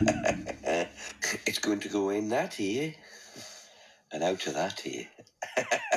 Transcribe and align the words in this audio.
it's 1.46 1.58
going 1.58 1.80
to 1.80 1.88
go 1.88 2.10
in 2.10 2.28
that 2.28 2.54
here 2.54 2.94
and 4.12 4.22
out 4.22 4.46
of 4.46 4.54
that 4.54 4.80
here. 4.80 5.08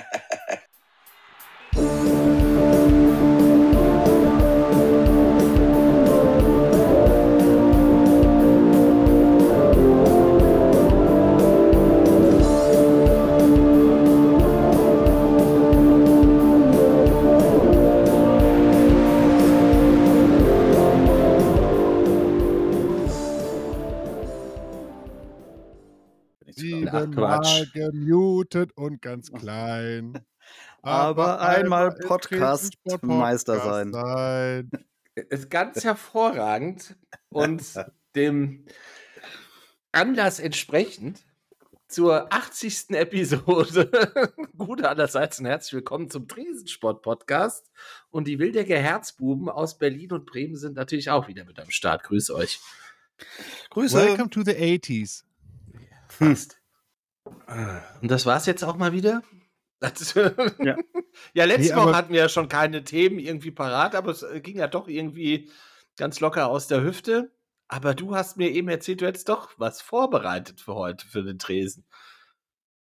Siebenmal 27.43 27.65
gemutet 27.73 28.71
und 28.75 29.01
ganz 29.01 29.31
klein. 29.31 30.19
Aber 30.81 31.41
einmal 31.41 31.89
im 31.89 32.07
Podcast-Meister 32.07 33.53
Podcast 33.53 33.93
sein. 33.93 33.93
sein. 33.93 34.71
Ist 35.29 35.49
ganz 35.49 35.83
hervorragend 35.83 36.95
und 37.29 37.63
dem 38.15 38.65
Anlass 39.91 40.39
entsprechend 40.39 41.25
zur 41.87 42.31
80. 42.33 42.91
Episode. 42.91 44.33
Gute 44.57 44.89
allerseits 44.89 45.39
und 45.39 45.45
herzlich 45.45 45.73
willkommen 45.73 46.09
zum 46.09 46.27
Tresensport-Podcast. 46.27 47.69
Und 48.09 48.27
die 48.27 48.39
Wildecker 48.39 48.77
Herzbuben 48.77 49.49
aus 49.49 49.77
Berlin 49.77 50.13
und 50.13 50.25
Bremen 50.25 50.55
sind 50.55 50.75
natürlich 50.75 51.09
auch 51.09 51.27
wieder 51.27 51.43
mit 51.43 51.59
am 51.59 51.69
Start. 51.69 52.03
Grüß 52.03 52.31
euch. 52.31 52.59
Grüße. 53.69 53.97
Welcome 53.97 54.29
to 54.29 54.43
the 54.43 54.53
80s. 54.53 55.23
Fast. 56.07 56.60
Und 58.01 58.11
das 58.11 58.25
war's 58.25 58.45
jetzt 58.45 58.63
auch 58.63 58.77
mal 58.77 58.93
wieder? 58.93 59.21
Das, 59.79 60.13
ja. 60.59 60.77
ja, 61.33 61.45
letzte 61.45 61.73
Nee, 61.73 61.81
Woche 61.81 61.95
hatten 61.95 62.13
wir 62.13 62.21
ja 62.21 62.29
schon 62.29 62.47
keine 62.47 62.83
Themen 62.83 63.19
irgendwie 63.19 63.51
parat, 63.51 63.95
aber 63.95 64.11
es 64.11 64.21
äh, 64.21 64.39
ging 64.39 64.57
ja 64.57 64.67
doch 64.67 64.87
irgendwie 64.87 65.49
ganz 65.97 66.19
locker 66.19 66.47
aus 66.47 66.67
der 66.67 66.83
Hüfte. 66.83 67.31
Aber 67.67 67.95
du 67.95 68.15
hast 68.15 68.37
mir 68.37 68.51
eben 68.51 68.67
erzählt, 68.67 69.01
du 69.01 69.07
hättest 69.07 69.29
doch 69.29 69.49
was 69.57 69.81
vorbereitet 69.81 70.61
für 70.61 70.75
heute, 70.75 71.07
für 71.07 71.23
den 71.23 71.39
Tresen. 71.39 71.85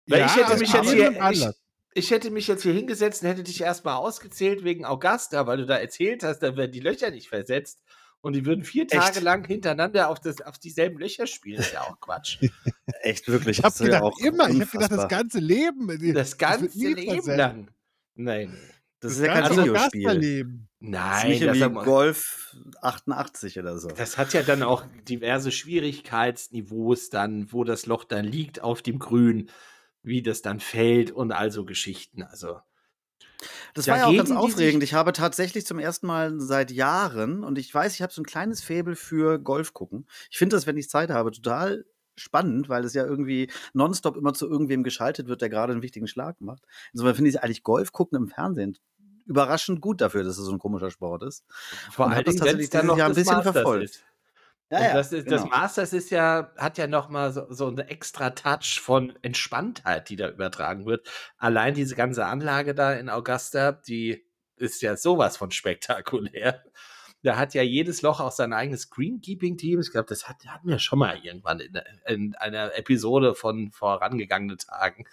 Weil 0.06 0.26
ich 0.26 0.36
hätte 0.36 0.58
mich 0.58 0.72
jetzt 0.72 0.90
hier, 0.90 1.30
ich, 1.30 1.46
ich 1.94 2.10
hätte 2.10 2.30
mich 2.30 2.48
jetzt 2.48 2.64
hier 2.64 2.72
hingesetzt 2.72 3.22
und 3.22 3.28
hätte 3.28 3.44
dich 3.44 3.60
erstmal 3.60 3.94
ausgezählt 3.94 4.64
wegen 4.64 4.84
Augusta, 4.84 5.46
weil 5.46 5.58
du 5.58 5.66
da 5.66 5.76
erzählt 5.76 6.24
hast, 6.24 6.40
da 6.40 6.56
werden 6.56 6.72
die 6.72 6.80
Löcher 6.80 7.10
nicht 7.10 7.28
versetzt. 7.28 7.82
Und 8.22 8.34
die 8.34 8.44
würden 8.44 8.64
vier 8.64 8.86
Tage 8.86 9.16
Echt? 9.16 9.22
lang 9.22 9.46
hintereinander 9.46 10.10
auf, 10.10 10.20
das, 10.20 10.40
auf 10.42 10.58
dieselben 10.58 10.98
Löcher 10.98 11.26
spielen. 11.26 11.56
Das 11.56 11.68
ist 11.68 11.72
ja 11.72 11.80
auch 11.82 11.98
Quatsch. 12.00 12.38
Echt 13.02 13.28
wirklich. 13.28 13.58
Ich 13.58 13.64
habe 13.64 13.72
das 13.72 13.80
ist 13.80 13.86
ja 13.86 13.98
gedacht, 14.00 14.02
auch 14.02 14.18
immer, 14.18 14.48
ich 14.50 14.60
habe 14.60 14.66
gedacht, 14.66 14.74
das 14.74 14.82
unfassbar. 14.90 15.08
ganze 15.08 15.38
Leben. 15.38 15.86
Das 16.14 16.30
wird 16.32 16.38
ganze 16.38 16.78
Leben 16.78 17.02
versetzt. 17.12 17.38
lang. 17.38 17.70
Nein. 18.14 18.58
Das 19.00 19.12
ist 19.12 19.20
ja 19.20 19.32
kein 19.32 19.42
ganze 19.44 19.62
Videospiel. 19.64 20.04
Das 20.04 20.14
ist 20.16 20.46
Nein, 20.80 21.28
nicht 21.28 21.42
das, 21.42 21.56
irgendwie 21.56 21.78
hat- 21.78 21.84
Golf 21.86 22.56
88 22.82 23.58
oder 23.58 23.78
so. 23.78 23.88
das 23.88 24.18
hat 24.18 24.32
ja 24.34 24.42
dann 24.42 24.62
auch 24.62 24.84
diverse 25.08 25.50
Schwierigkeitsniveaus 25.52 27.08
dann, 27.10 27.50
wo 27.52 27.64
das 27.64 27.86
Loch 27.86 28.04
dann 28.04 28.24
liegt 28.26 28.60
auf 28.62 28.82
dem 28.82 28.98
Grün, 28.98 29.50
wie 30.02 30.22
das 30.22 30.42
dann 30.42 30.60
fällt 30.60 31.10
und 31.10 31.32
also 31.32 31.64
Geschichten. 31.64 32.22
Also 32.22 32.60
Das 33.74 33.86
war 33.88 33.98
ja 33.98 34.06
auch 34.06 34.16
ganz 34.16 34.30
aufregend. 34.30 34.82
Ich 34.82 34.94
habe 34.94 35.12
tatsächlich 35.12 35.66
zum 35.66 35.78
ersten 35.78 36.06
Mal 36.06 36.40
seit 36.40 36.70
Jahren 36.70 37.44
und 37.44 37.58
ich 37.58 37.72
weiß, 37.74 37.94
ich 37.94 38.02
habe 38.02 38.12
so 38.12 38.20
ein 38.22 38.26
kleines 38.26 38.62
Faible 38.62 38.96
für 38.96 39.38
Golf 39.38 39.72
gucken. 39.72 40.06
Ich 40.30 40.38
finde 40.38 40.56
das, 40.56 40.66
wenn 40.66 40.76
ich 40.76 40.88
Zeit 40.90 41.10
habe, 41.10 41.30
total 41.30 41.84
spannend, 42.16 42.68
weil 42.68 42.84
es 42.84 42.92
ja 42.92 43.04
irgendwie 43.04 43.50
nonstop 43.72 44.16
immer 44.16 44.34
zu 44.34 44.48
irgendwem 44.48 44.82
geschaltet 44.82 45.28
wird, 45.28 45.40
der 45.40 45.48
gerade 45.48 45.72
einen 45.72 45.82
wichtigen 45.82 46.06
Schlag 46.06 46.40
macht. 46.40 46.64
Insofern 46.92 47.14
finde 47.14 47.30
ich 47.30 47.42
eigentlich 47.42 47.62
Golf 47.62 47.92
gucken 47.92 48.18
im 48.18 48.28
Fernsehen 48.28 48.76
überraschend 49.30 49.80
gut 49.80 50.00
dafür, 50.00 50.24
dass 50.24 50.38
es 50.38 50.44
so 50.44 50.52
ein 50.52 50.58
komischer 50.58 50.90
Sport 50.90 51.22
ist. 51.22 51.44
vor 51.92 52.06
allem 52.06 52.16
hab 52.16 52.24
das 52.24 52.34
wenn 52.34 52.38
tatsächlich 52.38 52.64
es 52.64 52.70
dann 52.70 52.86
noch 52.86 52.98
Jahr 52.98 53.08
ein 53.08 53.14
bisschen 53.14 53.36
Masters 53.36 53.52
verfolgt. 53.52 53.84
ist. 53.84 54.04
Und 54.70 54.94
das, 54.94 55.12
ist, 55.12 55.30
das 55.30 55.42
genau. 55.42 55.56
Masters 55.56 55.92
ist 55.92 56.10
ja, 56.10 56.52
hat 56.56 56.78
ja 56.78 56.86
noch 56.86 57.08
mal 57.08 57.32
so, 57.32 57.46
so 57.50 57.66
einen 57.66 57.78
extra 57.80 58.30
Touch 58.30 58.80
von 58.80 59.12
Entspanntheit, 59.22 60.08
die 60.08 60.16
da 60.16 60.28
übertragen 60.28 60.86
wird. 60.86 61.08
Allein 61.38 61.74
diese 61.74 61.96
ganze 61.96 62.24
Anlage 62.24 62.74
da 62.74 62.92
in 62.92 63.08
Augusta, 63.08 63.72
die 63.72 64.24
ist 64.56 64.80
ja 64.82 64.96
sowas 64.96 65.36
von 65.36 65.50
spektakulär. 65.50 66.62
Da 67.22 67.36
hat 67.36 67.52
ja 67.52 67.62
jedes 67.62 68.00
Loch 68.02 68.20
auch 68.20 68.30
sein 68.30 68.52
eigenes 68.52 68.90
Greenkeeping-Team. 68.90 69.80
Ich 69.80 69.90
glaube, 69.90 70.08
das 70.08 70.28
hat, 70.28 70.36
hatten 70.46 70.68
wir 70.68 70.78
schon 70.78 71.00
mal 71.00 71.18
irgendwann 71.18 71.60
in, 71.60 71.80
in 72.06 72.34
einer 72.36 72.76
Episode 72.78 73.34
von 73.34 73.72
vorangegangenen 73.72 74.58
Tagen. 74.58 75.04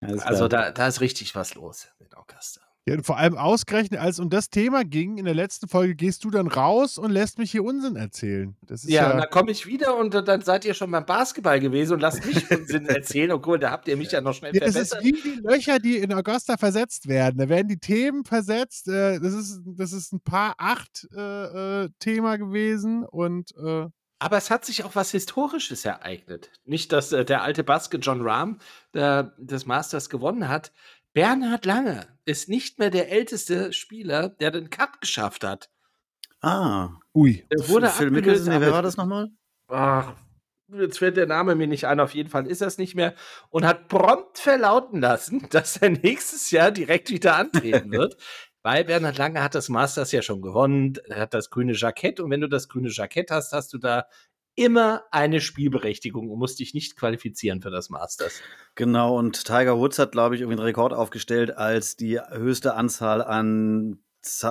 Also 0.00 0.46
da, 0.46 0.70
da 0.70 0.86
ist 0.86 1.00
richtig 1.00 1.34
was 1.34 1.54
los 1.54 1.88
in 1.98 2.12
Augusta. 2.12 2.65
Ja, 2.88 2.94
und 2.94 3.04
vor 3.04 3.18
allem 3.18 3.36
ausgerechnet, 3.36 3.98
als 4.00 4.20
um 4.20 4.30
das 4.30 4.48
Thema 4.48 4.84
ging, 4.84 5.18
in 5.18 5.24
der 5.24 5.34
letzten 5.34 5.66
Folge 5.66 5.96
gehst 5.96 6.22
du 6.22 6.30
dann 6.30 6.46
raus 6.46 6.98
und 6.98 7.10
lässt 7.10 7.36
mich 7.36 7.50
hier 7.50 7.64
Unsinn 7.64 7.96
erzählen. 7.96 8.54
Ja, 8.68 8.76
ja, 8.84 9.10
und 9.10 9.18
dann 9.18 9.30
komme 9.30 9.50
ich 9.50 9.66
wieder 9.66 9.96
und 9.96 10.14
dann 10.14 10.42
seid 10.42 10.64
ihr 10.64 10.72
schon 10.72 10.92
beim 10.92 11.04
Basketball 11.04 11.58
gewesen 11.58 11.94
und 11.94 12.00
lasst 12.00 12.24
mich 12.24 12.48
Unsinn 12.48 12.86
erzählen. 12.86 13.32
Oh 13.32 13.42
cool, 13.44 13.58
da 13.58 13.72
habt 13.72 13.88
ihr 13.88 13.96
mich 13.96 14.12
ja 14.12 14.20
noch 14.20 14.34
schnell 14.34 14.54
Ja, 14.54 14.60
das 14.60 14.76
ist 14.76 14.94
verbessert. 14.94 15.02
wie 15.02 15.12
die 15.12 15.40
Löcher, 15.42 15.80
die 15.80 15.96
in 15.98 16.12
Augusta 16.12 16.56
versetzt 16.56 17.08
werden. 17.08 17.38
Da 17.38 17.48
werden 17.48 17.66
die 17.66 17.78
Themen 17.78 18.24
versetzt. 18.24 18.86
Äh, 18.86 19.18
das, 19.18 19.34
ist, 19.34 19.62
das 19.66 19.92
ist 19.92 20.12
ein 20.12 20.20
paar 20.20 20.54
acht 20.58 21.08
äh, 21.12 21.84
äh, 21.84 21.88
Thema 21.98 22.36
gewesen 22.38 23.04
und 23.04 23.50
äh, 23.56 23.86
Aber 24.20 24.36
es 24.36 24.50
hat 24.50 24.64
sich 24.64 24.84
auch 24.84 24.94
was 24.94 25.10
Historisches 25.10 25.84
ereignet. 25.84 26.50
Nicht, 26.64 26.92
dass 26.92 27.10
äh, 27.10 27.24
der 27.24 27.42
alte 27.42 27.64
Baske 27.64 27.96
John 27.98 28.22
Rahm 28.22 28.60
der, 28.94 29.34
des 29.38 29.66
Masters 29.66 30.08
gewonnen 30.08 30.48
hat. 30.48 30.72
Bernhard 31.16 31.64
Lange 31.64 32.06
ist 32.26 32.50
nicht 32.50 32.78
mehr 32.78 32.90
der 32.90 33.10
älteste 33.10 33.72
Spieler, 33.72 34.28
der 34.28 34.50
den 34.50 34.68
Cut 34.68 35.00
geschafft 35.00 35.44
hat. 35.44 35.70
Ah, 36.42 36.90
ui. 37.14 37.46
Er 37.48 37.68
wurde 37.70 37.88
Phil 37.88 38.08
abgelöst, 38.08 38.12
Mickelson, 38.12 38.52
nee, 38.52 38.60
wer 38.60 38.72
war 38.72 38.82
das 38.82 38.98
nochmal? 38.98 39.30
Ach, 39.68 40.12
jetzt 40.68 40.98
fällt 40.98 41.16
der 41.16 41.26
Name 41.26 41.54
mir 41.54 41.68
nicht 41.68 41.86
ein. 41.86 42.00
Auf 42.00 42.14
jeden 42.14 42.28
Fall 42.28 42.46
ist 42.46 42.60
das 42.60 42.76
nicht 42.76 42.94
mehr. 42.94 43.14
Und 43.48 43.64
hat 43.64 43.88
prompt 43.88 44.36
verlauten 44.36 45.00
lassen, 45.00 45.46
dass 45.50 45.78
er 45.78 45.88
nächstes 45.88 46.50
Jahr 46.50 46.70
direkt 46.70 47.08
wieder 47.08 47.36
antreten 47.36 47.92
wird. 47.92 48.18
Weil 48.62 48.84
Bernhard 48.84 49.16
Lange 49.16 49.42
hat 49.42 49.54
das 49.54 49.70
Masters 49.70 50.12
ja 50.12 50.20
schon 50.20 50.42
gewonnen. 50.42 50.98
Er 51.06 51.20
hat 51.20 51.32
das 51.32 51.48
grüne 51.48 51.72
Jackett. 51.72 52.20
Und 52.20 52.30
wenn 52.30 52.42
du 52.42 52.48
das 52.48 52.68
grüne 52.68 52.90
Jackett 52.90 53.30
hast, 53.30 53.54
hast 53.54 53.72
du 53.72 53.78
da 53.78 54.04
immer 54.56 55.04
eine 55.10 55.40
Spielberechtigung 55.40 56.30
und 56.30 56.38
musst 56.38 56.58
dich 56.58 56.74
nicht 56.74 56.96
qualifizieren 56.96 57.62
für 57.62 57.70
das 57.70 57.90
Masters. 57.90 58.42
Genau, 58.74 59.16
und 59.16 59.44
Tiger 59.44 59.78
Woods 59.78 59.98
hat, 59.98 60.12
glaube 60.12 60.34
ich, 60.34 60.40
irgendwie 60.40 60.58
einen 60.58 60.66
Rekord 60.66 60.92
aufgestellt 60.92 61.56
als 61.56 61.96
die 61.96 62.18
höchste 62.20 62.74
Anzahl 62.74 63.22
an 63.22 64.00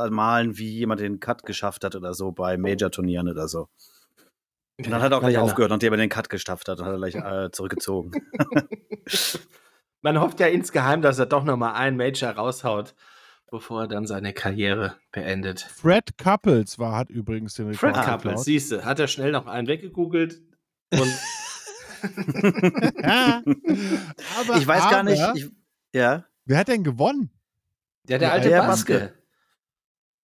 Malen, 0.09 0.57
wie 0.57 0.69
jemand 0.69 1.01
den 1.01 1.19
Cut 1.19 1.43
geschafft 1.43 1.83
hat 1.83 1.95
oder 1.95 2.13
so 2.13 2.31
bei 2.31 2.57
Major-Turnieren 2.57 3.29
oder 3.29 3.47
so. 3.47 3.67
Und 4.77 4.89
dann 4.89 5.01
hat 5.01 5.11
er 5.11 5.17
auch 5.17 5.21
gleich 5.21 5.33
Ja, 5.33 5.41
aufgehört, 5.41 5.71
nachdem 5.71 5.93
er 5.93 5.97
den 5.97 6.09
Cut 6.09 6.29
geschafft 6.29 6.67
hat 6.67 6.79
und 6.79 6.85
hat 6.85 6.93
er 6.93 6.97
gleich 6.97 7.16
äh, 7.16 7.51
zurückgezogen. 7.51 8.11
Man 10.01 10.19
hofft 10.19 10.39
ja 10.39 10.47
insgeheim, 10.47 11.01
dass 11.01 11.17
er 11.17 11.25
doch 11.25 11.43
noch 11.43 11.57
mal 11.57 11.73
einen 11.73 11.97
Major 11.97 12.29
raushaut, 12.31 12.93
bevor 13.50 13.81
er 13.83 13.88
dann 13.88 14.06
seine 14.07 14.33
Karriere 14.33 14.95
beendet. 15.11 15.61
Fred 15.61 16.17
Couples 16.17 16.79
war, 16.79 16.95
hat 16.95 17.09
übrigens 17.09 17.53
den 17.56 17.67
Rekord. 17.69 17.95
Fred 17.95 18.06
Couples, 18.06 18.44
siehst 18.44 18.72
du, 18.72 18.83
hat 18.85 19.00
er 19.00 19.07
schnell 19.07 19.31
noch 19.31 19.47
einen 19.47 19.67
weggegoogelt 19.67 20.41
und 20.91 21.11
Ja. 23.01 23.41
aber, 24.39 24.57
ich 24.57 24.67
weiß 24.67 24.89
gar 24.89 25.03
nicht, 25.03 25.22
aber, 25.22 25.38
ich, 25.38 25.50
ja, 25.94 26.25
wer 26.45 26.57
hat 26.59 26.67
denn 26.67 26.84
gewonnen? 26.84 27.29
Ja, 28.07 28.17
der 28.17 28.31
alte 28.34 28.50
ja, 28.50 28.66
Baske. 28.66 28.94
Baske. 28.94 29.13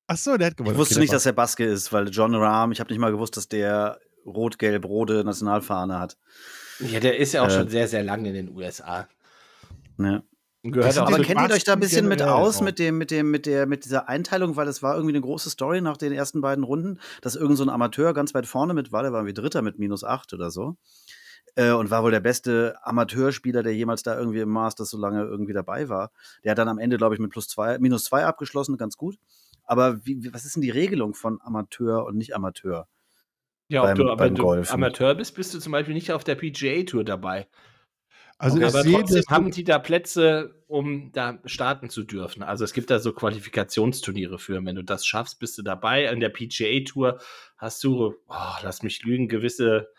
Ach 0.07 0.17
so, 0.17 0.37
der 0.37 0.47
hat 0.47 0.57
gewonnen. 0.57 0.75
ich 0.75 0.79
wusste 0.79 0.95
Okay, 0.95 1.01
nicht, 1.01 1.11
der 1.11 1.17
dass 1.17 1.25
er 1.25 1.33
Baske 1.33 1.65
ist, 1.65 1.91
weil 1.93 2.09
John 2.09 2.35
Rahm, 2.35 2.71
ich 2.71 2.79
habe 2.79 2.91
nicht 2.91 2.99
mal 2.99 3.11
gewusst, 3.11 3.37
dass 3.37 3.47
der 3.47 3.99
rot-gelb-rote 4.25 5.23
Nationalfahne 5.23 5.97
hat. 5.97 6.17
Ja, 6.79 6.99
der 6.99 7.17
ist 7.17 7.33
ja 7.33 7.41
auch 7.43 7.47
Äh. 7.47 7.51
schon 7.51 7.69
sehr, 7.69 7.87
sehr 7.87 8.03
lange 8.03 8.29
in 8.29 8.35
den 8.35 8.49
USA. 8.55 9.07
Ja. 9.97 10.21
Gehört 10.63 10.95
Aber 10.99 11.17
kennt 11.19 11.41
ihr 11.49 11.55
euch 11.55 11.63
da 11.63 11.73
ein 11.73 11.79
bisschen 11.79 12.07
mit 12.07 12.21
aus 12.21 12.57
auch. 12.57 12.61
mit 12.61 12.77
dem, 12.77 12.99
mit 12.99 13.09
dem, 13.09 13.31
mit 13.31 13.47
der, 13.47 13.65
mit 13.65 13.83
dieser 13.83 14.07
Einteilung, 14.07 14.55
weil 14.55 14.67
es 14.67 14.83
war 14.83 14.93
irgendwie 14.95 15.13
eine 15.13 15.21
große 15.21 15.49
Story 15.49 15.81
nach 15.81 15.97
den 15.97 16.13
ersten 16.13 16.39
beiden 16.41 16.63
Runden, 16.63 16.99
dass 17.21 17.35
irgend 17.35 17.57
so 17.57 17.63
ein 17.63 17.69
Amateur 17.69 18.13
ganz 18.13 18.35
weit 18.35 18.45
vorne 18.45 18.75
mit 18.75 18.91
war, 18.91 19.01
der 19.01 19.11
war 19.11 19.25
wie 19.25 19.33
Dritter 19.33 19.63
mit 19.63 19.79
minus 19.79 20.03
acht 20.03 20.33
oder 20.33 20.51
so. 20.51 20.75
Äh, 21.55 21.71
und 21.71 21.89
war 21.89 22.03
wohl 22.03 22.11
der 22.11 22.19
beste 22.19 22.75
Amateurspieler, 22.83 23.63
der 23.63 23.75
jemals 23.75 24.03
da 24.03 24.17
irgendwie 24.17 24.39
im 24.39 24.49
Masters 24.49 24.91
so 24.91 24.97
lange 24.99 25.23
irgendwie 25.23 25.51
dabei 25.53 25.89
war. 25.89 26.11
Der 26.43 26.51
hat 26.51 26.59
dann 26.59 26.69
am 26.69 26.77
Ende, 26.77 26.97
glaube 26.97 27.15
ich, 27.15 27.19
mit 27.19 27.31
plus 27.31 27.47
zwei, 27.47 27.79
minus 27.79 28.03
zwei 28.03 28.23
abgeschlossen, 28.25 28.77
ganz 28.77 28.95
gut. 28.97 29.17
Aber 29.65 30.05
wie, 30.05 30.31
was 30.31 30.45
ist 30.45 30.55
denn 30.55 30.61
die 30.61 30.69
Regelung 30.69 31.13
von 31.15 31.39
Amateur 31.41 32.05
und 32.05 32.17
nicht 32.17 32.35
Amateur? 32.35 32.87
ja, 33.67 33.81
ob 33.81 33.87
beim- 33.87 33.97
du, 33.97 34.03
beim 34.05 34.19
wenn 34.19 34.35
du 34.35 34.43
Golfen. 34.43 34.73
Amateur 34.73 35.15
bist, 35.15 35.33
bist 35.35 35.53
du 35.53 35.59
zum 35.59 35.71
Beispiel 35.71 35.93
nicht 35.95 36.11
auf 36.11 36.23
der 36.23 36.35
PGA 36.35 36.83
Tour 36.83 37.03
dabei. 37.03 37.47
Also 38.41 38.57
Okay, 38.57 38.65
Aber 38.65 38.83
trotzdem 38.83 39.23
haben 39.29 39.51
die 39.51 39.63
da 39.63 39.77
Plätze, 39.77 40.55
um 40.65 41.11
da 41.11 41.39
starten 41.45 41.91
zu 41.91 42.01
dürfen. 42.01 42.41
Also 42.41 42.63
es 42.63 42.73
gibt 42.73 42.89
da 42.89 42.97
so 42.97 43.13
Qualifikationsturniere 43.13 44.39
für. 44.39 44.57
Und 44.57 44.65
wenn 44.65 44.75
du 44.75 44.83
das 44.83 45.05
schaffst, 45.05 45.37
bist 45.37 45.59
du 45.59 45.61
dabei. 45.61 46.05
In 46.05 46.19
der 46.19 46.29
PGA 46.29 46.83
Tour 46.83 47.19
hast 47.57 47.83
du, 47.83 48.15
oh, 48.27 48.55
lass 48.63 48.81
mich 48.81 49.03
lügen, 49.03 49.27
gewisse 49.27 49.89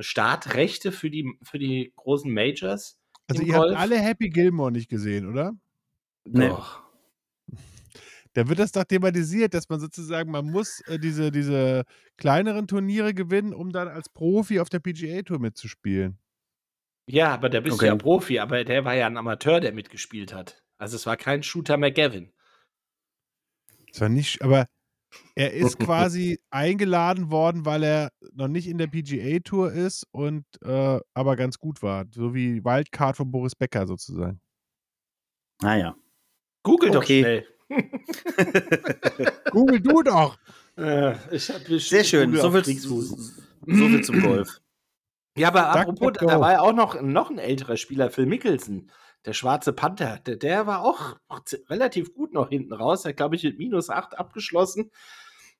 Startrechte 0.00 0.90
für 0.90 1.10
die, 1.10 1.30
für 1.44 1.60
die 1.60 1.92
großen 1.94 2.28
Majors. 2.32 2.98
Also 3.28 3.44
ihr 3.44 3.54
habt 3.54 3.66
Golf. 3.66 3.78
alle 3.78 4.00
Happy 4.00 4.30
Gilmore 4.30 4.72
nicht 4.72 4.88
gesehen, 4.88 5.28
oder? 5.28 5.52
Nee. 6.24 6.48
Doch. 6.48 6.82
Da 8.34 8.48
wird 8.48 8.60
das 8.60 8.72
doch 8.72 8.84
thematisiert, 8.84 9.52
dass 9.52 9.68
man 9.68 9.78
sozusagen, 9.78 10.30
man 10.30 10.46
muss 10.46 10.80
äh, 10.86 10.98
diese, 10.98 11.30
diese 11.30 11.84
kleineren 12.16 12.66
Turniere 12.66 13.12
gewinnen, 13.12 13.52
um 13.52 13.72
dann 13.72 13.88
als 13.88 14.08
Profi 14.08 14.58
auf 14.58 14.70
der 14.70 14.78
PGA 14.78 15.20
Tour 15.20 15.38
mitzuspielen. 15.38 16.16
Ja, 17.08 17.34
aber 17.34 17.48
der 17.48 17.60
bist 17.60 17.74
Okay. 17.76 17.86
ja 17.86 17.96
Profi, 17.96 18.38
aber 18.38 18.64
der 18.64 18.84
war 18.84 18.94
ja 18.94 19.06
ein 19.06 19.16
Amateur, 19.16 19.60
der 19.60 19.72
mitgespielt 19.72 20.32
hat. 20.32 20.62
Also 20.78 20.96
es 20.96 21.06
war 21.06 21.16
kein 21.16 21.42
Shooter 21.42 21.76
McGavin. 21.76 22.32
Das 23.90 24.00
war 24.00 24.08
nicht, 24.08 24.40
aber 24.42 24.66
er 25.34 25.52
ist 25.52 25.78
quasi 25.78 26.40
eingeladen 26.50 27.30
worden, 27.30 27.64
weil 27.66 27.82
er 27.82 28.10
noch 28.32 28.48
nicht 28.48 28.66
in 28.68 28.78
der 28.78 28.86
PGA 28.86 29.40
Tour 29.40 29.72
ist 29.72 30.06
und 30.12 30.44
äh, 30.62 31.00
aber 31.14 31.36
ganz 31.36 31.58
gut 31.58 31.82
war. 31.82 32.06
So 32.14 32.34
wie 32.34 32.64
Wildcard 32.64 33.16
von 33.16 33.30
Boris 33.30 33.54
Becker 33.54 33.86
sozusagen. 33.86 34.40
Naja. 35.60 35.94
Google 36.62 36.90
doch 36.92 37.02
Okay. 37.02 37.20
schnell. 37.20 37.46
Google 39.50 39.80
du 39.80 40.02
doch! 40.02 40.38
Äh, 40.76 41.14
ich 41.34 41.48
hab 41.50 41.62
Sehr 41.66 42.04
schön. 42.04 42.34
So 42.36 42.50
viel, 42.50 42.62
Kriegsfuß. 42.62 43.08
so 43.66 43.88
viel 43.88 44.02
zum 44.02 44.20
Golf. 44.20 44.61
Ja, 45.36 45.48
aber 45.48 45.62
Duck, 45.78 45.94
apropos, 45.94 46.12
da 46.20 46.40
war 46.40 46.52
ja 46.52 46.60
auch 46.60 46.74
noch, 46.74 47.00
noch 47.00 47.30
ein 47.30 47.38
älterer 47.38 47.76
Spieler, 47.76 48.10
Phil 48.10 48.26
Mickelson, 48.26 48.90
der 49.24 49.32
schwarze 49.32 49.72
Panther. 49.72 50.18
Der, 50.26 50.36
der 50.36 50.66
war 50.66 50.84
auch 50.84 51.16
relativ 51.70 52.12
gut 52.14 52.34
noch 52.34 52.50
hinten 52.50 52.74
raus. 52.74 53.04
Er 53.04 53.10
hat, 53.10 53.16
glaube 53.16 53.36
ich, 53.36 53.44
mit 53.44 53.58
minus 53.58 53.88
8 53.88 54.18
abgeschlossen. 54.18 54.90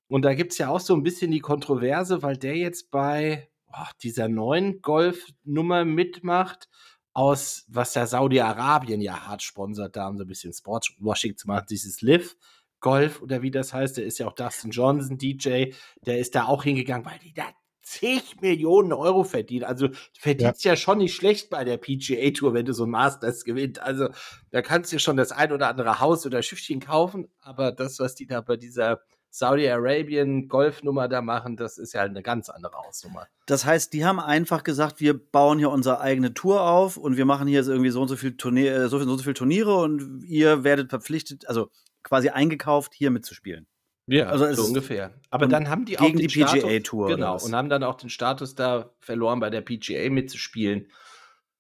Und 0.09 0.23
da 0.23 0.35
gibt 0.35 0.53
es 0.53 0.59
ja 0.59 0.69
auch 0.69 0.81
so 0.81 0.95
ein 0.95 1.03
bisschen 1.03 1.31
die 1.31 1.41
Kontroverse, 1.41 2.23
weil 2.23 2.37
der 2.37 2.57
jetzt 2.57 2.91
bei 2.91 3.49
oh, 3.69 3.91
dieser 4.03 4.29
neuen 4.29 4.83
Golfnummer 4.83 5.87
mitmacht, 5.87 6.69
aus 7.15 7.65
was 7.69 7.95
ja 7.95 8.07
Saudi-Arabien 8.07 9.01
ja 9.01 9.27
hart 9.27 9.43
sponsert, 9.43 9.97
da 9.97 10.09
um 10.09 10.19
so 10.19 10.25
ein 10.25 10.29
bisschen 10.29 10.53
Sportswashing 10.53 11.37
zu 11.37 11.47
machen, 11.47 11.67
dieses 11.71 12.03
Live. 12.03 12.37
Golf 12.81 13.23
oder 13.23 13.43
wie 13.43 13.53
das 13.53 13.73
heißt, 13.73 13.97
der 13.97 14.05
ist 14.05 14.19
ja 14.19 14.27
auch 14.27 14.35
Dustin 14.35 14.73
Johnson, 14.73 15.17
DJ, 15.17 15.73
der 16.05 16.19
ist 16.19 16.35
da 16.35 16.47
auch 16.47 16.65
hingegangen, 16.65 17.07
weil 17.07 17.19
die 17.21 17.33
da 17.33 17.45
zig 17.93 18.41
Millionen 18.41 18.93
Euro 18.93 19.25
verdienen. 19.25 19.65
Also 19.65 19.89
du 19.89 19.95
verdienst 20.19 20.65
ja. 20.65 20.77
schon 20.77 20.99
nicht 20.99 21.15
schlecht 21.15 21.51
bei 21.51 21.65
der 21.65 21.77
PGA 21.77 22.31
Tour, 22.31 22.55
wenn 22.55 22.65
du 22.65 22.73
so 22.73 22.85
ein 22.85 22.91
Masters 22.91 23.45
gewinnt. 23.45 23.81
Also 23.81 24.09
da 24.51 24.63
kannst 24.63 24.93
du 24.93 24.99
schon 24.99 25.17
das 25.17 25.33
ein 25.33 25.53
oder 25.53 25.69
andere 25.69 26.01
Haus 26.01 26.25
oder 26.27 26.43
Schiffchen 26.43 26.81
kaufen, 26.81 27.29
aber 27.41 27.73
das, 27.73 27.99
was 27.99 28.15
die 28.15 28.27
da 28.27 28.41
bei 28.41 28.57
dieser 28.57 29.01
Saudi-Arabien 29.31 30.49
Golfnummer 30.49 31.09
da 31.09 31.23
machen, 31.23 31.57
das 31.57 31.79
ist 31.79 31.95
ja 31.95 32.03
eine 32.03 32.23
ganz 32.23 32.51
andere 32.51 32.77
Hausnummer. 32.77 33.27
Das 33.47 33.65
heißt, 33.65 33.93
die 33.95 34.05
haben 34.05 34.21
einfach 34.21 34.63
gesagt, 34.63 35.01
wir 35.01 35.19
bauen 35.19 35.59
hier 35.59 35.71
unsere 35.71 36.01
eigene 36.01 36.35
Tour 36.35 36.63
auf 36.63 36.99
und 36.99 37.17
wir 37.17 37.25
machen 37.25 37.49
hier 37.49 37.59
jetzt 37.59 37.69
irgendwie 37.69 37.91
so 37.91 38.03
und 38.03 38.09
so 38.09 38.17
viel 38.17 38.37
Turnier, 38.37 38.75
äh, 38.75 38.89
so, 38.89 38.99
so, 38.99 39.17
so 39.17 39.25
viel 39.25 39.35
Turniere 39.35 39.75
und 39.75 40.23
ihr 40.25 40.65
werdet 40.65 40.91
verpflichtet, 40.91 41.49
also 41.49 41.71
quasi 42.03 42.29
eingekauft, 42.29 42.93
hier 42.95 43.11
mitzuspielen. 43.11 43.67
Ja, 44.07 44.27
Also 44.27 44.45
so 44.47 44.51
ist- 44.51 44.59
ungefähr. 44.69 45.15
Aber 45.31 45.47
dann 45.47 45.69
haben 45.69 45.85
die 45.85 45.99
auch 45.99 46.05
gegen 46.05 46.19
den 46.19 46.29
die 46.29 46.35
PGA 46.41 46.49
Status, 46.49 46.83
Tour 46.83 47.09
Genau, 47.09 47.37
und 47.41 47.55
haben 47.55 47.69
dann 47.69 47.85
auch 47.85 47.97
den 47.97 48.11
Status 48.11 48.55
da 48.55 48.93
verloren, 49.01 49.41
bei 49.41 49.49
der 49.51 49.61
PGA 49.61 50.11
mitzuspielen. 50.11 50.89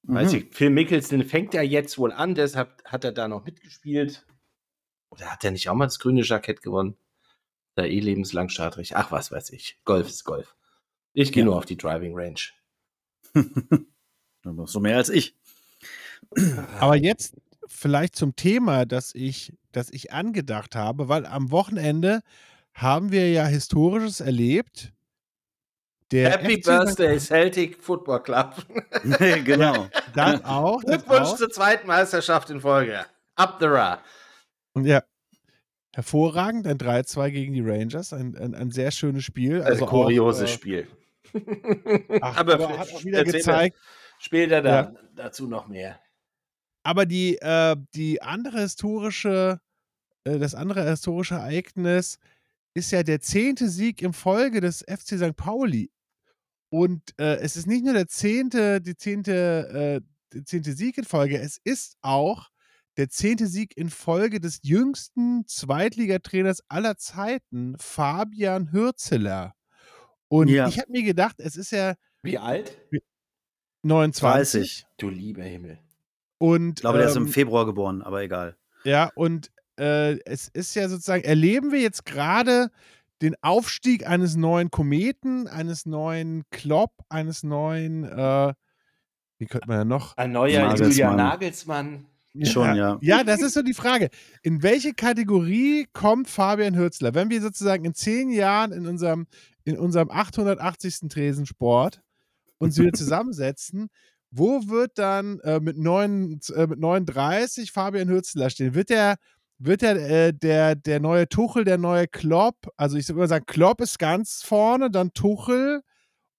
Mhm. 0.02 0.14
Weiß 0.14 0.32
ich, 0.32 0.52
Phil 0.52 0.70
Mickelson 0.70 1.24
fängt 1.24 1.54
ja 1.54 1.62
jetzt 1.62 1.98
wohl 1.98 2.12
an, 2.12 2.34
deshalb 2.34 2.82
hat 2.84 3.04
er 3.04 3.12
da 3.12 3.28
noch 3.28 3.44
mitgespielt. 3.44 4.26
Oder 5.10 5.26
hat 5.30 5.44
er 5.44 5.50
nicht 5.52 5.68
auch 5.68 5.74
mal 5.74 5.86
das 5.86 5.98
grüne 6.00 6.22
Jackett 6.22 6.62
gewonnen? 6.62 6.96
Da 7.74 7.84
eh 7.84 8.00
lebenslang 8.00 8.48
Startrecht. 8.48 8.96
Ach, 8.96 9.12
was 9.12 9.30
weiß 9.30 9.50
ich. 9.50 9.78
Golf 9.84 10.08
ist 10.08 10.24
Golf. 10.24 10.56
Ich 11.12 11.32
gehe 11.32 11.42
Ja. 11.42 11.46
nur 11.46 11.56
auf 11.56 11.64
die 11.66 11.76
Driving 11.76 12.14
Range. 12.14 12.40
Aber 14.44 14.66
so 14.66 14.80
mehr 14.80 14.96
als 14.96 15.08
ich. 15.10 15.36
Aber 16.80 16.96
jetzt 16.96 17.36
vielleicht 17.66 18.16
zum 18.16 18.36
Thema, 18.36 18.84
das 18.86 19.14
ich, 19.14 19.52
das 19.72 19.90
ich 19.90 20.12
angedacht 20.12 20.74
habe, 20.74 21.08
weil 21.08 21.26
am 21.26 21.50
Wochenende 21.50 22.20
haben 22.74 23.12
wir 23.12 23.30
ja 23.30 23.44
Historisches 23.46 24.20
erlebt. 24.20 24.92
Der 26.10 26.30
Happy 26.30 26.56
FC. 26.58 26.64
Birthday 26.64 27.18
Celtic 27.18 27.82
Football 27.82 28.22
Club. 28.22 28.54
genau. 29.44 29.88
Das 30.14 30.44
auch. 30.44 30.82
Glückwunsch 30.82 31.20
auch. 31.28 31.36
zur 31.36 31.48
zweiten 31.50 31.86
Meisterschaft 31.86 32.50
in 32.50 32.60
Folge. 32.60 33.06
Up 33.34 33.56
the 33.60 33.66
Ra. 33.66 33.98
Ja. 34.76 35.02
Hervorragend, 35.94 36.66
ein 36.66 36.76
3-2 36.76 37.30
gegen 37.30 37.54
die 37.54 37.62
Rangers, 37.62 38.12
ein, 38.12 38.36
ein, 38.36 38.54
ein 38.54 38.70
sehr 38.70 38.90
schönes 38.90 39.24
Spiel. 39.24 39.62
Also, 39.62 39.86
auch, 39.86 39.90
kurioses 39.90 40.50
äh, 40.50 40.52
Spiel. 40.52 40.86
Ach, 42.20 42.36
aber, 42.36 42.78
hat 42.78 42.92
auch 42.92 43.04
wieder 43.04 43.24
gezeigt, 43.24 43.76
Später 44.18 44.62
da, 44.62 44.70
Ja. 44.70 44.92
dazu 45.16 45.48
noch 45.48 45.66
mehr. 45.66 45.98
Aber 46.82 47.06
die, 47.06 47.37
äh, 47.40 47.76
die 47.94 48.23
andere 48.23 48.61
historische, 48.61 49.61
äh, 50.25 50.38
das 50.38 50.55
andere 50.55 50.88
historische 50.88 51.34
Ereignis 51.37 52.19
ist 52.75 52.90
ja 52.93 53.02
der 53.02 53.20
zehnte 53.20 53.69
Sieg 53.69 54.02
in 54.02 54.12
Folge 54.12 54.61
des 54.61 54.81
FC 54.88 55.19
St. 55.19 55.37
Pauli. 55.37 55.90
Und 56.70 57.02
äh, 57.19 57.37
es 57.37 57.56
ist 57.56 57.67
nicht 57.67 57.84
nur 57.84 57.93
der 57.93 58.08
zehnte, 58.08 58.81
die 58.81 58.96
zehnte, 58.96 60.00
äh, 60.02 60.34
der 60.34 60.44
zehnte 60.46 60.73
Sieg 60.73 60.96
in 60.96 61.05
Folge, 61.05 61.38
es 61.38 61.58
ist 61.64 61.96
auch 62.00 62.49
der 62.96 63.08
zehnte 63.11 63.46
Sieg 63.46 63.76
in 63.76 63.90
Folge 63.90 64.40
des 64.40 64.61
jüngsten 64.62 65.46
Zweitligatrainers 65.46 66.62
aller 66.69 66.96
Zeiten, 66.96 67.76
Fabian 67.79 68.73
Hürzeler. 68.73 69.55
Und 70.29 70.49
Ja. 70.49 70.67
ich 70.69 70.79
habe 70.79 70.90
mir 70.90 71.02
gedacht, 71.02 71.37
es 71.40 71.56
ist 71.56 71.73
ja 71.73 71.94
Wie 72.23 72.38
alt? 72.38 72.79
29 73.82 74.82
30. 74.82 74.87
Du 74.96 75.08
lieber 75.11 75.43
Himmel. 75.43 75.79
Und 76.42 76.80
Ich 76.80 76.82
glaube, 76.82 76.98
der 76.98 77.06
ist 77.06 77.14
ähm, 77.14 77.26
im 77.26 77.28
Februar 77.28 77.66
geboren, 77.66 78.02
aber 78.02 78.20
egal. 78.20 78.56
Ja, 78.82 79.10
und 79.14 79.52
äh, 79.78 80.18
es 80.24 80.48
ist 80.48 80.74
ja 80.74 80.88
sozusagen, 80.88 81.22
erleben 81.22 81.70
wir 81.70 81.78
jetzt 81.78 82.04
gerade 82.04 82.72
den 83.22 83.36
Aufstieg 83.42 84.08
eines 84.08 84.34
neuen 84.34 84.72
Kometen, 84.72 85.46
eines 85.46 85.86
neuen 85.86 86.42
Klopp, 86.50 86.94
eines 87.08 87.44
neuen, 87.44 88.02
äh, 88.02 88.54
wie 89.38 89.46
könnte 89.46 89.68
man 89.68 89.76
ja 89.76 89.84
noch? 89.84 90.16
Ein 90.16 90.32
neuer 90.32 90.62
Nagelsmann. 90.62 90.90
Julian 90.90 91.16
Nagelsmann. 91.16 92.06
Schon, 92.42 92.74
ja. 92.74 92.98
Ja, 93.02 93.22
das 93.22 93.40
ist 93.40 93.54
so 93.54 93.62
die 93.62 93.74
Frage. 93.74 94.08
In 94.42 94.64
welche 94.64 94.94
Kategorie 94.94 95.86
kommt 95.92 96.28
Fabian 96.28 96.74
Hürzler? 96.74 97.14
Wenn 97.14 97.30
wir 97.30 97.40
sozusagen 97.40 97.84
in 97.84 97.94
zehn 97.94 98.30
Jahren 98.30 98.72
in 98.72 98.88
unserem, 98.88 99.28
in 99.62 99.78
unserem 99.78 100.10
880. 100.10 101.08
Tresensport 101.08 102.02
uns 102.58 102.78
wieder 102.78 102.92
zusammensetzen, 102.94 103.90
wo 104.32 104.67
wird 104.69 104.98
dann 104.98 105.41
äh, 105.41 105.60
mit, 105.60 105.77
neun, 105.77 106.41
äh, 106.55 106.67
mit 106.67 106.81
39 106.81 107.70
Fabian 107.70 108.08
Hürzler 108.08 108.48
stehen? 108.48 108.74
Wird 108.74 108.89
der, 108.89 109.17
wird 109.58 109.82
der, 109.82 109.96
äh, 110.10 110.32
der, 110.32 110.74
der 110.74 111.01
neue 111.01 111.29
Tuchel, 111.29 111.65
der 111.65 111.79
neue 111.79 112.08
Klopp, 112.08 112.69
also 112.77 112.96
ich 112.96 113.08
würde 113.10 113.29
sagen, 113.29 113.44
Klopp 113.46 113.82
ist 113.82 113.98
ganz 113.98 114.43
vorne, 114.43 114.91
dann 114.91 115.12
Tuchel, 115.12 115.82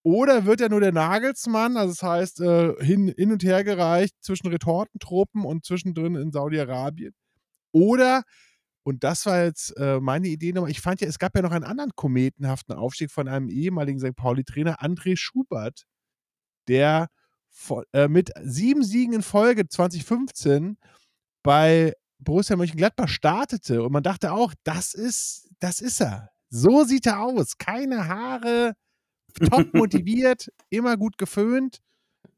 oder 0.03 0.45
wird 0.45 0.59
er 0.59 0.69
nur 0.69 0.81
der 0.81 0.91
Nagelsmann, 0.91 1.77
also 1.77 1.93
das 1.93 2.03
heißt, 2.03 2.41
äh, 2.41 2.73
hin, 2.83 3.13
hin 3.15 3.31
und 3.31 3.43
her 3.43 3.63
gereicht 3.63 4.15
zwischen 4.21 4.47
Retortentruppen 4.47 5.45
und 5.45 5.63
zwischendrin 5.63 6.15
in 6.15 6.31
Saudi-Arabien? 6.31 7.13
Oder, 7.73 8.23
und 8.83 9.03
das 9.03 9.25
war 9.27 9.43
jetzt 9.43 9.77
äh, 9.77 9.99
meine 10.01 10.27
Idee 10.29 10.51
nochmal, 10.53 10.71
ich 10.71 10.81
fand 10.81 11.01
ja, 11.01 11.07
es 11.07 11.19
gab 11.19 11.35
ja 11.35 11.43
noch 11.43 11.51
einen 11.51 11.63
anderen 11.63 11.91
kometenhaften 11.95 12.75
Aufstieg 12.75 13.11
von 13.11 13.27
einem 13.27 13.49
ehemaligen 13.49 13.99
St. 13.99 14.15
Pauli-Trainer, 14.15 14.81
André 14.81 15.15
Schubert, 15.15 15.85
der 16.67 17.07
mit 18.09 18.31
sieben 18.41 18.83
Siegen 18.83 19.13
in 19.13 19.21
Folge 19.21 19.67
2015 19.67 20.77
bei 21.43 21.93
Borussia 22.19 22.55
Mönchengladbach 22.55 23.09
startete 23.09 23.83
und 23.83 23.91
man 23.91 24.03
dachte 24.03 24.31
auch, 24.31 24.53
das 24.63 24.93
ist, 24.93 25.49
das 25.59 25.81
ist 25.81 26.01
er. 26.01 26.29
So 26.49 26.83
sieht 26.83 27.05
er 27.05 27.21
aus. 27.21 27.57
Keine 27.57 28.07
Haare, 28.07 28.73
top 29.49 29.73
motiviert, 29.73 30.51
immer 30.69 30.97
gut 30.97 31.17
geföhnt. 31.17 31.79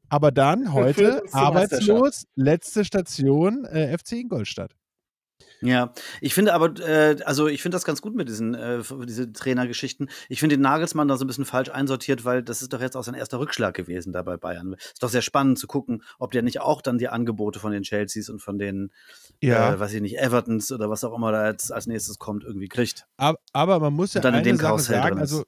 Aber 0.08 0.30
dann 0.30 0.72
heute 0.72 1.22
arbeitslos, 1.32 2.26
letzte 2.36 2.84
Station 2.84 3.64
äh, 3.64 3.96
FC 3.96 4.12
Ingolstadt. 4.12 4.76
Ja, 5.60 5.92
ich 6.20 6.34
finde 6.34 6.52
aber, 6.52 6.78
äh, 6.80 7.16
also 7.24 7.48
ich 7.48 7.62
finde 7.62 7.76
das 7.76 7.84
ganz 7.84 8.02
gut 8.02 8.14
mit 8.14 8.28
diesen 8.28 8.54
äh, 8.54 8.82
diese 9.06 9.32
Trainergeschichten. 9.32 10.10
Ich 10.28 10.40
finde 10.40 10.56
den 10.56 10.62
Nagelsmann 10.62 11.08
da 11.08 11.16
so 11.16 11.24
ein 11.24 11.26
bisschen 11.26 11.44
falsch 11.44 11.70
einsortiert, 11.70 12.24
weil 12.24 12.42
das 12.42 12.62
ist 12.62 12.72
doch 12.72 12.80
jetzt 12.80 12.96
auch 12.96 13.04
sein 13.04 13.14
erster 13.14 13.38
Rückschlag 13.38 13.74
gewesen 13.74 14.12
da 14.12 14.22
bei 14.22 14.36
Bayern. 14.36 14.74
Ist 14.74 15.02
doch 15.02 15.08
sehr 15.08 15.22
spannend 15.22 15.58
zu 15.58 15.66
gucken, 15.66 16.02
ob 16.18 16.32
der 16.32 16.42
nicht 16.42 16.60
auch 16.60 16.82
dann 16.82 16.98
die 16.98 17.08
Angebote 17.08 17.58
von 17.58 17.72
den 17.72 17.82
Chelseas 17.82 18.28
und 18.28 18.40
von 18.40 18.58
den, 18.58 18.92
äh, 19.40 19.50
weiß 19.78 19.94
ich 19.94 20.02
nicht, 20.02 20.18
Evertons 20.18 20.72
oder 20.72 20.90
was 20.90 21.04
auch 21.04 21.16
immer 21.16 21.32
da 21.32 21.48
jetzt 21.48 21.72
als 21.72 21.86
nächstes 21.86 22.18
kommt, 22.18 22.44
irgendwie 22.44 22.68
kriegt. 22.68 23.06
Aber, 23.16 23.38
aber 23.52 23.80
man 23.80 23.94
muss 23.94 24.14
ja 24.14 24.18
Und 24.18 24.24
dann 24.24 24.34
in 24.34 24.44
dem 24.44 24.56
Sache 24.56 24.66
Karussell 24.66 24.96
sagen, 24.96 25.18
also 25.18 25.44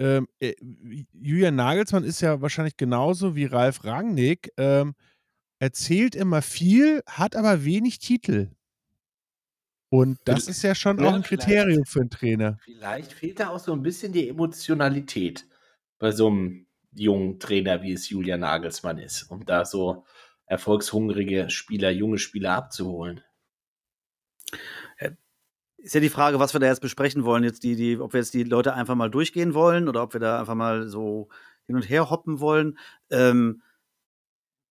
ähm, 0.00 0.28
äh, 0.40 0.54
Julian 1.12 1.56
Nagelsmann 1.56 2.04
ist 2.04 2.22
ja 2.22 2.40
wahrscheinlich 2.40 2.78
genauso 2.78 3.36
wie 3.36 3.44
Ralf 3.44 3.84
Rangnick 3.84 4.50
ähm, 4.56 4.94
erzählt 5.58 6.14
immer 6.14 6.40
viel, 6.40 7.02
hat 7.06 7.36
aber 7.36 7.64
wenig 7.64 7.98
Titel. 7.98 8.48
Und 9.90 10.18
das 10.24 10.48
ist 10.48 10.62
ja 10.62 10.74
schon 10.74 10.98
Ja, 10.98 11.10
auch 11.10 11.14
ein. 11.14 11.22
Kriterium 11.22 11.84
für 11.84 12.00
einen 12.00 12.10
Trainer. 12.10 12.58
Vielleicht 12.64 13.12
fehlt 13.12 13.40
da 13.40 13.48
auch 13.48 13.58
so 13.58 13.72
ein 13.72 13.82
bisschen 13.82 14.12
die 14.12 14.28
Emotionalität 14.28 15.46
bei 15.98 16.12
so 16.12 16.28
einem 16.28 16.66
jungen 16.92 17.38
Trainer, 17.38 17.82
wie 17.82 17.92
es 17.92 18.08
Julian 18.08 18.40
Nagelsmann 18.40 18.98
ist, 18.98 19.24
um 19.24 19.44
da 19.44 19.64
so 19.64 20.04
erfolgshungrige 20.46 21.50
Spieler, 21.50 21.90
junge 21.90 22.18
Spieler 22.18 22.52
abzuholen. 22.54 23.20
Ist 25.76 25.94
ja 25.94 26.00
die 26.00 26.10
Frage, 26.10 26.38
was 26.38 26.52
wir 26.54 26.60
da 26.60 26.66
jetzt 26.66 26.82
besprechen 26.82 27.24
wollen. 27.24 27.42
Jetzt 27.42 27.62
die, 27.62 27.74
die, 27.74 27.98
ob 27.98 28.12
wir 28.12 28.20
jetzt 28.20 28.34
die 28.34 28.44
Leute 28.44 28.74
einfach 28.74 28.94
mal 28.94 29.10
durchgehen 29.10 29.54
wollen 29.54 29.88
oder 29.88 30.02
ob 30.02 30.12
wir 30.12 30.20
da 30.20 30.38
einfach 30.38 30.54
mal 30.54 30.88
so 30.88 31.28
hin 31.66 31.76
und 31.76 31.88
her 31.88 32.10
hoppen 32.10 32.38
wollen. 32.40 32.78
Ähm, 33.10 33.62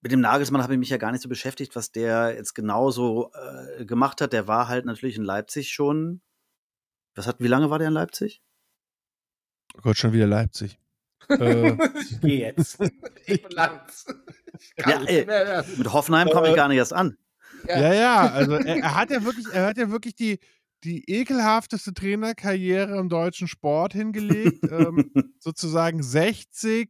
mit 0.02 0.12
dem 0.12 0.22
Nagelsmann 0.22 0.64
habe 0.64 0.74
ich 0.74 0.80
mich 0.80 0.90
ja 0.90 0.98
gar 0.98 1.12
nicht 1.12 1.22
so 1.22 1.30
beschäftigt, 1.30 1.76
was 1.76 1.92
der 1.92 2.34
jetzt 2.36 2.54
genau 2.56 2.90
so 2.92 3.32
äh, 3.34 3.86
gemacht 3.86 4.22
hat. 4.22 4.34
Der 4.34 4.48
war 4.48 4.68
halt 4.68 4.86
natürlich 4.86 5.18
in 5.18 5.24
Leipzig 5.24 5.72
schon. 5.72 6.22
Was 7.16 7.28
hat, 7.28 7.40
wie 7.40 7.48
lange 7.48 7.70
war 7.70 7.80
der 7.80 7.90
in 7.90 7.94
Leipzig? 7.94 8.42
Oh 9.76 9.82
Gott, 9.82 9.98
schon 9.98 10.14
wieder 10.14 10.28
Leipzig. 10.28 10.80
äh, 11.30 11.74
ich 12.02 12.22
gehe 12.22 12.40
jetzt. 12.40 12.80
Ich 13.26 13.46
lang's. 13.54 14.06
Ich 14.60 14.76
kann 14.76 14.94
Ja, 14.94 15.00
nicht 15.00 15.28
ey. 15.30 15.78
Mit 15.78 15.92
Hoffenheim 15.94 16.30
komme 16.30 16.48
ich 16.48 16.54
Äh, 16.54 16.56
gar 16.56 16.68
nicht 16.70 16.78
erst 16.78 16.94
an. 16.94 17.18
ja, 17.68 17.94
ja, 17.94 18.32
also 18.32 18.54
er, 18.54 18.78
er 18.78 18.96
hat 18.96 19.10
ja 19.12 19.24
wirklich, 19.24 19.48
er 19.52 19.66
hat 19.68 19.78
ja 19.78 19.92
wirklich 19.92 20.16
die, 20.16 20.40
die 20.86 21.04
ekelhafteste 21.10 21.94
Trainerkarriere 21.94 22.98
im 22.98 23.10
deutschen 23.10 23.48
Sport 23.48 23.94
hingelegt. 23.94 24.64
ähm, 24.72 25.12
sozusagen 25.40 26.02
60 26.02 26.90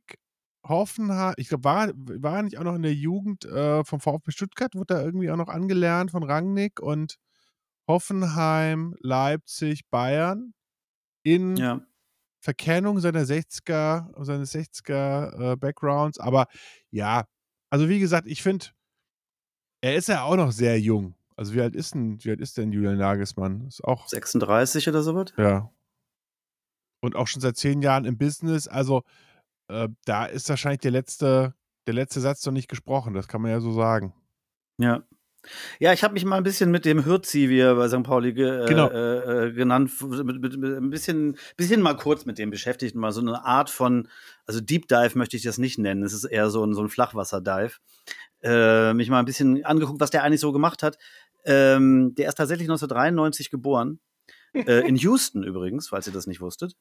Hoffenheim, 0.68 1.34
ich 1.38 1.50
glaube, 1.50 1.64
war, 1.64 1.88
er- 1.88 1.94
war 1.96 2.38
er 2.38 2.44
nicht 2.44 2.58
auch 2.58 2.64
noch 2.64 2.76
in 2.76 2.82
der 2.84 2.94
Jugend 2.94 3.46
äh, 3.46 3.84
vom 3.84 4.00
VfB 4.00 4.32
Stuttgart, 4.32 4.76
wurde 4.76 4.96
er 4.96 5.04
irgendwie 5.06 5.32
auch 5.32 5.38
noch 5.38 5.48
angelernt 5.50 6.12
von 6.12 6.24
Rangnick 6.24 6.80
und 6.80 7.16
Hoffenheim, 7.88 8.96
Leipzig, 9.02 9.90
Bayern 9.90 10.54
in 11.24 11.58
ja. 11.58 11.82
Verkennung 12.42 13.00
seiner 13.00 13.26
60er, 13.26 14.12
seines 14.24 14.52
60er 14.52 15.54
äh, 15.54 15.56
Backgrounds. 15.58 16.20
Aber 16.20 16.48
ja, 16.92 17.26
also 17.70 17.90
wie 17.90 18.00
gesagt, 18.00 18.28
ich 18.28 18.44
finde, 18.44 18.68
er 19.82 19.96
ist 19.96 20.08
ja 20.08 20.24
auch 20.24 20.36
noch 20.36 20.52
sehr 20.52 20.80
jung. 20.80 21.16
Also 21.36 21.54
wie 21.54 21.62
alt 21.62 21.74
ist 21.76 21.96
denn, 21.96 22.24
wie 22.24 22.32
alt 22.32 22.42
ist 22.42 22.58
denn 22.58 22.72
Julian 22.72 22.98
Nagelsmann? 22.98 23.66
Ist 23.68 23.84
auch, 23.84 24.08
36 24.08 24.88
oder 24.90 25.02
sowas? 25.02 25.34
ja. 25.38 25.72
Und 27.02 27.16
auch 27.16 27.28
schon 27.28 27.42
seit 27.42 27.56
zehn 27.56 27.82
Jahren 27.82 28.04
im 28.04 28.18
Business. 28.18 28.68
Also 28.68 29.04
äh, 29.70 29.88
da 30.06 30.26
ist 30.26 30.50
wahrscheinlich 30.50 30.82
der 30.82 30.92
letzte, 30.92 31.54
der 31.88 31.94
letzte 31.94 32.20
Satz 32.20 32.46
noch 32.46 32.54
nicht 32.54 32.68
gesprochen. 32.70 33.14
Das 33.14 33.28
kann 33.28 33.42
man 33.42 33.52
ja 33.52 33.60
so 33.60 33.72
sagen. 33.72 34.14
Ja. 34.78 35.04
Ja, 35.80 35.94
ich 35.94 36.04
habe 36.04 36.14
mich 36.16 36.26
mal 36.26 36.36
ein 36.36 36.44
bisschen 36.44 36.70
mit 36.70 36.84
dem 36.84 37.06
Hürzi, 37.06 37.48
wie 37.50 37.60
er 37.60 37.76
bei 37.76 37.88
St. 37.88 38.04
Pauli 38.04 38.34
ge, 38.34 38.66
äh, 38.66 38.68
Genau. 38.68 38.90
äh, 38.90 39.48
äh, 39.48 39.54
genannt, 39.54 39.90
mit, 40.02 40.42
mit, 40.42 40.58
mit, 40.58 40.78
ein 40.78 40.90
bisschen, 40.90 41.38
bisschen 41.56 41.82
mal 41.82 41.96
kurz 41.96 42.26
mit 42.26 42.38
dem 42.38 42.50
beschäftigt, 42.50 42.94
mal 42.94 43.14
so 43.14 43.22
eine 43.22 43.46
Art 43.46 43.70
von, 43.70 44.10
also 44.46 44.60
Deep 44.60 44.90
Dive 44.90 45.18
möchte 45.18 45.38
ich 45.38 45.44
das 45.44 45.58
nicht 45.58 45.78
nennen, 45.80 46.04
es 46.04 46.12
ist 46.12 46.26
eher 46.26 46.50
so 46.50 46.66
ein, 46.66 46.74
so 46.74 46.82
ein 46.84 46.90
Flachwasser-Dive. 46.90 47.78
Äh, 48.42 48.94
mich 48.94 49.10
mal 49.10 49.20
ein 49.20 49.26
bisschen 49.26 49.64
angeguckt, 49.64 50.02
was 50.02 50.10
der 50.12 50.24
eigentlich 50.24 50.42
so 50.42 50.52
gemacht 50.52 50.84
hat. 50.84 50.98
Ähm, 51.46 52.16
der 52.16 52.28
ist 52.28 52.36
tatsächlich 52.36 52.68
1993 52.68 53.50
geboren, 53.50 54.00
äh, 54.54 54.86
in 54.88 54.98
Houston 54.98 55.44
übrigens, 55.44 55.88
falls 55.88 56.06
ihr 56.08 56.14
das 56.14 56.28
nicht 56.28 56.42
wusstet. 56.42 56.76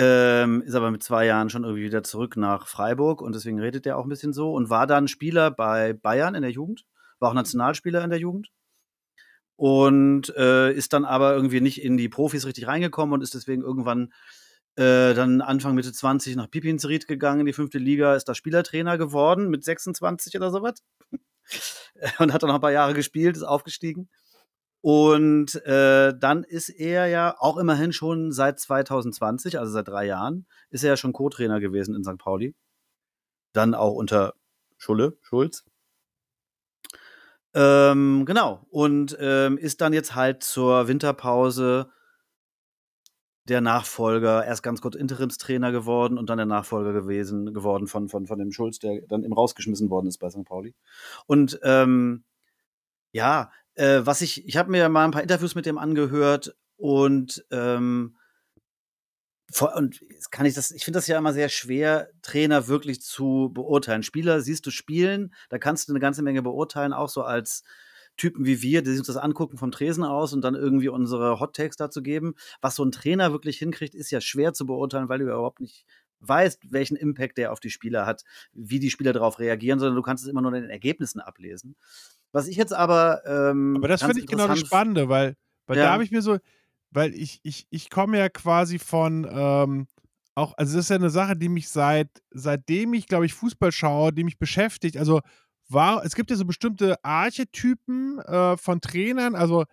Ähm, 0.00 0.62
ist 0.62 0.74
aber 0.74 0.92
mit 0.92 1.02
zwei 1.02 1.26
Jahren 1.26 1.50
schon 1.50 1.64
irgendwie 1.64 1.82
wieder 1.82 2.04
zurück 2.04 2.36
nach 2.36 2.68
Freiburg 2.68 3.20
und 3.20 3.34
deswegen 3.34 3.58
redet 3.58 3.84
er 3.84 3.98
auch 3.98 4.04
ein 4.04 4.08
bisschen 4.08 4.32
so 4.32 4.52
und 4.52 4.70
war 4.70 4.86
dann 4.86 5.08
Spieler 5.08 5.50
bei 5.50 5.92
Bayern 5.92 6.36
in 6.36 6.42
der 6.42 6.52
Jugend 6.52 6.84
war 7.18 7.30
auch 7.30 7.34
Nationalspieler 7.34 8.02
in 8.04 8.10
der 8.10 8.18
Jugend 8.18 8.50
und 9.56 10.34
äh, 10.36 10.72
ist 10.72 10.92
dann 10.92 11.04
aber 11.04 11.34
irgendwie 11.34 11.60
nicht 11.60 11.82
in 11.82 11.96
die 11.96 12.08
Profis 12.08 12.46
richtig 12.46 12.66
reingekommen 12.66 13.12
und 13.12 13.22
ist 13.22 13.34
deswegen 13.34 13.62
irgendwann 13.62 14.12
äh, 14.76 15.14
dann 15.14 15.40
Anfang 15.40 15.74
Mitte 15.74 15.92
20 15.92 16.36
nach 16.36 16.50
Pipinsried 16.50 17.08
gegangen 17.08 17.40
in 17.40 17.46
die 17.46 17.52
fünfte 17.52 17.78
Liga, 17.78 18.14
ist 18.14 18.28
da 18.28 18.34
Spielertrainer 18.34 18.98
geworden 18.98 19.48
mit 19.50 19.64
26 19.64 20.36
oder 20.36 20.50
sowas 20.50 20.82
und 22.18 22.32
hat 22.32 22.42
dann 22.42 22.48
noch 22.48 22.56
ein 22.56 22.60
paar 22.60 22.72
Jahre 22.72 22.94
gespielt, 22.94 23.36
ist 23.36 23.42
aufgestiegen. 23.42 24.08
Und 24.80 25.54
äh, 25.66 26.14
dann 26.18 26.44
ist 26.44 26.68
er 26.68 27.06
ja 27.08 27.34
auch 27.38 27.56
immerhin 27.56 27.92
schon 27.92 28.32
seit 28.32 28.60
2020, 28.60 29.58
also 29.58 29.72
seit 29.72 29.88
drei 29.88 30.06
Jahren, 30.06 30.46
ist 30.70 30.84
er 30.84 30.90
ja 30.90 30.96
schon 30.96 31.12
Co-Trainer 31.12 31.60
gewesen 31.60 31.94
in 31.94 32.04
St. 32.04 32.18
Pauli. 32.18 32.54
Dann 33.52 33.74
auch 33.74 33.94
unter 33.94 34.34
Schulle, 34.76 35.18
Schulz. 35.22 35.64
Ähm, 37.54 38.24
genau. 38.24 38.66
Und 38.70 39.16
ähm, 39.20 39.58
ist 39.58 39.80
dann 39.80 39.92
jetzt 39.92 40.14
halt 40.14 40.44
zur 40.44 40.86
Winterpause 40.86 41.90
der 43.48 43.60
Nachfolger, 43.60 44.44
erst 44.44 44.62
ganz 44.62 44.80
kurz 44.80 44.94
Interimstrainer 44.94 45.72
geworden 45.72 46.18
und 46.18 46.28
dann 46.28 46.36
der 46.36 46.46
Nachfolger 46.46 46.92
gewesen, 46.92 47.54
geworden 47.54 47.86
von, 47.86 48.08
von, 48.08 48.26
von 48.26 48.38
dem 48.38 48.52
Schulz, 48.52 48.78
der 48.78 49.00
dann 49.08 49.24
eben 49.24 49.32
rausgeschmissen 49.32 49.90
worden 49.90 50.06
ist 50.06 50.18
bei 50.18 50.28
St. 50.30 50.44
Pauli. 50.44 50.74
Und 51.26 51.58
ähm, 51.62 52.24
ja, 53.12 53.50
äh, 53.78 54.04
was 54.04 54.20
ich, 54.20 54.46
ich 54.46 54.56
habe 54.56 54.70
mir 54.70 54.88
mal 54.88 55.04
ein 55.04 55.12
paar 55.12 55.22
Interviews 55.22 55.54
mit 55.54 55.66
dem 55.66 55.78
angehört 55.78 56.56
und 56.76 57.44
ähm, 57.50 58.16
vor, 59.50 59.74
und 59.76 60.04
kann 60.30 60.46
ich 60.46 60.54
das, 60.54 60.70
ich 60.72 60.84
finde 60.84 60.98
das 60.98 61.06
ja 61.06 61.16
immer 61.16 61.32
sehr 61.32 61.48
schwer, 61.48 62.10
Trainer 62.22 62.68
wirklich 62.68 63.00
zu 63.00 63.50
beurteilen. 63.54 64.02
Spieler 64.02 64.40
siehst 64.42 64.66
du 64.66 64.70
spielen, 64.70 65.32
da 65.48 65.58
kannst 65.58 65.88
du 65.88 65.92
eine 65.92 66.00
ganze 66.00 66.22
Menge 66.22 66.42
beurteilen, 66.42 66.92
auch 66.92 67.08
so 67.08 67.22
als 67.22 67.62
Typen 68.16 68.44
wie 68.44 68.62
wir, 68.62 68.82
die 68.82 68.90
sich 68.90 69.06
das 69.06 69.16
angucken 69.16 69.56
vom 69.56 69.70
Tresen 69.70 70.04
aus 70.04 70.32
und 70.32 70.42
dann 70.42 70.56
irgendwie 70.56 70.88
unsere 70.88 71.38
Hot 71.38 71.54
Takes 71.54 71.76
dazu 71.76 72.02
geben. 72.02 72.34
Was 72.60 72.74
so 72.74 72.84
ein 72.84 72.90
Trainer 72.90 73.32
wirklich 73.32 73.58
hinkriegt, 73.58 73.94
ist 73.94 74.10
ja 74.10 74.20
schwer 74.20 74.52
zu 74.52 74.66
beurteilen, 74.66 75.08
weil 75.08 75.20
du 75.20 75.26
überhaupt 75.26 75.60
nicht 75.60 75.86
weißt, 76.20 76.72
welchen 76.72 76.96
Impact 76.96 77.38
der 77.38 77.52
auf 77.52 77.60
die 77.60 77.70
Spieler 77.70 78.04
hat, 78.04 78.24
wie 78.52 78.80
die 78.80 78.90
Spieler 78.90 79.12
darauf 79.12 79.38
reagieren, 79.38 79.78
sondern 79.78 79.94
du 79.94 80.02
kannst 80.02 80.24
es 80.24 80.30
immer 80.30 80.42
nur 80.42 80.52
in 80.52 80.62
den 80.62 80.70
Ergebnissen 80.70 81.20
ablesen. 81.20 81.76
Was 82.32 82.46
ich 82.48 82.56
jetzt 82.56 82.72
aber. 82.72 83.22
Ähm, 83.26 83.76
Aber 83.76 83.88
das 83.88 84.02
finde 84.02 84.20
ich 84.20 84.26
genau 84.26 84.46
das 84.46 84.58
Spannende, 84.60 85.08
weil, 85.08 85.34
weil 85.66 85.76
da 85.76 85.84
Ja. 85.84 85.92
habe 85.92 86.04
ich 86.04 86.10
mir 86.10 86.22
so, 86.22 86.38
weil 86.90 87.14
ich, 87.14 87.40
ich, 87.42 87.66
ich 87.70 87.90
komme 87.90 88.18
ja 88.18 88.28
quasi 88.28 88.78
von 88.78 89.26
ähm, 89.30 89.86
auch, 90.34 90.54
also 90.56 90.76
das 90.76 90.84
ist 90.84 90.90
ja 90.90 90.96
eine 90.96 91.10
Sache, 91.10 91.36
die 91.36 91.48
mich 91.48 91.68
seit, 91.68 92.08
seitdem 92.30 92.94
ich, 92.94 93.06
glaube 93.08 93.26
ich, 93.26 93.34
Fußball 93.34 93.72
schaue, 93.72 94.12
die 94.12 94.24
mich 94.24 94.38
beschäftigt. 94.38 94.96
Also 94.96 95.20
war, 95.68 96.04
es 96.04 96.14
gibt 96.14 96.30
ja 96.30 96.36
so 96.36 96.44
bestimmte 96.44 97.02
Archetypen 97.04 98.20
äh, 98.20 98.56
von 98.56 98.80
Trainern, 98.80 99.34
also 99.34 99.64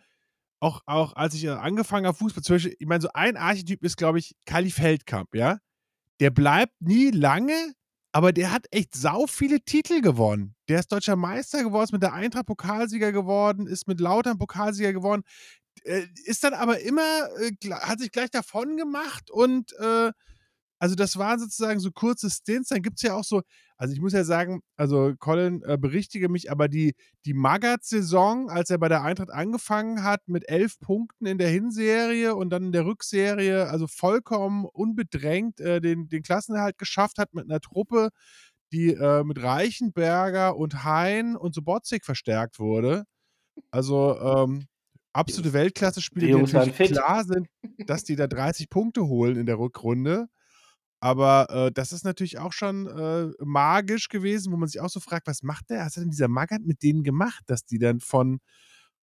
auch, 0.60 0.82
auch 0.86 1.16
als 1.16 1.36
ich 1.36 1.44
äh, 1.46 1.50
angefangen 1.50 2.08
habe, 2.08 2.18
Fußball, 2.18 2.44
zum 2.44 2.56
Beispiel, 2.56 2.76
ich 2.80 2.88
meine, 2.88 3.02
so 3.02 3.10
ein 3.14 3.38
Archetyp 3.38 3.84
ist, 3.84 3.98
glaube 3.98 4.20
ich, 4.20 4.36
Kali 4.46 4.72
Feldkamp, 4.72 5.36
ja. 5.36 5.60
Der 6.20 6.32
bleibt 6.32 6.74
nie 6.80 7.12
lange, 7.12 7.74
aber 8.16 8.32
der 8.32 8.54
hat 8.54 8.68
echt 8.72 8.96
sau 8.96 9.28
viele 9.28 9.60
Titel 9.60 10.00
gewonnen. 10.00 10.56
Der 10.70 10.80
ist 10.80 10.90
deutscher 10.90 11.18
Meister 11.18 11.64
geworden, 11.64 11.84
ist 11.84 11.92
mit 11.92 12.02
der 12.02 12.14
Eintracht 12.14 12.46
Pokalsieger 12.46 13.12
geworden, 13.12 13.68
ist 13.68 13.90
mit 13.90 14.00
Lautern 14.00 14.38
Pokalsieger 14.38 14.94
geworden, 14.94 15.24
äh, 15.84 16.04
ist 16.24 16.42
dann 16.46 16.54
aber 16.54 16.80
immer, 16.80 17.28
äh, 17.42 17.52
hat 17.72 18.00
sich 18.00 18.14
gleich 18.14 18.30
davon 18.30 18.78
gemacht 18.78 19.30
und 19.30 19.74
äh, 19.80 20.14
also 20.86 20.94
das 20.94 21.18
waren 21.18 21.40
sozusagen 21.40 21.80
so 21.80 21.90
kurze 21.90 22.30
Stints. 22.30 22.70
Dann 22.70 22.84
gibt 22.84 22.98
es 22.98 23.02
ja 23.02 23.16
auch 23.16 23.24
so, 23.24 23.42
also 23.76 23.92
ich 23.92 24.00
muss 24.00 24.14
ja 24.14 24.24
sagen, 24.24 24.62
also 24.78 25.16
Colin, 25.18 25.64
äh, 25.64 25.80
berichtige 25.80 26.30
mich, 26.30 26.52
aber 26.52 26.68
die, 26.68 26.94
die 27.26 27.34
Magath-Saison, 27.34 28.52
als 28.52 28.70
er 28.70 28.78
bei 28.78 28.88
der 28.88 29.02
Eintracht 29.02 29.32
angefangen 29.32 30.04
hat, 30.04 30.22
mit 30.28 30.48
elf 30.48 30.80
Punkten 30.80 31.26
in 31.26 31.40
der 31.40 31.50
Hinserie 31.50 32.36
und 32.36 32.52
dann 32.52 32.66
in 32.66 32.72
der 32.72 32.86
Rückserie, 32.86 33.68
also 33.68 33.88
vollkommen 33.88 34.66
unbedrängt 34.66 35.60
äh, 35.60 35.82
den, 35.82 36.08
den 36.08 36.22
Klassenerhalt 36.22 36.78
geschafft 36.78 37.18
hat 37.18 37.34
mit 37.34 37.46
einer 37.46 37.62
Truppe, 37.62 38.10
die 38.72 38.94
äh, 38.94 39.24
mit 39.24 39.42
Reichenberger 39.42 40.56
und 40.56 40.84
Hein 40.84 41.36
und 41.36 41.56
Sobotzig 41.56 42.06
verstärkt 42.06 42.60
wurde. 42.60 43.06
Also 43.72 44.20
ähm, 44.20 44.68
absolute 45.14 45.52
Weltklasse-Spiele, 45.52 46.28
die 46.28 46.46
die 46.46 46.54
natürlich 46.54 46.92
klar 46.92 47.24
sind, 47.24 47.48
dass 47.88 48.04
die 48.04 48.16
da 48.16 48.28
30 48.28 48.70
Punkte 48.70 49.08
holen 49.08 49.36
in 49.36 49.48
der 49.48 49.58
Rückrunde. 49.58 50.28
Aber 51.06 51.48
äh, 51.52 51.72
das 51.72 51.92
ist 51.92 52.04
natürlich 52.04 52.40
auch 52.40 52.52
schon 52.52 52.88
äh, 52.88 53.28
magisch 53.46 54.10
gewesen, 54.10 54.52
wo 54.52 54.58
man 54.58 54.68
sich 54.68 54.82
auch 54.82 54.90
so 54.90 55.00
fragt, 55.00 55.28
was 55.28 55.44
macht 55.44 55.70
der? 55.70 55.86
Was 55.86 55.98
hat 55.98 56.02
denn 56.04 56.10
dieser 56.10 56.28
Magath 56.28 56.64
mit 56.66 56.82
denen 56.82 57.04
gemacht, 57.04 57.44
dass 57.46 57.64
die 57.64 57.78
dann 57.78 58.00
von, 58.00 58.40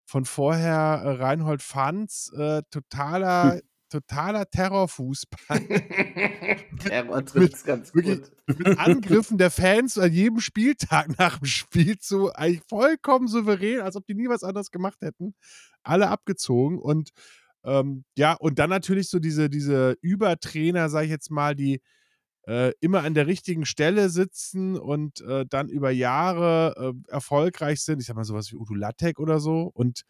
von 0.04 0.24
vorher 0.24 0.72
äh, 1.04 1.10
Reinhold 1.22 1.62
Fanz 1.62 2.32
äh, 2.36 2.62
totaler, 2.72 3.60
totaler 3.88 4.50
Terrorfußball 4.50 5.60
Terror 6.80 7.24
trifft's 7.24 7.62
ganz 7.62 7.94
wirklich- 7.94 8.22
gut. 8.22 8.58
mit 8.58 8.66
Angriffen 8.80 9.38
der 9.38 9.52
Fans 9.52 9.96
an 9.96 10.12
jedem 10.12 10.40
Spieltag 10.40 11.16
nach 11.20 11.38
dem 11.38 11.46
Spiel 11.46 11.98
zu 12.00 12.32
eigentlich 12.32 12.62
vollkommen 12.68 13.28
souverän, 13.28 13.80
als 13.80 13.94
ob 13.94 14.06
die 14.06 14.14
nie 14.14 14.28
was 14.28 14.42
anderes 14.42 14.72
gemacht 14.72 14.98
hätten, 15.02 15.36
alle 15.84 16.08
abgezogen 16.08 16.80
und 16.80 17.10
ähm, 17.64 18.04
ja, 18.16 18.34
und 18.34 18.58
dann 18.58 18.70
natürlich 18.70 19.08
so 19.08 19.18
diese, 19.18 19.48
diese 19.50 19.96
Übertrainer, 20.00 20.88
sage 20.88 21.06
ich 21.06 21.12
jetzt 21.12 21.30
mal, 21.30 21.54
die, 21.54 21.80
äh, 22.46 22.72
immer 22.80 23.04
an 23.04 23.14
der 23.14 23.26
richtigen 23.26 23.64
Stelle 23.64 24.08
sitzen 24.08 24.76
und 24.76 25.20
äh, 25.22 25.46
dann 25.48 25.68
über 25.68 25.90
Jahre 25.90 26.92
äh, 26.94 27.12
erfolgreich 27.12 27.82
sind. 27.82 28.00
Ich 28.00 28.06
sag 28.06 28.16
mal 28.16 28.24
sowas 28.24 28.50
wie 28.52 28.56
Udo 28.56 28.74
Lattek 28.74 29.20
oder 29.20 29.38
so. 29.40 29.70
Und 29.74 30.02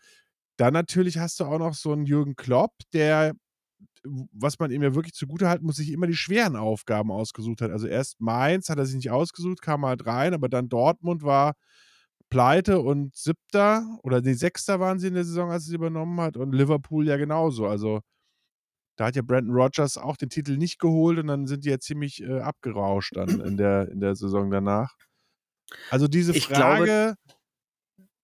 dann 0.57 0.73
natürlich 0.73 1.19
hast 1.19 1.41
du 1.41 1.45
auch 1.45 1.59
noch 1.59 1.75
so 1.75 1.93
einen 1.93 2.07
Jürgen 2.07 2.37
Klopp, 2.37 2.73
der, 2.95 3.35
was 4.05 4.59
man 4.59 4.71
ihm 4.71 4.83
ja 4.83 4.95
wirklich 4.95 5.15
zugutehalten 5.15 5.67
muss, 5.67 5.77
sich 5.77 5.93
immer 5.93 6.07
die 6.07 6.17
schweren 6.17 6.57
Aufgaben 6.57 7.11
ausgesucht 7.11 7.61
hat. 7.61 7.71
Also 7.71 7.87
erst 7.87 8.21
Mainz 8.21 8.69
hat 8.69 8.79
er 8.79 8.87
sich 8.87 8.97
nicht 8.97 9.11
ausgesucht, 9.11 9.61
kam 9.63 9.85
halt 9.85 10.07
rein, 10.07 10.35
aber 10.35 10.49
dann 10.49 10.69
Dortmund 10.69 11.23
war 11.23 11.55
pleite 12.33 12.81
und 12.81 13.15
siebter 13.15 13.99
oder 14.03 14.23
die 14.23 14.33
Sechster 14.33 14.81
waren 14.81 14.99
sie 14.99 15.09
in 15.09 15.15
der 15.15 15.25
Saison, 15.25 15.51
als 15.51 15.65
er 15.65 15.69
sie 15.71 15.75
übernommen 15.75 16.19
hat 16.19 16.39
und 16.39 16.53
Liverpool 16.55 17.07
ja 17.07 17.19
genauso. 17.19 17.67
Also 17.67 18.01
da 18.97 19.07
hat 19.07 19.17
ja 19.17 19.23
Brandon 19.23 19.55
Rogers 19.55 19.99
auch 19.99 20.17
den 20.17 20.31
Titel 20.31 20.57
nicht 20.57 20.79
geholt 20.79 21.19
und 21.19 21.27
dann 21.27 21.47
sind 21.47 21.67
die 21.67 21.69
ja 21.69 21.79
ziemlich 21.79 22.23
äh, 22.23 22.41
abgerauscht 22.41 23.17
dann 23.17 23.41
in 23.41 23.59
der, 23.59 23.91
in 23.91 24.01
der 24.01 24.17
Saison 24.17 24.51
danach. 24.51 24.95
Also 25.91 26.09
diese 26.09 26.33
Ich 26.33 26.47
Frage, 26.47 26.85
glaube, 26.85 27.15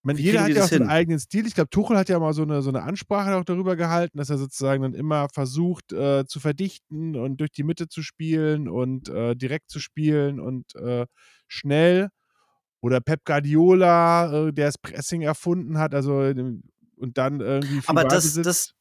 man, 0.02 0.16
wie 0.16 0.22
jeder 0.22 0.42
hat 0.42 0.50
ja 0.56 0.64
auch 0.64 0.68
seinen 0.68 0.82
hin? 0.82 0.88
eigenen 0.88 1.18
Stil. 1.18 1.46
Ich 1.46 1.54
glaube, 1.54 1.68
Tuchel 1.68 1.98
hat 1.98 2.08
ja 2.08 2.18
mal 2.18 2.32
so 2.32 2.42
eine, 2.42 2.62
so 2.62 2.70
eine 2.70 2.82
Ansprache 2.84 3.36
auch 3.36 3.44
darüber 3.44 3.76
gehalten, 3.76 4.16
dass 4.16 4.30
er 4.30 4.38
sozusagen 4.38 4.82
dann 4.82 4.94
immer 4.94 5.28
versucht 5.28 5.92
äh, 5.92 6.24
zu 6.26 6.40
verdichten 6.40 7.14
und 7.14 7.38
durch 7.40 7.50
die 7.50 7.64
Mitte 7.64 7.88
zu 7.88 8.02
spielen 8.02 8.68
und 8.68 9.10
äh, 9.10 9.36
direkt 9.36 9.70
zu 9.70 9.80
spielen 9.80 10.40
und 10.40 10.74
äh, 10.76 11.04
schnell. 11.46 12.08
Oder 12.80 13.00
Pep 13.00 13.24
Guardiola, 13.24 14.48
äh, 14.48 14.52
der 14.52 14.66
das 14.66 14.78
Pressing 14.78 15.22
erfunden 15.22 15.78
hat, 15.78 15.94
also 15.94 16.22
äh, 16.22 16.60
und 16.96 17.18
dann 17.18 17.40
irgendwie 17.40 17.80
Aber 17.86 18.04
das, 18.04 18.34
das, 18.34 18.74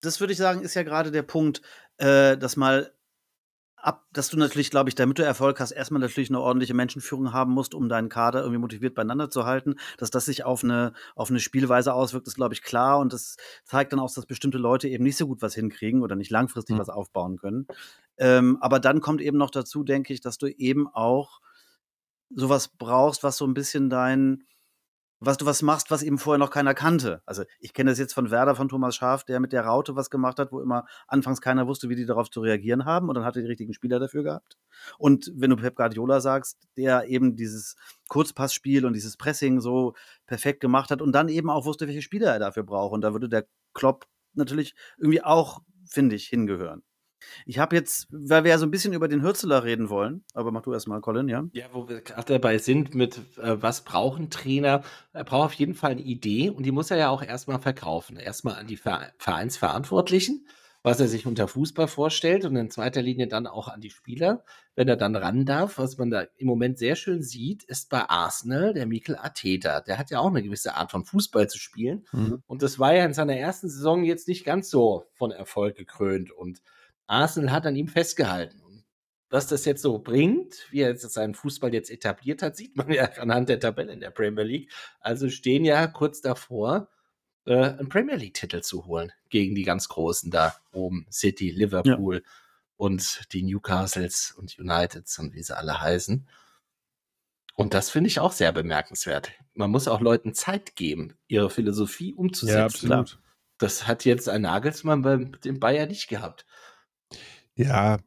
das 0.00 0.20
würde 0.20 0.32
ich 0.32 0.38
sagen, 0.38 0.62
ist 0.62 0.74
ja 0.74 0.82
gerade 0.82 1.10
der 1.10 1.22
Punkt, 1.22 1.62
äh, 1.98 2.36
dass 2.36 2.56
mal 2.56 2.92
ab, 3.86 4.04
dass 4.12 4.28
du 4.28 4.36
natürlich, 4.36 4.70
glaube 4.70 4.88
ich, 4.88 4.94
damit 4.94 5.18
du 5.18 5.24
Erfolg 5.24 5.60
hast, 5.60 5.70
erstmal 5.70 6.00
natürlich 6.00 6.28
eine 6.28 6.40
ordentliche 6.40 6.74
Menschenführung 6.74 7.32
haben 7.32 7.52
musst, 7.52 7.74
um 7.74 7.88
deinen 7.88 8.08
Kader 8.08 8.40
irgendwie 8.40 8.58
motiviert 8.58 8.94
beieinander 8.94 9.30
zu 9.30 9.44
halten. 9.44 9.76
Dass 9.98 10.10
das 10.10 10.24
sich 10.24 10.44
auf 10.44 10.64
eine, 10.64 10.92
auf 11.14 11.30
eine 11.30 11.40
Spielweise 11.40 11.94
auswirkt, 11.94 12.26
ist, 12.26 12.34
glaube 12.34 12.54
ich, 12.54 12.62
klar. 12.62 12.98
Und 12.98 13.12
das 13.12 13.36
zeigt 13.64 13.92
dann 13.92 14.00
auch, 14.00 14.12
dass 14.12 14.26
bestimmte 14.26 14.58
Leute 14.58 14.88
eben 14.88 15.04
nicht 15.04 15.16
so 15.16 15.26
gut 15.26 15.40
was 15.40 15.54
hinkriegen 15.54 16.02
oder 16.02 16.16
nicht 16.16 16.30
langfristig 16.30 16.74
Hm. 16.74 16.80
was 16.80 16.88
aufbauen 16.88 17.36
können. 17.36 17.66
Ähm, 18.18 18.58
aber 18.60 18.80
dann 18.80 19.00
kommt 19.00 19.20
eben 19.20 19.38
noch 19.38 19.50
dazu, 19.50 19.84
denke 19.84 20.12
ich, 20.12 20.20
dass 20.20 20.38
du 20.38 20.48
eben 20.48 20.88
auch 20.88 21.40
sowas 22.30 22.68
brauchst, 22.68 23.22
was 23.22 23.36
so 23.36 23.46
ein 23.46 23.54
bisschen 23.54 23.90
dein, 23.90 24.44
was 25.20 25.38
du 25.38 25.46
was 25.46 25.62
machst, 25.62 25.90
was 25.90 26.02
eben 26.02 26.18
vorher 26.18 26.38
noch 26.38 26.50
keiner 26.50 26.74
kannte. 26.74 27.22
Also 27.24 27.44
ich 27.58 27.72
kenne 27.72 27.90
das 27.90 27.98
jetzt 27.98 28.12
von 28.12 28.30
Werder, 28.30 28.54
von 28.54 28.68
Thomas 28.68 28.96
Schaaf, 28.96 29.24
der 29.24 29.40
mit 29.40 29.52
der 29.52 29.64
Raute 29.64 29.96
was 29.96 30.10
gemacht 30.10 30.38
hat, 30.38 30.52
wo 30.52 30.60
immer 30.60 30.84
anfangs 31.08 31.40
keiner 31.40 31.66
wusste, 31.66 31.88
wie 31.88 31.96
die 31.96 32.04
darauf 32.06 32.30
zu 32.30 32.40
reagieren 32.40 32.84
haben 32.84 33.08
und 33.08 33.14
dann 33.14 33.24
hat 33.24 33.36
er 33.36 33.42
die 33.42 33.48
richtigen 33.48 33.72
Spieler 33.72 33.98
dafür 33.98 34.22
gehabt. 34.22 34.58
Und 34.98 35.32
wenn 35.34 35.50
du 35.50 35.56
Pep 35.56 35.76
Guardiola 35.76 36.20
sagst, 36.20 36.68
der 36.76 37.08
eben 37.08 37.36
dieses 37.36 37.76
Kurzpassspiel 38.08 38.84
und 38.84 38.92
dieses 38.92 39.16
Pressing 39.16 39.60
so 39.60 39.94
perfekt 40.26 40.60
gemacht 40.60 40.90
hat 40.90 41.00
und 41.00 41.12
dann 41.12 41.28
eben 41.28 41.50
auch 41.50 41.64
wusste, 41.64 41.86
welche 41.86 42.02
Spieler 42.02 42.32
er 42.32 42.38
dafür 42.38 42.64
braucht. 42.64 42.92
Und 42.92 43.00
da 43.00 43.12
würde 43.12 43.28
der 43.28 43.46
Klopp 43.72 44.06
natürlich 44.34 44.74
irgendwie 44.98 45.22
auch, 45.22 45.60
finde 45.88 46.16
ich, 46.16 46.26
hingehören. 46.26 46.82
Ich 47.44 47.58
habe 47.58 47.76
jetzt, 47.76 48.08
weil 48.10 48.44
wir 48.44 48.50
ja 48.50 48.58
so 48.58 48.66
ein 48.66 48.70
bisschen 48.70 48.92
über 48.92 49.08
den 49.08 49.22
Hürzeler 49.22 49.64
reden 49.64 49.88
wollen, 49.88 50.24
aber 50.34 50.52
mach 50.52 50.62
du 50.62 50.72
erst 50.72 50.88
mal, 50.88 51.00
Colin, 51.00 51.28
ja? 51.28 51.44
Ja, 51.52 51.66
wo 51.72 51.88
wir 51.88 52.00
gerade 52.00 52.34
dabei 52.34 52.58
sind 52.58 52.94
mit, 52.94 53.18
äh, 53.38 53.56
was 53.60 53.82
brauchen 53.82 54.30
Trainer? 54.30 54.82
Er 55.12 55.24
braucht 55.24 55.46
auf 55.46 55.52
jeden 55.54 55.74
Fall 55.74 55.92
eine 55.92 56.02
Idee 56.02 56.50
und 56.50 56.64
die 56.64 56.72
muss 56.72 56.90
er 56.90 56.96
ja 56.98 57.08
auch 57.10 57.22
erstmal 57.22 57.60
verkaufen. 57.60 58.16
Erstmal 58.16 58.54
an 58.54 58.66
die 58.66 58.76
Ver 58.76 59.12
Vereinsverantwortlichen, 59.18 60.46
was 60.82 61.00
er 61.00 61.08
sich 61.08 61.26
unter 61.26 61.48
Fußball 61.48 61.88
vorstellt 61.88 62.44
und 62.44 62.54
in 62.56 62.70
zweiter 62.70 63.02
Linie 63.02 63.26
dann 63.26 63.46
auch 63.46 63.68
an 63.68 63.80
die 63.80 63.90
Spieler, 63.90 64.44
wenn 64.76 64.88
er 64.88 64.96
dann 64.96 65.16
ran 65.16 65.44
darf. 65.44 65.78
Was 65.78 65.98
man 65.98 66.10
da 66.10 66.26
im 66.36 66.46
Moment 66.46 66.78
sehr 66.78 66.94
schön 66.96 67.22
sieht, 67.22 67.64
ist 67.64 67.90
bei 67.90 68.08
Arsenal 68.08 68.72
der 68.72 68.86
Mikel 68.86 69.16
Arteta. 69.16 69.80
Der 69.80 69.98
hat 69.98 70.10
ja 70.10 70.20
auch 70.20 70.28
eine 70.28 70.42
gewisse 70.42 70.74
Art 70.74 70.92
von 70.92 71.04
Fußball 71.04 71.48
zu 71.48 71.58
spielen 71.58 72.04
und 72.46 72.62
das 72.62 72.78
war 72.78 72.94
ja 72.94 73.04
in 73.04 73.14
seiner 73.14 73.36
ersten 73.36 73.68
Saison 73.68 74.04
jetzt 74.04 74.28
nicht 74.28 74.44
ganz 74.44 74.70
so 74.70 75.06
von 75.14 75.32
Erfolg 75.32 75.76
gekrönt 75.76 76.30
und 76.30 76.62
Arsenal 77.06 77.52
hat 77.52 77.66
an 77.66 77.76
ihm 77.76 77.88
festgehalten. 77.88 78.60
Und 78.60 78.84
was 79.30 79.46
das 79.46 79.64
jetzt 79.64 79.82
so 79.82 79.98
bringt, 79.98 80.66
wie 80.70 80.80
er 80.80 80.90
jetzt 80.90 81.08
seinen 81.10 81.34
Fußball 81.34 81.72
jetzt 81.72 81.90
etabliert 81.90 82.42
hat, 82.42 82.56
sieht 82.56 82.76
man 82.76 82.90
ja 82.90 83.04
anhand 83.18 83.48
der 83.48 83.60
Tabelle 83.60 83.92
in 83.92 84.00
der 84.00 84.10
Premier 84.10 84.44
League. 84.44 84.72
Also 85.00 85.28
stehen 85.28 85.64
ja 85.64 85.86
kurz 85.86 86.20
davor, 86.20 86.88
äh, 87.46 87.70
einen 87.70 87.88
Premier 87.88 88.16
League-Titel 88.16 88.60
zu 88.60 88.86
holen 88.86 89.12
gegen 89.28 89.54
die 89.54 89.62
ganz 89.62 89.88
Großen 89.88 90.30
da 90.30 90.56
oben, 90.72 91.06
City, 91.10 91.50
Liverpool 91.50 92.22
und 92.76 93.32
die 93.32 93.42
Newcastles 93.42 94.34
und 94.36 94.58
Uniteds 94.58 95.18
und 95.18 95.34
wie 95.34 95.42
sie 95.42 95.56
alle 95.56 95.80
heißen. 95.80 96.28
Und 97.54 97.72
das 97.72 97.88
finde 97.88 98.08
ich 98.08 98.20
auch 98.20 98.32
sehr 98.32 98.52
bemerkenswert. 98.52 99.32
Man 99.54 99.70
muss 99.70 99.88
auch 99.88 100.00
Leuten 100.00 100.34
Zeit 100.34 100.76
geben, 100.76 101.16
ihre 101.26 101.48
Philosophie 101.48 102.12
umzusetzen. 102.12 102.90
ja, 102.90 102.98
absolut. 102.98 103.18
Das 103.58 103.86
hat 103.86 104.04
jetzt 104.04 104.28
ein 104.28 104.42
Nagelsmann 104.42 105.00
bei 105.00 105.16
dem 105.16 105.58
Bayern 105.58 105.88
nicht 105.88 106.08
gehabt. 106.08 106.44
Ja, 107.56 107.98